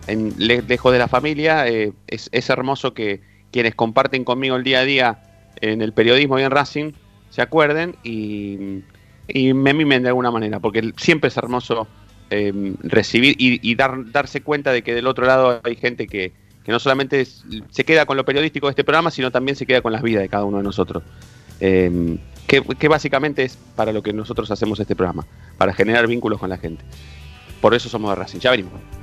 en, 0.07 0.33
lejos 0.37 0.91
de 0.91 0.99
la 0.99 1.07
familia. 1.07 1.67
Eh, 1.67 1.93
es, 2.07 2.49
hermoso 2.49 2.93
que 2.93 3.21
quienes 3.51 3.75
comparten 3.75 4.23
conmigo 4.23 4.55
el 4.55 4.63
día 4.63 4.79
a 4.79 4.85
día 4.85 5.19
en 5.61 5.81
el 5.81 5.93
periodismo 5.93 6.39
y 6.39 6.43
en 6.43 6.51
Racing 6.51 6.91
se 7.29 7.41
acuerden 7.41 7.95
y, 8.03 8.83
me 9.53 9.73
mimen 9.73 10.03
de 10.03 10.09
alguna 10.09 10.31
manera, 10.31 10.59
porque 10.59 10.93
siempre 10.97 11.27
es 11.27 11.37
hermoso 11.37 11.87
eh, 12.29 12.73
recibir 12.81 13.35
y, 13.37 13.75
dar, 13.75 14.11
darse 14.11 14.41
cuenta 14.41 14.71
de 14.71 14.81
que 14.81 14.93
del 14.93 15.07
otro 15.07 15.25
lado 15.25 15.59
hay 15.63 15.75
gente 15.75 16.07
que, 16.07 16.31
no 16.65 16.79
solamente 16.79 17.25
se 17.25 17.85
queda 17.85 18.05
con 18.05 18.17
lo 18.17 18.25
periodístico 18.25 18.67
de 18.67 18.71
este 18.71 18.83
programa, 18.83 19.09
sino 19.09 19.31
también 19.31 19.55
se 19.55 19.65
queda 19.65 19.81
con 19.81 19.93
las 19.93 20.01
vidas 20.01 20.21
de 20.21 20.29
cada 20.29 20.43
uno 20.43 20.57
de 20.57 20.63
nosotros. 20.63 21.03
Eh, 21.59 22.17
que, 22.45 22.61
que 22.61 22.87
básicamente 22.87 23.43
es 23.43 23.57
para 23.75 23.93
lo 23.93 24.03
que 24.03 24.13
nosotros 24.13 24.51
hacemos 24.51 24.79
este 24.79 24.95
programa, 24.95 25.25
para 25.57 25.73
generar 25.73 26.07
vínculos 26.07 26.39
con 26.39 26.49
la 26.49 26.57
gente. 26.57 26.83
Por 27.61 27.73
eso 27.73 27.89
somos 27.89 28.11
de 28.11 28.15
Racing. 28.15 28.39
Ya 28.39 28.51
venimos. 28.51 28.96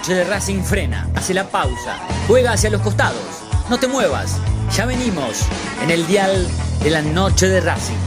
Noche 0.00 0.14
de 0.14 0.24
Racing 0.24 0.62
frena, 0.62 1.10
hace 1.14 1.34
la 1.34 1.44
pausa, 1.50 1.98
juega 2.26 2.52
hacia 2.52 2.70
los 2.70 2.80
costados. 2.80 3.20
No 3.68 3.78
te 3.78 3.86
muevas, 3.86 4.40
ya 4.74 4.86
venimos 4.86 5.46
en 5.82 5.90
el 5.90 6.06
dial 6.06 6.48
de 6.82 6.88
la 6.88 7.02
noche 7.02 7.48
de 7.48 7.60
Racing. 7.60 7.98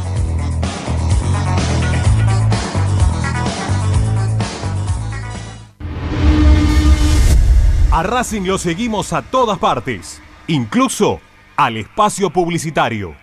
A 7.91 8.01
Racing 8.01 8.41
lo 8.41 8.57
seguimos 8.57 9.13
a 9.13 9.21
todas 9.21 9.59
partes, 9.59 10.19
incluso 10.47 11.21
al 11.55 11.77
espacio 11.77 12.31
publicitario. 12.31 13.22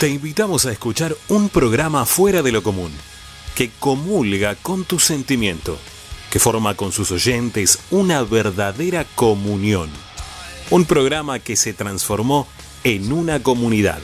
Te 0.00 0.08
invitamos 0.08 0.64
a 0.64 0.72
escuchar 0.72 1.14
un 1.28 1.50
programa 1.50 2.06
fuera 2.06 2.40
de 2.40 2.52
lo 2.52 2.62
común, 2.62 2.90
que 3.54 3.70
comulga 3.78 4.54
con 4.54 4.84
tu 4.84 4.98
sentimiento, 4.98 5.78
que 6.30 6.38
forma 6.38 6.74
con 6.74 6.90
sus 6.90 7.10
oyentes 7.10 7.78
una 7.90 8.22
verdadera 8.22 9.04
comunión. 9.14 9.90
Un 10.70 10.86
programa 10.86 11.38
que 11.38 11.54
se 11.54 11.74
transformó 11.74 12.48
en 12.82 13.12
una 13.12 13.42
comunidad. 13.42 14.00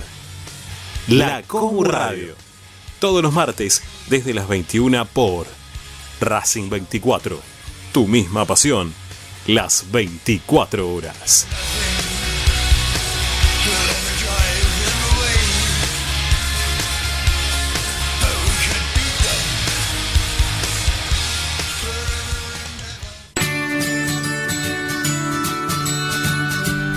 La 1.09 1.42
Comu 1.44 1.82
Radio. 1.82 2.34
Todos 2.99 3.22
los 3.22 3.32
martes 3.32 3.82
desde 4.09 4.34
las 4.34 4.49
21 4.49 5.03
por 5.07 5.47
Racing 6.20 6.68
24. 6.68 7.40
Tu 7.92 8.07
misma 8.07 8.44
pasión. 8.44 8.92
Las 9.47 9.90
24 9.90 10.92
horas. 10.92 11.47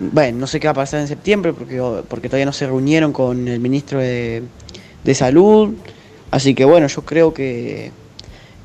bueno, 0.00 0.38
no 0.38 0.46
sé 0.46 0.58
qué 0.58 0.66
va 0.66 0.72
a 0.72 0.74
pasar 0.74 1.00
en 1.00 1.08
septiembre, 1.08 1.52
porque, 1.52 1.80
porque 2.08 2.28
todavía 2.28 2.46
no 2.46 2.52
se 2.52 2.66
reunieron 2.66 3.12
con 3.12 3.46
el 3.46 3.60
ministro 3.60 4.00
de, 4.00 4.42
de 5.04 5.14
Salud. 5.14 5.74
Así 6.30 6.54
que 6.54 6.64
bueno, 6.64 6.88
yo 6.88 7.02
creo 7.02 7.32
que, 7.32 7.92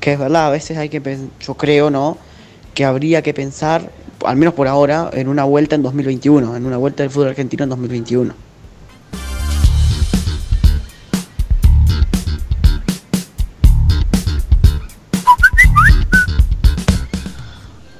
que 0.00 0.12
es 0.12 0.18
verdad, 0.18 0.46
a 0.46 0.50
veces 0.50 0.76
hay 0.76 0.88
que 0.88 1.00
yo 1.40 1.54
creo, 1.54 1.90
¿no? 1.90 2.18
Que 2.74 2.84
habría 2.84 3.22
que 3.22 3.32
pensar, 3.32 3.90
al 4.24 4.36
menos 4.36 4.54
por 4.54 4.66
ahora, 4.66 5.10
en 5.12 5.28
una 5.28 5.44
vuelta 5.44 5.76
en 5.76 5.82
2021, 5.82 6.56
en 6.56 6.66
una 6.66 6.76
vuelta 6.78 7.02
del 7.02 7.10
fútbol 7.10 7.28
argentino 7.28 7.64
en 7.64 7.70
2021. 7.70 8.34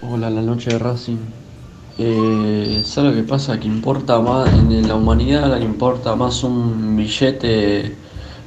Hola, 0.03 0.31
la 0.31 0.43
noche 0.43 0.70
de 0.70 0.78
Racing. 0.78 1.39
Eh, 2.03 2.80
¿Sabes 2.82 3.11
lo 3.14 3.20
que 3.22 3.28
pasa? 3.28 3.61
Que 3.61 3.66
importa 3.66 4.18
más, 4.20 4.51
en 4.55 4.88
la 4.88 4.94
humanidad 4.94 5.59
le 5.59 5.62
importa 5.66 6.16
más 6.16 6.42
un 6.42 6.96
billete 6.96 7.94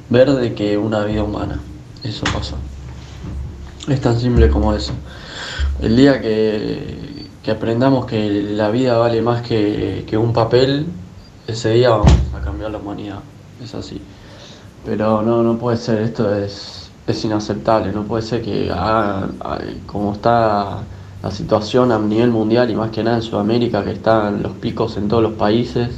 verde 0.09 0.55
que 0.55 0.75
una 0.75 1.05
vida 1.05 1.21
humana. 1.21 1.59
Eso 2.03 2.23
pasa. 2.33 2.55
Es 3.87 4.01
tan 4.01 4.19
simple 4.19 4.49
como 4.49 4.73
eso. 4.73 4.93
El 5.79 5.95
día 5.95 6.19
que, 6.19 7.27
que 7.43 7.51
aprendamos 7.51 8.07
que 8.07 8.41
la 8.41 8.71
vida 8.71 8.97
vale 8.97 9.21
más 9.21 9.43
que, 9.43 10.03
que 10.07 10.17
un 10.17 10.33
papel, 10.33 10.87
ese 11.45 11.73
día 11.73 11.91
vamos 11.91 12.09
a 12.35 12.43
cambiar 12.43 12.71
la 12.71 12.79
humanidad. 12.79 13.19
Es 13.63 13.75
así. 13.75 14.01
Pero 14.83 15.21
no, 15.21 15.43
no 15.43 15.59
puede 15.59 15.77
ser, 15.77 16.01
esto 16.01 16.35
es, 16.35 16.89
es 17.05 17.23
inaceptable. 17.23 17.91
No 17.91 18.01
puede 18.05 18.23
ser 18.23 18.41
que 18.41 18.71
hagan, 18.71 19.35
ay, 19.41 19.83
como 19.85 20.13
está 20.13 20.81
la 21.23 21.31
situación 21.31 21.93
a 21.93 21.99
nivel 21.99 22.31
mundial 22.31 22.69
y 22.69 22.75
más 22.75 22.91
que 22.91 23.01
nada 23.01 23.15
en 23.15 23.23
Sudamérica, 23.23 23.81
que 23.83 23.91
están 23.93 24.43
los 24.43 24.51
picos 24.53 24.97
en 24.97 25.07
todos 25.07 25.23
los 25.23 25.33
países, 25.33 25.89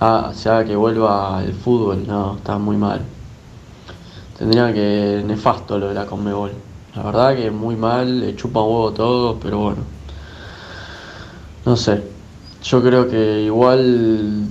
ah, 0.00 0.32
se 0.34 0.48
haga 0.48 0.64
que 0.64 0.74
vuelva 0.74 1.40
el 1.44 1.54
fútbol. 1.54 2.04
No, 2.06 2.36
está 2.36 2.58
muy 2.58 2.76
mal. 2.76 3.00
tendría 4.36 4.72
que 4.72 5.22
nefasto 5.24 5.78
lo 5.78 5.88
de 5.88 5.94
la 5.94 6.06
Conmebol. 6.06 6.50
La 6.96 7.04
verdad 7.04 7.36
que 7.36 7.50
muy 7.52 7.76
mal, 7.76 8.20
le 8.20 8.34
chupa 8.34 8.60
huevo 8.60 8.90
todo, 8.92 9.38
pero 9.40 9.58
bueno. 9.58 9.82
No 11.64 11.76
sé. 11.76 12.02
Yo 12.64 12.82
creo 12.82 13.08
que 13.08 13.42
igual 13.42 14.48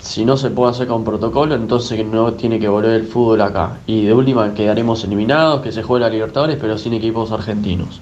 si 0.00 0.24
no 0.24 0.36
se 0.36 0.50
puede 0.50 0.72
hacer 0.72 0.88
con 0.88 1.04
protocolo, 1.04 1.54
entonces 1.54 2.04
no 2.04 2.32
tiene 2.34 2.58
que 2.58 2.68
volver 2.68 2.92
el 2.92 3.06
fútbol 3.06 3.42
acá. 3.42 3.78
Y 3.86 4.06
de 4.06 4.12
última 4.14 4.52
quedaremos 4.54 5.04
eliminados, 5.04 5.60
que 5.60 5.70
se 5.70 5.84
juegue 5.84 6.04
la 6.04 6.10
Libertadores, 6.10 6.56
pero 6.60 6.76
sin 6.78 6.94
equipos 6.94 7.30
argentinos. 7.30 8.00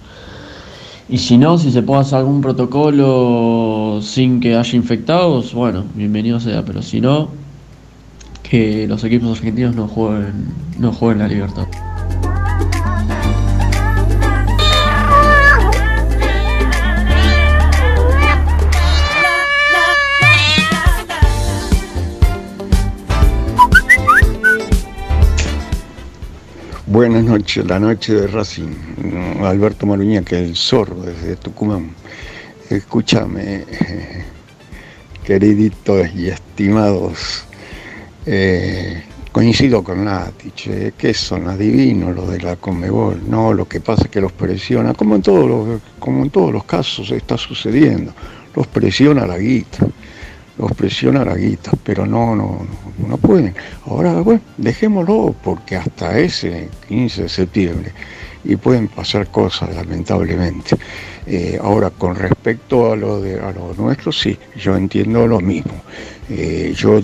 Y 1.09 1.16
si 1.18 1.38
no, 1.38 1.56
si 1.56 1.70
se 1.72 1.82
puede 1.82 2.02
hacer 2.02 2.18
algún 2.18 2.42
protocolo 2.42 4.00
sin 4.02 4.40
que 4.40 4.56
haya 4.56 4.76
infectados, 4.76 5.54
bueno, 5.54 5.84
bienvenido 5.94 6.38
sea, 6.38 6.64
pero 6.64 6.82
si 6.82 7.00
no, 7.00 7.30
que 8.42 8.86
los 8.86 9.02
equipos 9.04 9.38
argentinos 9.38 9.74
no 9.74 9.88
jueguen, 9.88 10.54
no 10.78 10.92
jueguen 10.92 11.20
la 11.20 11.28
libertad. 11.28 11.66
Buenas 26.99 27.22
noches, 27.22 27.64
la 27.64 27.78
noche 27.78 28.12
de 28.12 28.26
Racing. 28.26 28.74
Alberto 29.44 29.86
Maruña, 29.86 30.22
que 30.22 30.36
el 30.36 30.57
zorro 30.57 30.96
desde 30.96 31.36
Tucumán. 31.36 31.92
Escúchame, 32.68 33.64
queriditos 35.24 36.12
y 36.16 36.26
estimados, 36.26 37.44
eh, 38.26 39.05
coincido 39.30 39.84
con 39.84 40.05
Latich, 40.05 40.66
eh, 40.66 40.92
que 40.99 41.14
son 41.14 41.46
adivinos 41.46 42.16
los 42.16 42.30
de 42.30 42.40
la 42.40 42.57
Conmebol, 42.57 43.22
no, 43.30 43.53
lo 43.53 43.68
que 43.68 43.78
pasa 43.78 44.07
es 44.07 44.09
que 44.09 44.20
los 44.20 44.32
presiona, 44.32 44.92
como 44.92 45.14
en 45.14 45.22
todos 45.22 45.49
los, 45.49 45.80
como 46.01 46.24
en 46.24 46.30
todos 46.30 46.53
los 46.53 46.64
casos 46.64 47.12
está 47.12 47.38
sucediendo, 47.38 48.12
los 48.57 48.66
presiona 48.66 49.24
la 49.24 49.38
guita, 49.38 49.86
los 50.59 50.72
presiona 50.72 51.24
la 51.24 51.36
guita, 51.36 51.72
pero 51.84 52.04
no, 52.04 52.34
no, 52.34 52.66
no, 53.06 53.16
pueden. 53.16 53.54
Ahora, 53.86 54.20
bueno, 54.20 54.40
dejémoslo, 54.56 55.34
porque 55.42 55.76
hasta 55.76 56.18
ese 56.18 56.68
15 56.88 57.22
de 57.22 57.28
septiembre, 57.28 57.92
y 58.44 58.56
pueden 58.56 58.88
pasar 58.88 59.28
cosas, 59.30 59.74
lamentablemente. 59.74 60.76
Eh, 61.26 61.59
ahora, 61.62 61.90
con 61.90 62.16
respecto 62.16 62.92
a 62.92 62.96
lo, 62.96 63.20
de, 63.20 63.38
a 63.38 63.52
lo 63.52 63.74
nuestro, 63.76 64.11
sí, 64.11 64.38
yo 64.56 64.76
entiendo 64.76 65.26
lo 65.26 65.40
mismo. 65.40 65.74
Eh, 66.30 66.72
yo 66.76 67.00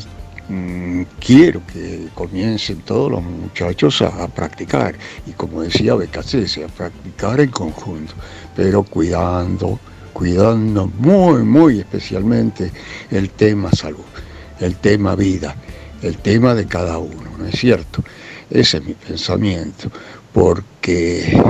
mm, 0.48 1.02
quiero 1.20 1.60
que 1.66 2.08
comiencen 2.14 2.78
todos 2.78 3.10
los 3.12 3.22
muchachos 3.22 4.02
a, 4.02 4.26
practicar, 4.28 4.94
y 5.26 5.32
como 5.32 5.62
decía 5.62 5.94
Becasese, 5.94 6.64
a 6.64 6.68
practicar 6.68 7.40
en 7.40 7.50
conjunto, 7.50 8.14
pero 8.56 8.82
cuidando, 8.82 9.78
cuidando 10.14 10.86
muy, 10.98 11.42
muy 11.42 11.80
especialmente 11.80 12.72
el 13.10 13.28
tema 13.30 13.70
salud, 13.72 14.06
el 14.60 14.76
tema 14.76 15.14
vida, 15.16 15.54
el 16.00 16.16
tema 16.18 16.54
de 16.54 16.66
cada 16.66 16.96
uno, 16.98 17.36
¿no 17.36 17.46
es 17.46 17.58
cierto? 17.58 18.02
Ese 18.48 18.78
es 18.78 18.84
mi 18.84 18.94
pensamiento, 18.94 19.90
porque 20.32 21.42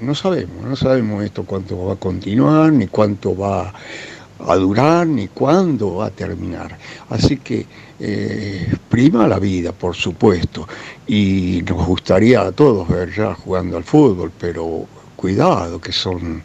no 0.00 0.14
sabemos, 0.14 0.64
no 0.64 0.76
sabemos 0.76 1.24
esto 1.24 1.42
cuánto 1.44 1.86
va 1.86 1.94
a 1.94 1.96
continuar, 1.96 2.72
ni 2.72 2.86
cuánto 2.86 3.36
va 3.36 3.74
a 4.46 4.56
durar, 4.56 5.06
ni 5.06 5.26
cuándo 5.26 5.96
va 5.96 6.06
a 6.06 6.10
terminar. 6.10 6.78
Así 7.10 7.38
que 7.38 7.66
eh, 7.98 8.72
prima 8.88 9.26
la 9.26 9.40
vida, 9.40 9.72
por 9.72 9.96
supuesto, 9.96 10.68
y 11.08 11.64
nos 11.68 11.84
gustaría 11.84 12.42
a 12.42 12.52
todos 12.52 12.88
ver 12.88 13.12
ya 13.12 13.34
jugando 13.34 13.76
al 13.76 13.84
fútbol, 13.84 14.30
pero 14.38 14.86
cuidado, 15.16 15.80
que 15.80 15.92
son 15.92 16.44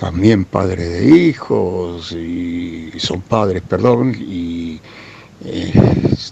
también 0.00 0.46
padres 0.46 0.88
de 0.88 1.04
hijos, 1.04 2.12
y 2.12 2.90
son 2.96 3.20
padres, 3.20 3.62
perdón, 3.68 4.16
y 4.18 4.80
eh, 5.44 5.72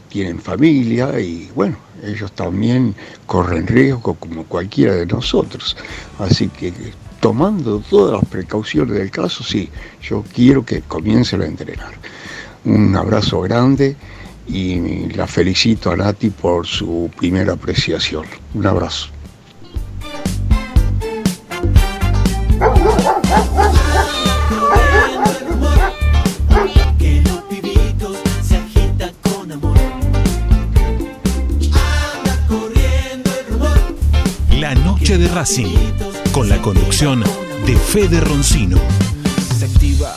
tienen 0.08 0.40
familia, 0.40 1.20
y 1.20 1.50
bueno, 1.54 1.76
ellos 2.02 2.32
también 2.32 2.94
corren 3.26 3.66
riesgo 3.66 4.14
como 4.14 4.44
cualquiera 4.44 4.94
de 4.94 5.04
nosotros. 5.04 5.76
Así 6.18 6.48
que 6.48 6.72
tomando 7.20 7.80
todas 7.80 8.22
las 8.22 8.30
precauciones 8.30 8.94
del 8.96 9.10
caso, 9.10 9.44
sí, 9.44 9.68
yo 10.00 10.24
quiero 10.34 10.64
que 10.64 10.80
comiencen 10.80 11.42
a 11.42 11.46
entrenar. 11.46 11.92
Un 12.64 12.96
abrazo 12.96 13.42
grande 13.42 13.96
y 14.48 15.10
la 15.10 15.26
felicito 15.26 15.90
a 15.90 15.96
Nati 15.96 16.30
por 16.30 16.66
su 16.66 17.10
primera 17.18 17.52
apreciación. 17.52 18.24
Un 18.54 18.66
abrazo. 18.66 19.17
Noche 35.08 35.24
de 35.24 35.28
Racing, 35.34 35.74
con 36.32 36.50
la 36.50 36.60
conducción 36.60 37.24
de 37.64 37.74
Fede 37.76 38.20
Roncino. 38.20 38.78
Se 39.58 39.64
activa, 39.64 40.14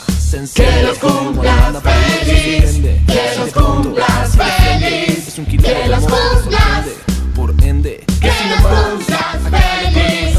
Que 0.53 0.83
los 0.83 0.97
cumplas 0.97 1.81
feliz, 1.81 2.81
que 3.07 3.39
los 3.39 3.53
cumplas 3.53 4.35
feliz, 4.35 5.27
Es 5.29 5.39
un 5.39 5.45
quilombo 5.45 5.69
que 5.69 5.75
de 5.75 5.87
los 5.87 5.99
cumplas. 6.01 6.87
Por 7.33 7.55
ende, 7.63 8.03
que 8.19 8.27
los 8.27 8.59
cumplas 8.67 9.37
feliz. 9.49 10.37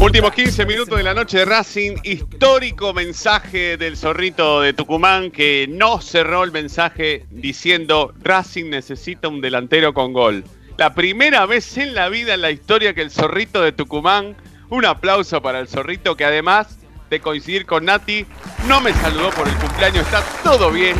Últimos 0.00 0.32
15 0.32 0.64
minutos 0.64 0.96
de 0.96 1.04
la 1.04 1.12
noche 1.12 1.38
de 1.38 1.44
Racing. 1.44 1.96
Histórico 2.04 2.94
mensaje 2.94 3.76
del 3.76 3.98
zorrito 3.98 4.62
de 4.62 4.72
Tucumán 4.72 5.30
que 5.30 5.66
no 5.68 6.00
cerró 6.00 6.44
el 6.44 6.52
mensaje 6.52 7.26
diciendo 7.30 8.14
Racing 8.22 8.70
necesita 8.70 9.28
un 9.28 9.42
delantero 9.42 9.92
con 9.92 10.14
gol. 10.14 10.44
La 10.78 10.94
primera 10.94 11.44
vez 11.44 11.76
en 11.76 11.92
la 11.92 12.08
vida 12.08 12.34
en 12.34 12.40
la 12.40 12.52
historia 12.52 12.94
que 12.94 13.02
el 13.02 13.10
zorrito 13.10 13.60
de 13.60 13.72
Tucumán, 13.72 14.36
un 14.70 14.84
aplauso 14.84 15.42
para 15.42 15.58
el 15.58 15.66
zorrito 15.66 16.16
que 16.16 16.24
además 16.24 16.78
de 17.10 17.18
coincidir 17.18 17.66
con 17.66 17.84
Nati, 17.84 18.24
no 18.68 18.80
me 18.80 18.92
saludó 18.92 19.30
por 19.30 19.48
el 19.48 19.54
cumpleaños. 19.56 20.06
Está 20.06 20.22
todo 20.44 20.70
bien, 20.70 20.96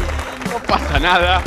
no 0.52 0.60
pasa 0.64 0.98
nada. 0.98 1.40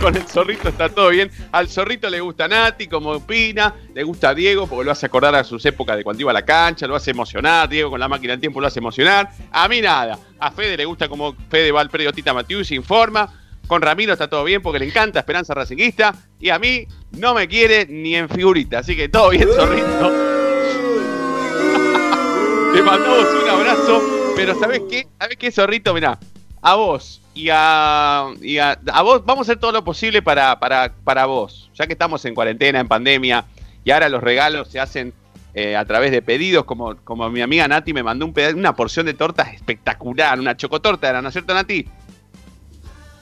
Con 0.00 0.16
el 0.16 0.24
zorrito 0.24 0.70
está 0.70 0.88
todo 0.88 1.10
bien. 1.10 1.30
Al 1.52 1.68
zorrito 1.68 2.10
le 2.10 2.18
gusta 2.18 2.48
Nati, 2.48 2.88
como 2.88 3.10
opina. 3.10 3.72
Le 3.94 4.02
gusta 4.02 4.34
Diego, 4.34 4.66
porque 4.66 4.84
lo 4.84 4.90
hace 4.90 5.06
acordar 5.06 5.36
a 5.36 5.44
sus 5.44 5.64
épocas 5.66 5.96
de 5.96 6.02
cuando 6.02 6.22
iba 6.22 6.32
a 6.32 6.34
la 6.34 6.44
cancha. 6.44 6.88
Lo 6.88 6.96
hace 6.96 7.12
emocionar. 7.12 7.68
Diego 7.68 7.90
con 7.90 8.00
la 8.00 8.08
máquina 8.08 8.32
del 8.32 8.40
tiempo 8.40 8.60
lo 8.60 8.66
hace 8.66 8.80
emocionar. 8.80 9.30
A 9.52 9.68
mí 9.68 9.80
nada. 9.80 10.18
A 10.40 10.50
Fede 10.50 10.76
le 10.76 10.84
gusta 10.84 11.08
como 11.08 11.36
Fede 11.48 11.70
va 11.70 11.80
al 11.80 11.90
predio 11.90 12.12
Tita 12.12 12.34
Matius, 12.34 12.72
informa. 12.72 13.45
Con 13.66 13.82
Ramiro 13.82 14.12
está 14.12 14.28
todo 14.28 14.44
bien 14.44 14.62
porque 14.62 14.78
le 14.78 14.86
encanta 14.86 15.18
Esperanza 15.20 15.54
Racinguista. 15.54 16.14
Y 16.38 16.50
a 16.50 16.58
mí 16.58 16.86
no 17.12 17.34
me 17.34 17.48
quiere 17.48 17.86
ni 17.86 18.14
en 18.14 18.28
figurita. 18.28 18.80
Así 18.80 18.94
que 18.96 19.08
todo 19.08 19.30
bien, 19.30 19.48
zorrito. 19.48 19.86
Te 22.74 22.82
mandamos 22.82 23.26
un 23.42 23.48
abrazo. 23.48 24.02
Pero 24.36 24.58
¿sabes 24.58 24.82
qué? 24.90 25.06
¿Sabes 25.18 25.36
qué, 25.38 25.50
zorrito? 25.50 25.94
Mirá, 25.94 26.18
a 26.60 26.74
vos 26.74 27.22
y 27.32 27.48
a, 27.50 28.26
y 28.42 28.58
a, 28.58 28.78
a 28.92 29.02
vos, 29.02 29.24
vamos 29.24 29.48
a 29.48 29.52
hacer 29.52 29.60
todo 29.60 29.72
lo 29.72 29.84
posible 29.84 30.22
para, 30.22 30.58
para, 30.58 30.92
para 31.04 31.26
vos. 31.26 31.70
Ya 31.74 31.86
que 31.86 31.92
estamos 31.92 32.24
en 32.24 32.34
cuarentena, 32.34 32.80
en 32.80 32.88
pandemia, 32.88 33.44
y 33.84 33.92
ahora 33.92 34.08
los 34.08 34.22
regalos 34.22 34.68
se 34.68 34.80
hacen 34.80 35.14
eh, 35.54 35.76
a 35.76 35.84
través 35.84 36.10
de 36.10 36.22
pedidos, 36.22 36.64
como, 36.64 36.96
como 36.96 37.30
mi 37.30 37.40
amiga 37.40 37.68
Nati 37.68 37.94
me 37.94 38.02
mandó 38.02 38.26
un 38.26 38.34
una 38.54 38.74
porción 38.74 39.06
de 39.06 39.14
tortas 39.14 39.54
espectacular, 39.54 40.38
una 40.38 40.56
chocotorta, 40.56 41.08
¿era, 41.08 41.22
¿no 41.22 41.28
es 41.28 41.34
cierto, 41.34 41.54
Nati? 41.54 41.86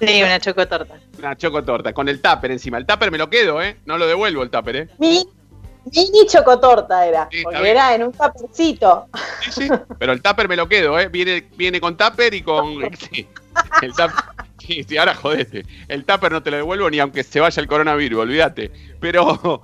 Sí, 0.00 0.22
una 0.22 0.40
chocotorta. 0.40 0.94
Una 1.18 1.36
chocotorta, 1.36 1.92
con 1.92 2.08
el 2.08 2.20
tupper 2.20 2.50
encima. 2.50 2.78
El 2.78 2.86
tupper 2.86 3.10
me 3.10 3.18
lo 3.18 3.30
quedo, 3.30 3.62
¿eh? 3.62 3.76
No 3.86 3.96
lo 3.98 4.06
devuelvo 4.06 4.42
el 4.42 4.50
tupper, 4.50 4.76
¿eh? 4.76 4.88
Mi- 4.98 5.26
Mini 5.94 6.26
chocotorta 6.26 7.06
era, 7.06 7.28
porque 7.42 7.70
era 7.70 7.94
en 7.94 8.04
un 8.04 8.12
tapercito. 8.12 9.06
Sí, 9.42 9.50
sí. 9.52 9.68
Pero 9.98 10.12
el 10.12 10.22
tupper 10.22 10.48
me 10.48 10.56
lo 10.56 10.66
quedo, 10.66 10.98
¿eh? 10.98 11.08
Viene, 11.08 11.46
viene 11.56 11.78
con 11.80 11.94
tupper 11.96 12.32
y 12.32 12.40
con. 12.42 12.78
Sí. 12.96 13.26
El 13.82 13.90
tupper. 13.90 14.10
Sí, 14.58 14.82
sí, 14.88 14.96
ahora 14.96 15.14
jodete. 15.14 15.66
El 15.88 16.06
tupper 16.06 16.32
no 16.32 16.42
te 16.42 16.50
lo 16.50 16.56
devuelvo 16.56 16.88
ni 16.88 16.98
aunque 17.00 17.22
se 17.22 17.38
vaya 17.38 17.60
el 17.60 17.68
coronavirus, 17.68 18.20
olvídate. 18.22 18.70
Pero 18.98 19.60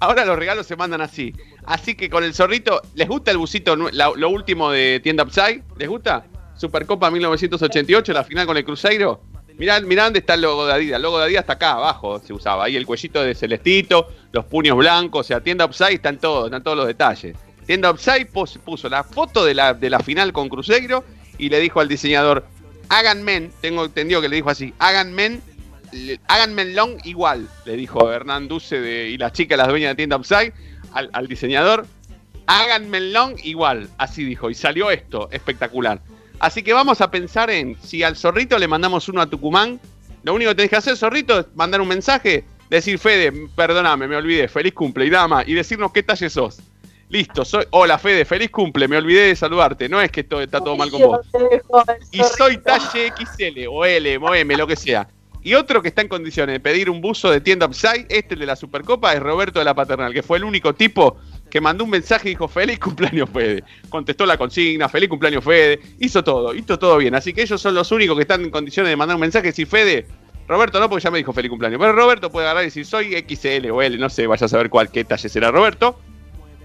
ahora 0.00 0.24
los 0.24 0.36
regalos 0.36 0.66
se 0.66 0.74
mandan 0.74 1.00
así. 1.00 1.32
Así 1.66 1.94
que 1.94 2.10
con 2.10 2.24
el 2.24 2.34
zorrito, 2.34 2.82
¿les 2.96 3.08
gusta 3.08 3.30
el 3.30 3.38
busito, 3.38 3.76
lo 3.76 4.28
último 4.28 4.72
de 4.72 4.98
Tienda 5.04 5.22
Upside? 5.22 5.62
¿Les 5.78 5.88
gusta? 5.88 6.26
Supercopa 6.56 7.10
1988, 7.12 8.12
la 8.12 8.24
final 8.24 8.46
con 8.46 8.56
el 8.56 8.64
Cruzeiro. 8.64 9.20
Mirá, 9.56 9.80
mirá 9.80 10.04
dónde 10.04 10.18
está 10.18 10.34
el 10.34 10.40
logo 10.42 10.66
de 10.66 10.72
Adidas. 10.72 10.96
El 10.96 11.02
logo 11.02 11.18
de 11.18 11.24
Adidas 11.24 11.42
está 11.42 11.52
acá 11.54 11.72
abajo, 11.72 12.18
se 12.18 12.32
usaba. 12.32 12.64
Ahí 12.64 12.76
el 12.76 12.86
cuellito 12.86 13.22
de 13.22 13.34
Celestito, 13.34 14.08
los 14.32 14.44
puños 14.46 14.76
blancos. 14.76 15.20
O 15.20 15.28
sea, 15.28 15.40
Tienda 15.40 15.64
Upside 15.64 15.94
están 15.94 16.18
todos, 16.18 16.46
están 16.46 16.62
todos 16.62 16.76
los 16.76 16.86
detalles. 16.86 17.36
Tienda 17.66 17.90
Upside 17.90 18.26
puso 18.26 18.88
la 18.88 19.04
foto 19.04 19.44
de 19.44 19.54
la, 19.54 19.72
de 19.74 19.88
la 19.90 20.00
final 20.00 20.32
con 20.32 20.48
Cruzeiro 20.48 21.04
y 21.38 21.48
le 21.48 21.60
dijo 21.60 21.80
al 21.80 21.88
diseñador, 21.88 22.44
hagan 22.88 23.22
men, 23.22 23.50
tengo 23.60 23.84
entendido 23.84 24.20
que 24.20 24.28
le 24.28 24.36
dijo 24.36 24.50
así, 24.50 24.74
háganme 24.78 25.40
el 25.92 26.74
long 26.74 26.98
igual, 27.04 27.48
le 27.64 27.76
dijo 27.76 28.12
Hernán 28.12 28.48
Duce 28.48 28.80
de- 28.80 29.08
y 29.10 29.16
la 29.18 29.32
chica, 29.32 29.56
las 29.56 29.68
dueñas 29.68 29.92
de 29.92 29.94
tienda 29.94 30.16
Upside, 30.16 30.52
al, 30.92 31.08
al 31.12 31.26
diseñador. 31.28 31.86
Háganme 32.46 33.00
long 33.00 33.36
igual, 33.42 33.88
así 33.96 34.24
dijo. 34.24 34.50
Y 34.50 34.54
salió 34.54 34.90
esto, 34.90 35.28
espectacular. 35.32 36.00
Así 36.38 36.62
que 36.62 36.72
vamos 36.72 37.00
a 37.00 37.10
pensar 37.10 37.50
en 37.50 37.76
si 37.82 38.02
al 38.02 38.16
zorrito 38.16 38.58
le 38.58 38.68
mandamos 38.68 39.08
uno 39.08 39.20
a 39.20 39.26
Tucumán. 39.26 39.80
Lo 40.22 40.34
único 40.34 40.50
que 40.50 40.54
tenés 40.56 40.70
que 40.70 40.76
hacer, 40.76 40.96
zorrito, 40.96 41.40
es 41.40 41.46
mandar 41.54 41.80
un 41.80 41.88
mensaje, 41.88 42.44
decir, 42.70 42.98
Fede, 42.98 43.32
perdóname, 43.54 44.08
me 44.08 44.16
olvidé, 44.16 44.48
feliz 44.48 44.72
cumple 44.72 45.06
y 45.06 45.10
más, 45.10 45.46
y 45.46 45.54
decirnos 45.54 45.92
qué 45.92 46.02
talle 46.02 46.30
sos. 46.30 46.60
Listo, 47.08 47.44
soy. 47.44 47.64
Hola 47.70 47.98
Fede, 47.98 48.24
feliz 48.24 48.50
cumple, 48.50 48.88
me 48.88 48.96
olvidé 48.96 49.28
de 49.28 49.36
saludarte. 49.36 49.88
No 49.88 50.00
es 50.00 50.10
que 50.10 50.20
esto 50.20 50.40
está 50.40 50.60
todo 50.60 50.76
mal 50.76 50.90
con 50.90 51.02
vos. 51.02 51.20
Y 52.10 52.22
soy 52.22 52.58
talle 52.58 53.12
XL 53.16 53.66
o 53.70 53.84
L 53.84 54.16
o 54.16 54.34
M, 54.34 54.56
lo 54.56 54.66
que 54.66 54.76
sea. 54.76 55.06
Y 55.42 55.54
otro 55.54 55.82
que 55.82 55.88
está 55.88 56.00
en 56.00 56.08
condiciones 56.08 56.54
de 56.54 56.60
pedir 56.60 56.88
un 56.88 57.02
buzo 57.02 57.30
de 57.30 57.40
tienda 57.40 57.66
Upside, 57.66 58.06
este 58.08 58.34
el 58.34 58.40
de 58.40 58.46
la 58.46 58.56
Supercopa, 58.56 59.12
es 59.12 59.20
Roberto 59.20 59.58
de 59.58 59.66
la 59.66 59.74
Paternal, 59.74 60.14
que 60.14 60.22
fue 60.22 60.38
el 60.38 60.44
único 60.44 60.74
tipo 60.74 61.18
que 61.54 61.60
mandó 61.60 61.84
un 61.84 61.90
mensaje 61.90 62.30
y 62.30 62.32
dijo, 62.32 62.48
feliz 62.48 62.80
cumpleaños 62.80 63.30
Fede. 63.30 63.62
Contestó 63.88 64.26
la 64.26 64.36
consigna, 64.36 64.88
feliz 64.88 65.08
cumpleaños 65.08 65.44
Fede, 65.44 65.78
hizo 66.00 66.24
todo, 66.24 66.52
hizo 66.52 66.80
todo 66.80 66.96
bien. 66.96 67.14
Así 67.14 67.32
que 67.32 67.42
ellos 67.42 67.60
son 67.60 67.76
los 67.76 67.92
únicos 67.92 68.16
que 68.16 68.22
están 68.22 68.42
en 68.42 68.50
condiciones 68.50 68.90
de 68.90 68.96
mandar 68.96 69.14
un 69.14 69.20
mensaje 69.20 69.46
decir, 69.46 69.68
Fede, 69.68 70.04
Roberto 70.48 70.80
no, 70.80 70.88
porque 70.88 71.04
ya 71.04 71.12
me 71.12 71.18
dijo 71.18 71.32
feliz 71.32 71.50
cumpleaños. 71.50 71.78
Pero 71.78 71.92
Roberto 71.92 72.28
puede 72.28 72.48
agarrar 72.48 72.64
y 72.64 72.66
decir, 72.66 72.84
soy 72.84 73.12
XL 73.12 73.70
o 73.70 73.80
L, 73.80 73.96
no 73.98 74.10
sé, 74.10 74.26
vaya 74.26 74.46
a 74.46 74.48
saber 74.48 74.68
cuál, 74.68 74.90
qué 74.90 75.04
talle 75.04 75.28
será 75.28 75.52
Roberto. 75.52 75.96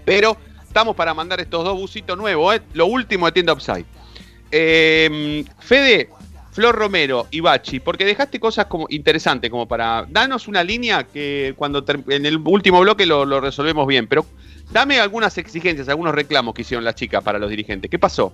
Pero 0.04 0.36
estamos 0.66 0.96
para 0.96 1.14
mandar 1.14 1.38
estos 1.38 1.62
dos 1.62 1.78
busitos 1.78 2.18
nuevos, 2.18 2.56
¿eh? 2.56 2.60
lo 2.74 2.86
último 2.86 3.26
de 3.26 3.32
tienda 3.32 3.52
Upside. 3.52 3.84
Eh, 4.50 5.44
Fede, 5.60 6.10
Flor 6.50 6.74
Romero 6.74 7.28
y 7.30 7.38
Bachi, 7.38 7.78
porque 7.78 8.04
dejaste 8.04 8.40
cosas 8.40 8.66
como 8.66 8.86
interesantes, 8.90 9.52
como 9.52 9.68
para. 9.68 10.04
Danos 10.08 10.48
una 10.48 10.64
línea 10.64 11.04
que 11.04 11.54
cuando 11.56 11.84
en 12.08 12.26
el 12.26 12.38
último 12.38 12.80
bloque 12.80 13.06
lo, 13.06 13.24
lo 13.24 13.40
resolvemos 13.40 13.86
bien, 13.86 14.08
pero 14.08 14.26
dame 14.72 15.00
algunas 15.00 15.36
exigencias, 15.38 15.88
algunos 15.88 16.14
reclamos 16.14 16.54
que 16.54 16.62
hicieron 16.62 16.84
las 16.84 16.94
chicas 16.94 17.22
para 17.22 17.38
los 17.38 17.50
dirigentes. 17.50 17.90
¿Qué 17.90 17.98
pasó? 17.98 18.32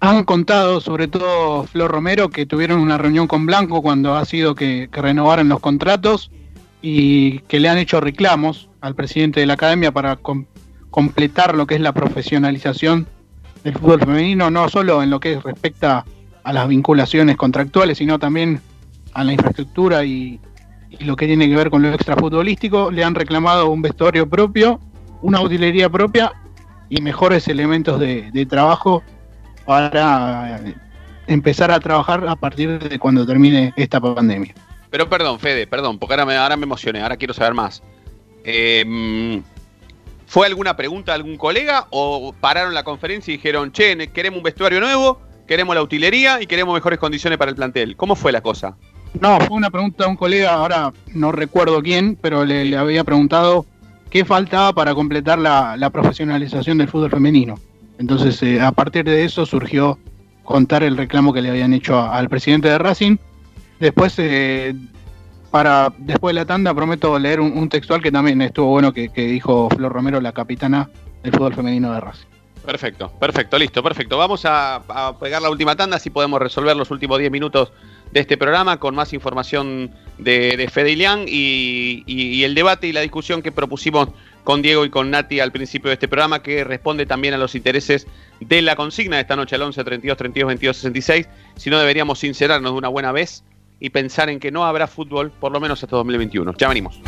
Han 0.00 0.24
contado, 0.24 0.80
sobre 0.80 1.08
todo 1.08 1.64
Flor 1.64 1.90
Romero, 1.90 2.28
que 2.28 2.44
tuvieron 2.44 2.80
una 2.80 2.98
reunión 2.98 3.26
con 3.26 3.46
Blanco 3.46 3.80
cuando 3.82 4.14
ha 4.14 4.24
sido 4.24 4.54
que, 4.54 4.88
que 4.92 5.00
renovaran 5.00 5.48
los 5.48 5.60
contratos 5.60 6.30
y 6.82 7.40
que 7.40 7.60
le 7.60 7.68
han 7.68 7.78
hecho 7.78 8.00
reclamos 8.00 8.68
al 8.80 8.94
presidente 8.94 9.40
de 9.40 9.46
la 9.46 9.54
academia 9.54 9.92
para 9.92 10.16
com- 10.16 10.44
completar 10.90 11.54
lo 11.54 11.66
que 11.66 11.76
es 11.76 11.80
la 11.80 11.92
profesionalización 11.92 13.06
del 13.64 13.74
fútbol 13.74 14.00
femenino, 14.00 14.50
no 14.50 14.68
solo 14.68 15.02
en 15.02 15.10
lo 15.10 15.18
que 15.18 15.40
respecta 15.40 16.04
a 16.44 16.52
las 16.52 16.68
vinculaciones 16.68 17.36
contractuales, 17.36 17.98
sino 17.98 18.18
también 18.18 18.60
a 19.14 19.24
la 19.24 19.32
infraestructura 19.32 20.04
y 20.04 20.38
lo 21.00 21.16
que 21.16 21.26
tiene 21.26 21.48
que 21.48 21.56
ver 21.56 21.70
con 21.70 21.82
lo 21.82 21.92
extrafutbolístico. 21.92 22.90
Le 22.90 23.02
han 23.02 23.14
reclamado 23.14 23.70
un 23.70 23.82
vestuario 23.82 24.28
propio, 24.28 24.78
una 25.22 25.40
utilería 25.40 25.88
propia 25.88 26.32
y 26.88 27.00
mejores 27.00 27.48
elementos 27.48 27.98
de, 27.98 28.30
de 28.32 28.46
trabajo 28.46 29.02
para 29.64 30.60
eh, 30.64 30.74
empezar 31.26 31.70
a 31.70 31.80
trabajar 31.80 32.26
a 32.26 32.36
partir 32.36 32.78
de 32.78 32.98
cuando 32.98 33.26
termine 33.26 33.72
esta 33.76 34.00
pandemia. 34.00 34.54
Pero 34.90 35.08
perdón, 35.08 35.38
Fede, 35.38 35.66
perdón, 35.66 35.98
porque 35.98 36.14
ahora 36.14 36.24
me, 36.24 36.36
ahora 36.36 36.56
me 36.56 36.64
emocioné, 36.64 37.02
ahora 37.02 37.16
quiero 37.16 37.34
saber 37.34 37.54
más. 37.54 37.82
Eh, 38.44 38.84
mm, 38.86 39.42
¿Fue 40.26 40.46
alguna 40.46 40.76
pregunta 40.76 41.12
de 41.12 41.16
algún 41.16 41.36
colega 41.36 41.86
o 41.90 42.32
pararon 42.40 42.74
la 42.74 42.84
conferencia 42.84 43.32
y 43.32 43.36
dijeron, 43.36 43.72
che, 43.72 44.08
queremos 44.08 44.38
un 44.38 44.44
vestuario 44.44 44.80
nuevo, 44.80 45.20
queremos 45.46 45.74
la 45.74 45.82
utilería 45.82 46.40
y 46.40 46.46
queremos 46.46 46.74
mejores 46.74 46.98
condiciones 46.98 47.38
para 47.38 47.50
el 47.50 47.56
plantel? 47.56 47.96
¿Cómo 47.96 48.16
fue 48.16 48.32
la 48.32 48.40
cosa? 48.40 48.76
No, 49.20 49.40
fue 49.40 49.56
una 49.56 49.70
pregunta 49.70 50.04
a 50.04 50.08
un 50.08 50.16
colega, 50.16 50.54
ahora 50.54 50.92
no 51.14 51.32
recuerdo 51.32 51.82
quién, 51.82 52.16
pero 52.20 52.44
le, 52.44 52.64
le 52.64 52.76
había 52.76 53.04
preguntado 53.04 53.66
qué 54.16 54.24
faltaba 54.24 54.72
para 54.72 54.94
completar 54.94 55.38
la, 55.38 55.90
profesionalización 55.92 56.78
del 56.78 56.88
fútbol 56.88 57.10
femenino. 57.10 57.56
Entonces, 57.98 58.42
eh, 58.42 58.62
a 58.62 58.72
partir 58.72 59.04
de 59.04 59.24
eso 59.24 59.44
surgió 59.44 59.98
contar 60.42 60.82
el 60.82 60.96
reclamo 60.96 61.34
que 61.34 61.42
le 61.42 61.50
habían 61.50 61.74
hecho 61.74 62.00
al 62.00 62.30
presidente 62.30 62.68
de 62.68 62.78
Racing. 62.78 63.18
Después, 63.78 64.14
eh, 64.16 64.74
para 65.50 65.92
después 65.98 66.34
de 66.34 66.40
la 66.40 66.46
tanda, 66.46 66.72
prometo 66.72 67.18
leer 67.18 67.40
un, 67.40 67.58
un 67.58 67.68
textual 67.68 68.00
que 68.00 68.10
también 68.10 68.40
estuvo 68.40 68.68
bueno 68.68 68.90
que, 68.94 69.10
que 69.10 69.26
dijo 69.26 69.68
Flor 69.68 69.92
Romero, 69.92 70.18
la 70.22 70.32
capitana 70.32 70.88
del 71.22 71.32
fútbol 71.32 71.52
femenino 71.52 71.92
de 71.92 72.00
Racing. 72.00 72.35
Perfecto, 72.66 73.10
perfecto, 73.18 73.58
listo, 73.58 73.82
perfecto. 73.82 74.18
Vamos 74.18 74.42
a, 74.44 74.82
pegar 75.20 75.40
la 75.40 75.48
última 75.50 75.76
tanda, 75.76 75.98
si 76.00 76.10
podemos 76.10 76.40
resolver 76.40 76.76
los 76.76 76.90
últimos 76.90 77.18
10 77.18 77.30
minutos 77.30 77.72
de 78.10 78.20
este 78.20 78.36
programa 78.36 78.78
con 78.78 78.94
más 78.94 79.12
información 79.12 79.92
de, 80.18 80.56
de 80.56 80.68
Fede 80.68 80.90
Ilián 80.92 81.24
y, 81.28 82.02
y- 82.06 82.34
y 82.34 82.44
el 82.44 82.54
debate 82.54 82.88
y 82.88 82.92
la 82.92 83.00
discusión 83.02 83.40
que 83.40 83.52
propusimos 83.52 84.08
con 84.44 84.62
Diego 84.62 84.84
y 84.84 84.90
con 84.90 85.10
Nati 85.10 85.40
al 85.40 85.52
principio 85.52 85.88
de 85.88 85.94
este 85.94 86.08
programa, 86.08 86.42
que 86.42 86.64
responde 86.64 87.06
también 87.06 87.34
a 87.34 87.38
los 87.38 87.54
intereses 87.54 88.06
de 88.40 88.62
la 88.62 88.76
consigna 88.76 89.16
de 89.16 89.22
esta 89.22 89.36
noche 89.36 89.54
al 89.56 89.62
11 89.62 89.82
32 89.84 90.16
32 90.16 90.48
22 90.48 90.76
66. 90.76 91.28
Si 91.56 91.70
no, 91.70 91.78
deberíamos 91.78 92.18
sincerarnos 92.18 92.72
de 92.72 92.78
una 92.78 92.88
buena 92.88 93.12
vez 93.12 93.44
y 93.80 93.90
pensar 93.90 94.28
en 94.28 94.40
que 94.40 94.50
no 94.50 94.64
habrá 94.64 94.86
fútbol 94.86 95.30
por 95.30 95.52
lo 95.52 95.60
menos 95.60 95.82
hasta 95.82 95.96
2021. 95.96 96.54
Ya 96.58 96.68
venimos. 96.68 97.00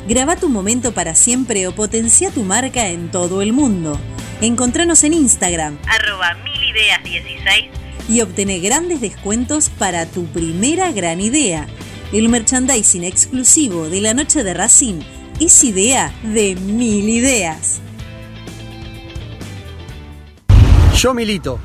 Graba 0.06 0.36
tu 0.36 0.50
momento 0.50 0.94
para 0.94 1.16
siempre 1.16 1.66
o 1.66 1.74
potencia 1.74 2.30
tu 2.30 2.44
marca 2.44 2.90
en 2.90 3.10
todo 3.10 3.42
el 3.42 3.54
mundo. 3.54 3.98
Encontranos 4.42 5.06
en 5.06 5.14
Instagram, 5.14 5.78
arroba 5.88 6.36
milideas16 6.44 7.70
y 8.10 8.20
obtené 8.20 8.60
grandes 8.60 9.00
descuentos 9.00 9.70
para 9.70 10.06
tu 10.06 10.26
primera 10.26 10.92
gran 10.92 11.22
idea. 11.22 11.68
El 12.12 12.28
merchandising 12.28 13.06
exclusivo 13.06 13.88
de 13.88 14.02
la 14.02 14.14
noche 14.14 14.44
de 14.44 14.54
Racing 14.54 15.00
es 15.40 15.64
idea 15.64 16.14
de 16.22 16.58
mil 16.58 17.08
ideas. 17.08 17.80
Yo 20.98 21.14
milito, 21.14 21.60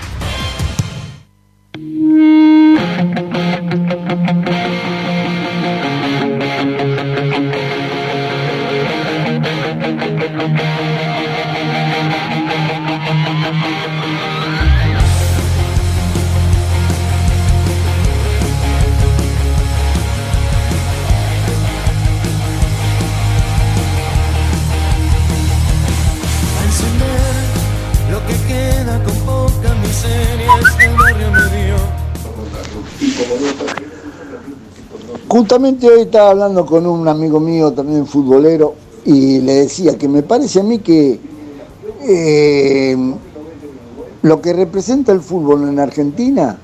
Justamente 35.37 35.87
hoy 35.87 36.01
estaba 36.01 36.31
hablando 36.31 36.65
con 36.65 36.87
un 36.87 37.07
amigo 37.07 37.39
mío, 37.39 37.71
también 37.71 38.07
futbolero, 38.07 38.73
y 39.05 39.39
le 39.41 39.53
decía 39.53 39.95
que 39.95 40.07
me 40.07 40.23
parece 40.23 40.61
a 40.61 40.63
mí 40.63 40.79
que 40.79 41.19
eh, 42.01 42.97
lo 44.23 44.41
que 44.41 44.53
representa 44.53 45.11
el 45.11 45.21
fútbol 45.21 45.69
en 45.69 45.77
Argentina 45.77 46.57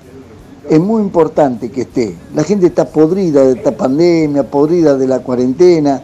es 0.67 0.79
muy 0.79 1.03
importante 1.03 1.69
que 1.69 1.81
esté. 1.81 2.15
La 2.33 2.43
gente 2.43 2.65
está 2.65 2.85
podrida 2.85 3.45
de 3.45 3.59
esta 3.59 3.77
pandemia, 3.77 4.49
podrida 4.49 4.97
de 4.97 5.05
la 5.05 5.19
cuarentena, 5.19 6.01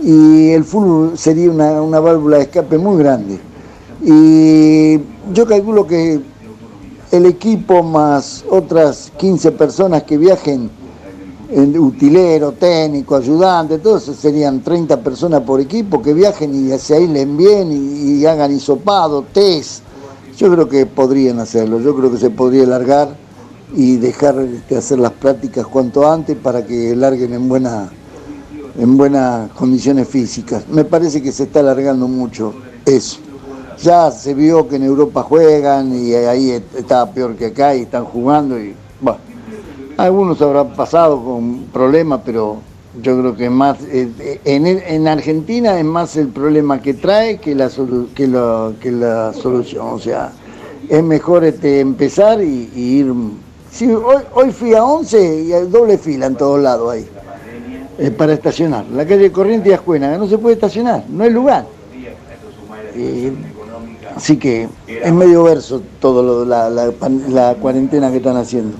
y 0.00 0.50
el 0.50 0.62
fútbol 0.62 1.18
sería 1.18 1.50
una, 1.50 1.82
una 1.82 1.98
válvula 1.98 2.36
de 2.36 2.44
escape 2.44 2.78
muy 2.78 2.96
grande. 2.96 3.40
Y 4.04 5.00
yo 5.32 5.46
calculo 5.48 5.84
que 5.84 6.20
el 7.10 7.26
equipo 7.26 7.82
más 7.82 8.44
otras 8.48 9.10
15 9.16 9.50
personas 9.50 10.04
que 10.04 10.16
viajen, 10.16 10.70
en 10.80 10.83
utilero, 11.50 12.52
técnico, 12.52 13.16
ayudante, 13.16 13.78
todo 13.78 13.98
eso 13.98 14.14
serían 14.14 14.62
30 14.62 15.00
personas 15.00 15.42
por 15.42 15.60
equipo 15.60 16.00
que 16.00 16.14
viajen 16.14 16.54
y 16.54 16.78
se 16.78 16.96
aíslen 16.96 17.36
bien 17.36 17.70
y, 17.72 18.24
hagan 18.26 18.54
hisopado, 18.54 19.24
test. 19.32 19.82
Yo 20.36 20.50
creo 20.50 20.68
que 20.68 20.86
podrían 20.86 21.38
hacerlo, 21.38 21.80
yo 21.80 21.94
creo 21.94 22.10
que 22.10 22.18
se 22.18 22.30
podría 22.30 22.66
largar 22.66 23.16
y 23.76 23.96
dejar 23.96 24.34
de 24.36 24.76
hacer 24.76 24.98
las 24.98 25.12
prácticas 25.12 25.66
cuanto 25.66 26.10
antes 26.10 26.36
para 26.36 26.64
que 26.64 26.96
larguen 26.96 27.34
en 27.34 27.48
buena 27.48 27.90
en 28.76 28.96
buenas 28.96 29.50
condiciones 29.52 30.08
físicas. 30.08 30.68
Me 30.68 30.84
parece 30.84 31.22
que 31.22 31.30
se 31.30 31.44
está 31.44 31.60
alargando 31.60 32.08
mucho 32.08 32.54
eso. 32.84 33.18
Ya 33.82 34.10
se 34.10 34.34
vio 34.34 34.68
que 34.68 34.76
en 34.76 34.84
Europa 34.84 35.22
juegan 35.22 35.94
y 35.94 36.14
ahí 36.14 36.50
estaba 36.76 37.10
peor 37.12 37.36
que 37.36 37.46
acá 37.46 37.74
y 37.74 37.82
están 37.82 38.04
jugando 38.04 38.58
y 38.58 38.74
bueno, 39.00 39.18
algunos 39.96 40.40
habrán 40.42 40.72
pasado 40.74 41.22
con 41.22 41.64
problemas, 41.72 42.20
pero 42.24 42.56
yo 43.02 43.18
creo 43.20 43.36
que 43.36 43.50
más 43.50 43.78
eh, 43.90 44.40
en, 44.44 44.66
en 44.66 45.08
Argentina 45.08 45.78
es 45.78 45.84
más 45.84 46.16
el 46.16 46.28
problema 46.28 46.80
que 46.80 46.94
trae 46.94 47.38
que 47.38 47.54
la 47.54 47.68
solu- 47.68 48.08
que, 48.14 48.26
lo- 48.26 48.74
que 48.80 48.90
la 48.92 49.32
solución. 49.32 49.86
O 49.92 49.98
sea, 49.98 50.32
es 50.88 51.02
mejor 51.02 51.44
este, 51.44 51.80
empezar 51.80 52.42
y, 52.42 52.70
ir. 52.76 53.12
Sí, 53.70 53.90
hoy, 53.90 54.22
hoy 54.34 54.52
fui 54.52 54.74
a 54.74 54.84
11 54.84 55.42
y 55.42 55.52
hay 55.52 55.66
doble 55.66 55.98
fila 55.98 56.26
en 56.26 56.36
todos 56.36 56.60
lados 56.60 56.92
ahí 56.92 57.06
eh, 57.98 58.10
para 58.12 58.32
estacionar. 58.34 58.84
La 58.94 59.04
calle 59.04 59.32
Corriente 59.32 59.70
y 59.70 59.72
Ascuénaga 59.72 60.16
no 60.18 60.28
se 60.28 60.38
puede 60.38 60.54
estacionar, 60.54 61.04
no 61.08 61.24
hay 61.24 61.30
lugar. 61.30 61.66
Eh, 62.96 63.32
así 64.14 64.36
que 64.36 64.68
es 64.86 65.12
medio 65.12 65.42
verso 65.42 65.82
todo 66.00 66.22
lo, 66.22 66.44
la, 66.44 66.70
la 66.70 66.92
la 67.28 67.54
cuarentena 67.56 68.10
que 68.12 68.18
están 68.18 68.36
haciendo. 68.36 68.76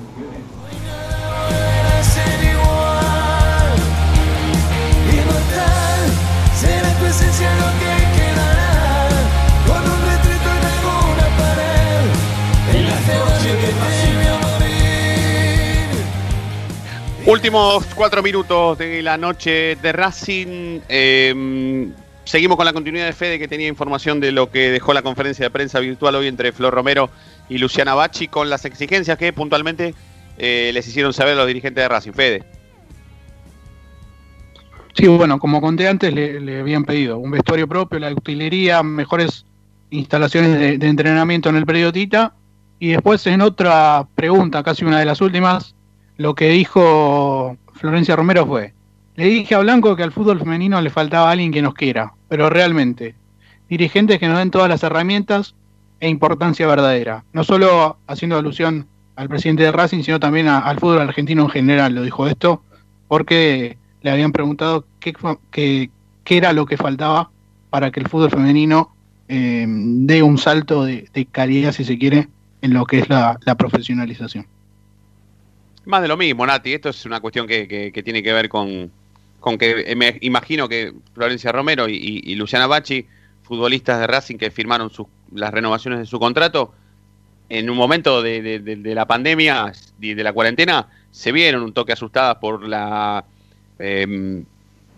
Últimos 17.27 17.87
cuatro 17.95 18.23
minutos 18.23 18.77
de 18.77 19.01
la 19.01 19.17
noche 19.17 19.77
de 19.77 19.93
Racing. 19.93 20.81
Eh, 20.91 21.89
seguimos 22.25 22.59
con 22.59 22.67
la 22.67 22.75
continuidad 22.75 23.07
de 23.07 23.15
Fede 23.15 23.39
que 23.39 23.49
tenía 23.49 23.67
información 23.67 24.21
de 24.21 24.31
lo 24.31 24.51
que 24.51 24.71
dejó 24.71 24.93
la 24.93 25.01
conferencia 25.01 25.47
de 25.47 25.51
prensa 25.51 25.81
virtual 25.81 26.17
hoy 26.17 26.27
entre 26.27 26.53
Flor 26.53 26.75
Romero 26.75 27.09
y 27.49 27.57
Luciana 27.57 27.95
Bacci 27.95 28.29
con 28.29 28.51
las 28.51 28.67
exigencias 28.67 29.17
que 29.17 29.33
puntualmente 29.33 29.95
eh, 30.37 30.71
les 30.75 30.87
hicieron 30.87 31.15
saber 31.15 31.35
los 31.35 31.47
dirigentes 31.47 31.83
de 31.83 31.89
Racing. 31.89 32.13
Fede. 32.13 32.45
Sí, 34.93 35.07
bueno, 35.07 35.39
como 35.39 35.63
conté 35.63 35.89
antes, 35.89 36.13
le, 36.13 36.61
habían 36.61 36.85
pedido 36.85 37.17
un 37.17 37.31
vestuario 37.31 37.67
propio, 37.67 38.01
la 38.01 38.13
utilería, 38.13 38.83
mejores 38.83 39.47
instalaciones 39.89 40.59
de, 40.59 40.77
de 40.77 40.89
entrenamiento 40.89 41.49
en 41.49 41.57
el 41.57 41.65
predio 41.65 41.91
Tita. 41.91 42.35
Y 42.79 42.89
después, 42.89 43.27
en 43.27 43.41
otra 43.41 44.07
pregunta, 44.15 44.63
casi 44.63 44.85
una 44.85 44.99
de 44.99 45.07
las 45.07 45.23
últimas, 45.23 45.74
lo 46.17 46.35
que 46.35 46.49
dijo 46.51 47.57
Florencia 47.75 48.17
Romero 48.17 48.47
fue: 48.47 48.73
Le 49.17 49.25
dije 49.27 49.55
a 49.55 49.59
Blanco 49.61 49.97
que 49.97 50.03
al 50.03 50.13
fútbol 50.13 50.39
femenino 50.41 50.81
le 50.81 50.91
faltaba 50.91 51.31
alguien 51.31 51.53
que 51.53 51.63
nos 51.63 51.75
quiera, 51.75 52.13
pero 52.29 52.51
realmente, 52.51 53.15
dirigentes 53.69 54.19
que 54.19 54.29
nos 54.29 54.39
den 54.39 54.51
todas 54.51 54.69
las 54.69 54.83
herramientas 54.83 55.55
e 56.01 56.09
importancia 56.09 56.67
verdadera. 56.67 57.25
No 57.33 57.45
solo 57.45 57.99
haciendo 58.07 58.37
alusión 58.37 58.87
al 59.17 59.29
presidente 59.29 59.63
de 59.63 59.73
Racing, 59.73 60.03
sino 60.03 60.19
también 60.21 60.49
al 60.49 60.79
fútbol 60.79 61.01
argentino 61.01 61.43
en 61.45 61.49
general, 61.51 61.95
lo 61.95 62.03
dijo 62.03 62.27
esto, 62.27 62.63
porque 63.09 63.79
le 64.03 64.11
habían 64.11 64.33
preguntado 64.33 64.85
qué, 65.01 65.15
qué- 65.51 65.91
era 66.37 66.53
lo 66.53 66.67
que 66.67 66.77
faltaba 66.77 67.31
para 67.71 67.91
que 67.91 68.01
el 68.01 68.09
fútbol 68.09 68.31
femenino 68.31 68.91
eh, 69.29 69.65
dé 69.69 70.23
un 70.23 70.37
salto 70.39 70.85
de, 70.85 71.09
de 71.15 71.27
calidad, 71.27 71.73
si 71.73 71.85
se 71.85 71.97
quiere, 71.99 72.29
en 72.61 72.75
lo 72.75 72.87
que 72.87 72.99
es 72.99 73.09
la 73.09 73.39
profesionalización. 73.57 74.47
Más 75.85 76.03
de 76.03 76.09
lo 76.09 76.17
mismo, 76.17 76.47
Nati. 76.47 76.73
Esto 76.73 76.89
es 76.89 77.05
una 77.05 77.21
cuestión 77.21 77.47
que, 77.47 77.69
que- 77.93 78.03
tiene 78.03 78.23
que 78.23 78.33
ver 78.33 78.49
con, 78.49 78.91
con 79.41 79.59
que 79.59 79.85
eh, 79.87 79.95
me 79.97 80.19
imagino 80.23 80.69
que 80.69 80.93
Florencia 81.15 81.53
Romero 81.53 81.89
y, 81.89 82.35
Luciana 82.37 82.67
Bacci, 82.67 83.07
futbolistas 83.43 84.01
de 84.01 84.07
Racing 84.07 84.37
que 84.39 84.51
firmaron 84.51 84.91
sus- 84.91 85.07
las 85.33 85.53
renovaciones 85.53 86.01
de 86.01 86.07
su 86.07 86.19
contrato, 86.19 86.73
en 87.51 87.69
un 87.71 87.77
momento 87.77 88.23
de, 88.23 88.63
la 88.95 89.07
pandemia 89.07 89.73
y 90.01 90.15
de 90.15 90.25
la 90.25 90.33
cuarentena, 90.33 90.89
se 91.11 91.33
vieron 91.33 91.63
un 91.63 91.75
toque 91.75 91.93
asustadas 91.93 92.37
por 92.37 92.67
la 92.67 93.25
em, 93.79 94.45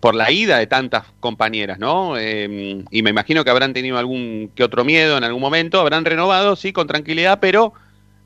por 0.01 0.15
la 0.15 0.31
ida 0.31 0.59
de 0.59 0.67
tantas 0.67 1.05
compañeras, 1.21 1.79
¿no? 1.79 2.17
Em, 2.19 2.85
y 2.91 3.03
me 3.03 3.11
imagino 3.11 3.43
que 3.45 3.51
habrán 3.51 3.73
tenido 3.73 3.99
algún 3.99 4.51
que 4.55 4.63
otro 4.63 4.85
miedo 4.85 5.19
en 5.19 5.25
algún 5.25 5.41
momento, 5.41 5.81
habrán 5.81 6.05
renovado, 6.05 6.55
sí, 6.57 6.73
con 6.73 6.87
tranquilidad, 6.87 7.41
pero 7.41 7.73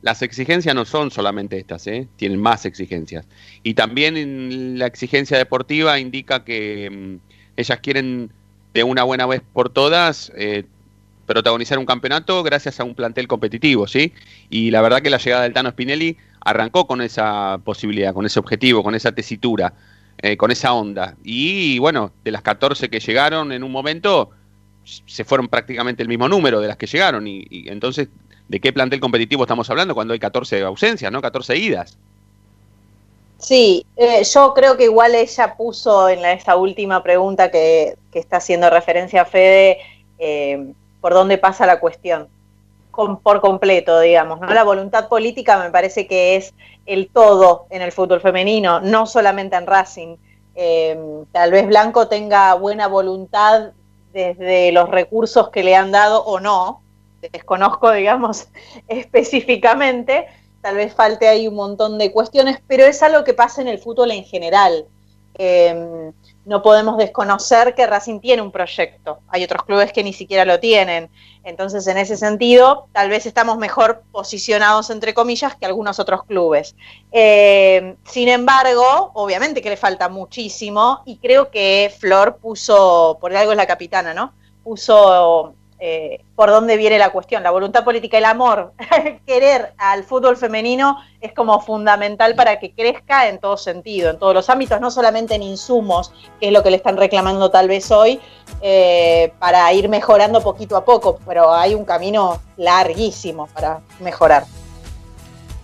las 0.03 0.22
exigencias 0.22 0.74
no 0.74 0.84
son 0.84 1.11
solamente 1.11 1.59
estas, 1.59 1.86
¿eh? 1.86 2.09
tienen 2.16 2.40
más 2.40 2.64
exigencias. 2.64 3.26
Y 3.62 3.74
también 3.74 4.78
la 4.78 4.86
exigencia 4.86 5.36
deportiva 5.36 5.98
indica 5.98 6.44
que 6.44 6.90
mm, 6.90 7.16
ellas 7.57 7.80
quieren 7.80 8.30
de 8.72 8.84
una 8.84 9.03
buena 9.03 9.26
vez 9.26 9.42
por 9.53 9.68
todas 9.70 10.32
eh, 10.36 10.64
protagonizar 11.26 11.78
un 11.78 11.86
campeonato 11.86 12.42
gracias 12.42 12.80
a 12.80 12.84
un 12.84 12.94
plantel 12.94 13.28
competitivo, 13.28 13.86
¿sí? 13.86 14.12
Y 14.48 14.70
la 14.70 14.80
verdad 14.80 15.03
que 15.03 15.11
la 15.11 15.18
llegada 15.18 15.42
del 15.42 15.53
Tano 15.53 15.70
Spinelli 15.70 16.16
arrancó 16.40 16.86
con 16.86 17.03
esa 17.03 17.59
posibilidad, 17.62 18.14
con 18.14 18.24
ese 18.24 18.38
objetivo, 18.38 18.82
con 18.82 18.94
esa 18.94 19.12
tesitura, 19.12 19.74
eh, 20.18 20.36
con 20.36 20.51
esa 20.51 20.72
onda. 20.72 21.16
Y 21.22 21.78
bueno, 21.78 22.12
de 22.24 22.30
las 22.30 22.42
14 22.42 22.88
que 22.88 23.01
llegaron 23.01 23.53
en 23.53 23.62
un 23.62 23.70
momento, 23.70 24.30
se 24.84 25.24
fueron 25.24 25.48
prácticamente 25.48 26.03
el 26.03 26.09
mismo 26.09 26.28
número 26.28 26.61
de 26.61 26.68
las 26.68 26.76
que 26.76 26.86
llegaron. 26.86 27.26
Y, 27.26 27.46
y 27.51 27.68
entonces, 27.68 28.09
¿de 28.51 28.59
qué 28.59 28.72
plantel 28.72 28.98
competitivo 28.98 29.44
estamos 29.44 29.70
hablando 29.70 29.94
cuando 29.94 30.12
hay 30.12 30.18
14 30.18 30.64
ausencias, 30.64 31.12
¿no? 31.12 31.22
14 31.22 31.57
idas. 31.57 31.96
Sí, 33.38 33.86
eh, 33.96 34.24
yo 34.24 34.53
creo 34.55 34.76
que 34.76 34.84
igual 34.84 35.14
ella 35.14 35.55
puso 35.57 36.09
en 36.09 36.24
esa 36.24 36.57
última 36.57 37.01
pregunta 37.01 37.53
que, 37.53 37.96
que 38.11 38.18
está 38.18 38.38
haciendo 38.38 38.68
referencia 38.68 39.22
a 39.22 39.24
Fede, 39.24 39.78
eh, 40.18 40.72
por 41.01 41.14
dónde 41.14 41.38
pasa 41.38 41.64
la 41.64 41.78
cuestión. 41.78 42.26
por 42.90 43.40
completo, 43.40 44.01
digamos. 44.01 44.40
¿no? 44.40 44.48
La 44.48 44.64
voluntad 44.64 45.09
política 45.09 45.62
me 45.62 45.70
parece 45.70 46.09
que 46.09 46.34
es 46.34 46.53
el 46.86 47.09
todo 47.09 47.66
en 47.70 47.82
el 47.82 47.92
fútbol 47.92 48.20
femenino, 48.20 48.80
no 48.80 49.07
solamente 49.07 49.55
en 49.55 49.66
Racing. 49.68 50.16
Eh, 50.57 50.98
tal 51.30 51.53
vez 51.53 51.68
Blanco 51.68 52.09
tenga 52.09 52.53
buena 52.55 52.88
voluntad 52.88 53.70
desde 54.12 54.72
los 54.72 54.88
recursos 54.88 55.51
que 55.51 55.62
le 55.62 55.76
han 55.76 55.92
dado 55.92 56.24
o 56.24 56.40
no, 56.40 56.82
desconozco, 57.29 57.91
digamos, 57.93 58.49
específicamente, 58.89 60.27
tal 60.61 60.77
vez 60.77 60.95
falte 60.95 61.29
ahí 61.29 61.49
un 61.49 61.55
montón 61.55 61.99
de 61.99 62.12
cuestiones, 62.12 62.59
pero 62.66 62.85
es 62.85 63.03
algo 63.03 63.25
que 63.25 63.35
pasa 63.35 63.62
en 63.62 63.68
el 63.68 63.79
fútbol 63.79 64.11
en 64.11 64.25
general. 64.25 64.87
Eh, 65.35 66.12
no 66.45 66.62
podemos 66.62 66.97
desconocer 66.97 67.75
que 67.75 67.87
Racing 67.87 68.18
tiene 68.21 68.43
un 68.43 68.51
proyecto, 68.51 69.21
hay 69.29 69.45
otros 69.45 69.64
clubes 69.64 69.93
que 69.93 70.03
ni 70.03 70.12
siquiera 70.12 70.45
lo 70.45 70.59
tienen, 70.59 71.11
entonces 71.45 71.87
en 71.87 71.99
ese 71.99 72.16
sentido 72.16 72.87
tal 72.93 73.09
vez 73.09 73.27
estamos 73.27 73.57
mejor 73.59 74.03
posicionados, 74.11 74.91
entre 74.91 75.14
comillas, 75.14 75.55
que 75.55 75.66
algunos 75.66 75.99
otros 75.99 76.25
clubes. 76.25 76.75
Eh, 77.12 77.95
sin 78.05 78.29
embargo, 78.29 79.12
obviamente 79.14 79.62
que 79.62 79.71
le 79.71 79.77
falta 79.77 80.09
muchísimo 80.09 81.03
y 81.05 81.18
creo 81.18 81.51
que 81.51 81.95
Flor 81.99 82.39
puso, 82.39 83.18
por 83.21 83.35
algo 83.37 83.53
es 83.53 83.57
la 83.57 83.66
capitana, 83.66 84.14
¿no? 84.14 84.33
Puso 84.64 85.55
eh, 85.83 86.22
por 86.37 86.51
dónde 86.51 86.76
viene 86.76 86.99
la 86.99 87.11
cuestión, 87.11 87.43
la 87.43 87.51
voluntad 87.51 87.85
política, 87.85 88.18
el 88.18 88.26
amor, 88.26 88.74
querer 89.26 89.72
al 89.78 90.05
fútbol 90.05 90.37
femenino 90.37 90.99
es 91.22 91.33
como 91.33 91.61
fundamental 91.61 92.35
para 92.35 92.59
que 92.59 92.72
crezca 92.72 93.28
en 93.28 93.39
todo 93.39 93.57
sentido, 93.57 94.11
en 94.11 94.18
todos 94.18 94.35
los 94.35 94.51
ámbitos, 94.51 94.81
no 94.81 94.91
solamente 94.91 95.35
en 95.35 95.43
insumos, 95.43 96.12
que 96.39 96.49
es 96.49 96.53
lo 96.53 96.62
que 96.62 96.70
le 96.70 96.76
están 96.76 96.99
reclamando 96.99 97.51
tal 97.51 97.68
vez 97.68 97.91
hoy, 97.91 98.20
eh, 98.61 99.33
para 99.39 99.72
ir 99.72 99.89
mejorando 99.89 100.43
poquito 100.43 100.76
a 100.76 100.85
poco, 100.85 101.18
pero 101.26 101.53
hay 101.53 101.74
un 101.74 101.87
camino 101.87 102.41
larguísimo 102.59 103.47
para 103.49 103.81
mejorar. 104.01 104.45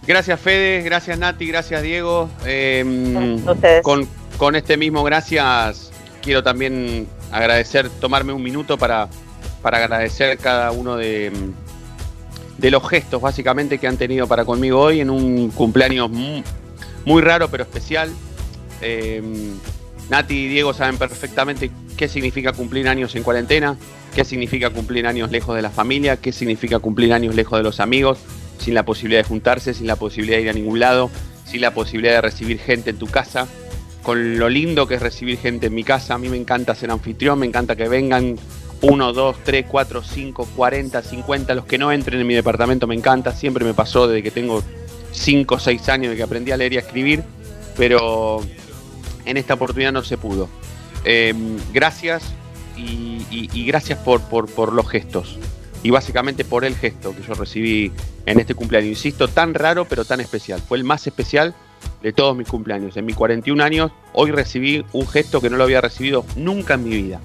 Gracias 0.07 0.41
Fede, 0.41 0.83
gracias 0.83 1.19
Nati, 1.19 1.47
gracias 1.47 1.83
Diego. 1.83 2.29
Eh, 2.47 3.39
Ustedes. 3.47 3.83
con, 3.83 4.09
con 4.39 4.57
este 4.57 4.77
mismo 4.77 5.03
gracias 5.05 5.91
quiero 6.23 6.43
también 6.43 7.07
agradecer, 7.31 7.89
tomarme 8.01 8.33
un 8.33 8.43
minuto 8.43 8.77
para, 8.77 9.09
para 9.63 9.79
agradecer 9.79 10.39
cada 10.39 10.71
uno 10.71 10.97
de, 10.97 11.33
de 12.59 12.71
los 12.71 12.89
gestos 12.89 13.21
básicamente 13.21 13.79
que 13.79 13.87
han 13.87 13.97
tenido 13.97 14.27
para 14.27 14.45
conmigo 14.45 14.81
hoy 14.81 15.01
en 15.01 15.11
un 15.11 15.51
cumpleaños 15.51 16.11
mu- 16.11 16.43
muy 17.05 17.23
raro 17.23 17.49
pero 17.49 17.63
especial. 17.65 18.11
Eh, 18.83 19.23
Nati 20.09 20.35
y 20.35 20.49
Diego 20.49 20.73
saben 20.73 20.99
perfectamente 20.99 21.71
qué 21.97 22.09
significa 22.09 22.53
cumplir 22.53 22.89
años 22.89 23.15
en 23.17 23.23
cuarentena, 23.23 23.77
qué 24.15 24.25
significa 24.25 24.71
cumplir 24.71 25.07
años 25.07 25.31
lejos 25.31 25.57
de 25.57 25.63
la 25.63 25.71
familia, 25.71 26.17
qué 26.19 26.31
significa 26.33 26.79
cumplir 26.79 27.13
años 27.13 27.35
lejos 27.35 27.59
de 27.59 27.65
los 27.65 27.81
amigos, 27.81 28.19
sin 28.59 28.75
la 28.75 28.85
posibilidad 28.85 29.23
de 29.23 29.29
juntarse, 29.29 29.75
sin 29.75 29.87
la 29.87 29.97
posibilidad 29.97 30.37
de 30.37 30.43
ir 30.45 30.51
a 30.51 30.53
ningún 30.53 30.79
lado, 30.79 31.11
sin 31.45 31.61
la 31.61 31.73
posibilidad 31.75 32.15
de 32.15 32.21
recibir 32.21 32.59
gente 32.61 32.91
en 32.91 32.99
tu 32.99 33.07
casa, 33.07 33.49
con 34.03 34.39
lo 34.39 34.49
lindo 34.49 34.87
que 34.87 34.95
es 34.95 35.03
recibir 35.03 35.39
gente 35.39 35.67
en 35.67 35.75
mi 35.75 35.83
casa. 35.83 36.15
A 36.15 36.19
mí 36.19 36.29
me 36.29 36.37
encanta 36.37 36.75
ser 36.75 36.91
anfitrión, 36.91 37.39
me 37.41 37.47
encanta 37.47 37.75
que 37.75 37.89
vengan 37.89 38.37
uno, 38.83 39.13
dos, 39.13 39.37
tres, 39.45 39.67
cuatro, 39.69 40.03
cinco, 40.03 40.47
cuarenta, 40.55 41.03
cincuenta, 41.03 41.55
los 41.55 41.67
que 41.67 41.79
no 41.79 41.93
entren 41.93 42.21
en 42.21 42.27
mi 42.27 42.35
departamento 42.35 42.87
me 42.87 42.95
encanta, 42.95 43.33
siempre 43.33 43.65
me 43.65 43.75
pasó 43.75 44.07
desde 44.07 44.23
que 44.23 44.31
tengo 44.31 44.63
cinco 45.13 45.57
o 45.57 45.59
seis 45.59 45.89
años 45.89 46.11
de 46.11 46.17
que 46.17 46.23
aprendí 46.23 46.53
a 46.53 46.57
leer 46.57 46.75
y 46.75 46.77
a 46.77 46.81
escribir, 46.81 47.23
pero 47.77 48.41
en 49.25 49.37
esta 49.37 49.55
oportunidad 49.55 49.93
no 49.93 50.03
se 50.03 50.19
pudo. 50.19 50.49
Eh, 51.05 51.35
gracias 51.73 52.25
y 52.77 53.65
gracias 53.67 53.99
por, 54.01 54.21
por, 54.23 54.49
por 54.51 54.73
los 54.73 54.89
gestos. 54.89 55.39
Y 55.83 55.91
básicamente 55.91 56.45
por 56.45 56.65
el 56.65 56.75
gesto 56.75 57.15
que 57.15 57.23
yo 57.23 57.35
recibí 57.35 57.93
en 58.27 58.41
este 58.41 58.55
cumpleaños. 58.55 58.89
Insisto, 58.91 59.29
tan 59.29 59.55
raro 59.55 59.87
pero 59.87 60.05
tan 60.05 60.21
especial. 60.21 60.61
Fue 60.61 60.79
el 60.79 60.85
más 60.85 61.07
especial 61.07 61.55
de 62.03 62.13
todos 62.13 62.37
mis 62.37 62.49
cumpleaños. 62.49 62.97
En 62.97 63.07
mis 63.07 63.17
41 63.17 63.63
años, 63.63 63.93
hoy 64.13 64.31
recibí 64.31 64.85
un 64.93 65.07
gesto 65.07 65.41
que 65.41 65.51
no 65.51 65.57
lo 65.57 65.65
había 65.65 65.81
recibido 65.81 66.25
nunca 66.35 66.75
en 66.75 66.85
mi 66.85 66.91
vida. 66.91 67.21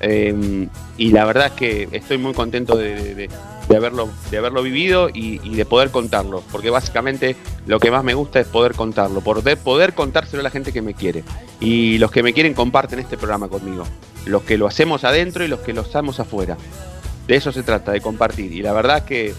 Eh, 0.00 0.68
y 0.96 1.10
la 1.10 1.24
verdad 1.24 1.46
es 1.46 1.52
que 1.52 1.88
estoy 1.92 2.18
muy 2.18 2.32
contento 2.34 2.76
de, 2.76 3.14
de- 3.14 3.30
haberlo, 3.76 4.08
de 4.30 4.38
haberlo 4.38 4.62
vivido 4.62 5.10
y, 5.12 5.38
de 5.38 5.64
poder 5.64 5.90
contarlo. 5.90 6.42
Porque 6.50 6.70
básicamente 6.70 7.36
lo 7.66 7.78
que 7.80 7.90
más 7.90 8.04
me 8.04 8.14
gusta 8.14 8.40
es 8.40 8.46
poder 8.46 8.72
contarlo, 8.74 9.20
poder, 9.20 9.58
poder 9.58 9.94
contárselo 9.94 10.40
a 10.40 10.44
la 10.44 10.50
gente 10.50 10.72
que 10.72 10.82
me 10.82 10.94
quiere. 10.94 11.24
Y 11.60 11.98
los 11.98 12.10
que 12.10 12.22
me 12.22 12.32
quieren 12.32 12.54
comparten 12.54 12.98
este 12.98 13.16
programa 13.16 13.48
conmigo. 13.48 13.84
Los 14.26 14.42
que 14.42 14.56
lo 14.58 14.66
hacemos 14.66 15.04
adentro 15.04 15.44
y 15.44 15.48
los 15.48 15.60
que 15.60 15.72
lo 15.72 15.82
hacemos 15.82 16.20
afuera. 16.20 16.56
De 17.26 17.36
eso 17.36 17.52
se 17.52 17.62
trata, 17.62 17.92
de 17.92 18.00
compartir. 18.00 18.52
Y 18.52 18.62
la 18.62 18.72
verdad 18.72 19.04
que 19.04 19.34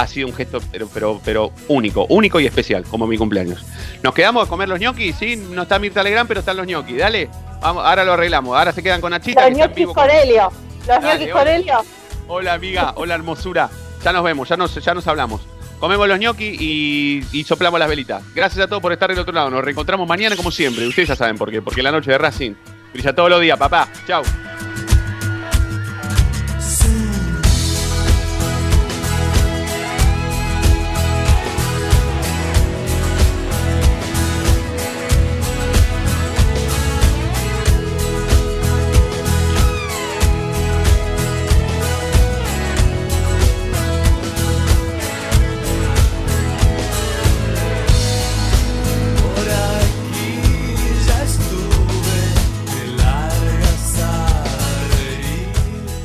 ha 0.00 0.06
sido 0.06 0.28
un 0.28 0.34
gesto, 0.34 0.60
pero, 0.70 0.88
pero, 0.94 1.20
pero 1.24 1.52
único, 1.66 2.06
único 2.08 2.38
y 2.38 2.46
especial, 2.46 2.84
como 2.84 3.06
mi 3.06 3.18
cumpleaños. 3.18 3.64
Nos 4.02 4.14
quedamos 4.14 4.46
a 4.46 4.48
comer 4.48 4.68
los 4.68 4.78
ñoquis, 4.78 5.16
sí, 5.16 5.34
no 5.36 5.62
está 5.62 5.78
Mirta 5.80 6.02
Legrand, 6.04 6.28
pero 6.28 6.40
están 6.40 6.56
los 6.56 6.66
ñoquis. 6.66 6.98
Dale, 6.98 7.28
vamos, 7.60 7.84
ahora 7.84 8.04
lo 8.04 8.12
arreglamos. 8.12 8.56
Ahora 8.56 8.72
se 8.72 8.82
quedan 8.82 9.00
con 9.00 9.10
Nachita. 9.10 9.48
Los 9.48 9.58
ñoquis 9.58 9.86
con- 9.86 9.94
Corelio, 9.94 10.52
los 10.86 11.00
ñoquis 11.04 11.22
hola. 11.24 11.32
Corelio. 11.32 11.84
Hola 12.28 12.52
amiga, 12.54 12.92
hola 12.96 13.14
hermosura. 13.16 13.68
Ya 14.04 14.12
nos 14.12 14.22
vemos, 14.22 14.48
ya 14.48 14.56
nos, 14.56 14.74
ya 14.74 14.94
nos 14.94 15.06
hablamos. 15.08 15.40
Comemos 15.80 16.06
los 16.08 16.18
ñoquis 16.20 16.60
y, 16.60 17.24
y 17.32 17.44
soplamos 17.44 17.80
las 17.80 17.88
velitas. 17.88 18.22
Gracias 18.34 18.64
a 18.64 18.68
todos 18.68 18.80
por 18.82 18.92
estar 18.92 19.10
del 19.10 19.18
otro 19.18 19.32
lado. 19.32 19.50
Nos 19.50 19.64
reencontramos 19.64 20.06
mañana 20.08 20.36
como 20.36 20.50
siempre. 20.52 20.86
Ustedes 20.86 21.08
ya 21.08 21.16
saben 21.16 21.36
por 21.36 21.50
qué. 21.50 21.60
Porque 21.60 21.82
la 21.82 21.90
noche 21.90 22.12
de 22.12 22.18
Racing 22.18 22.52
brilla 22.92 23.12
todos 23.14 23.30
los 23.30 23.40
días, 23.40 23.58
papá. 23.58 23.88
Chau. 24.06 24.22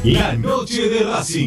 La 0.06 0.36
noche 0.36 0.90
de 0.90 1.06
Racing. 1.06 1.42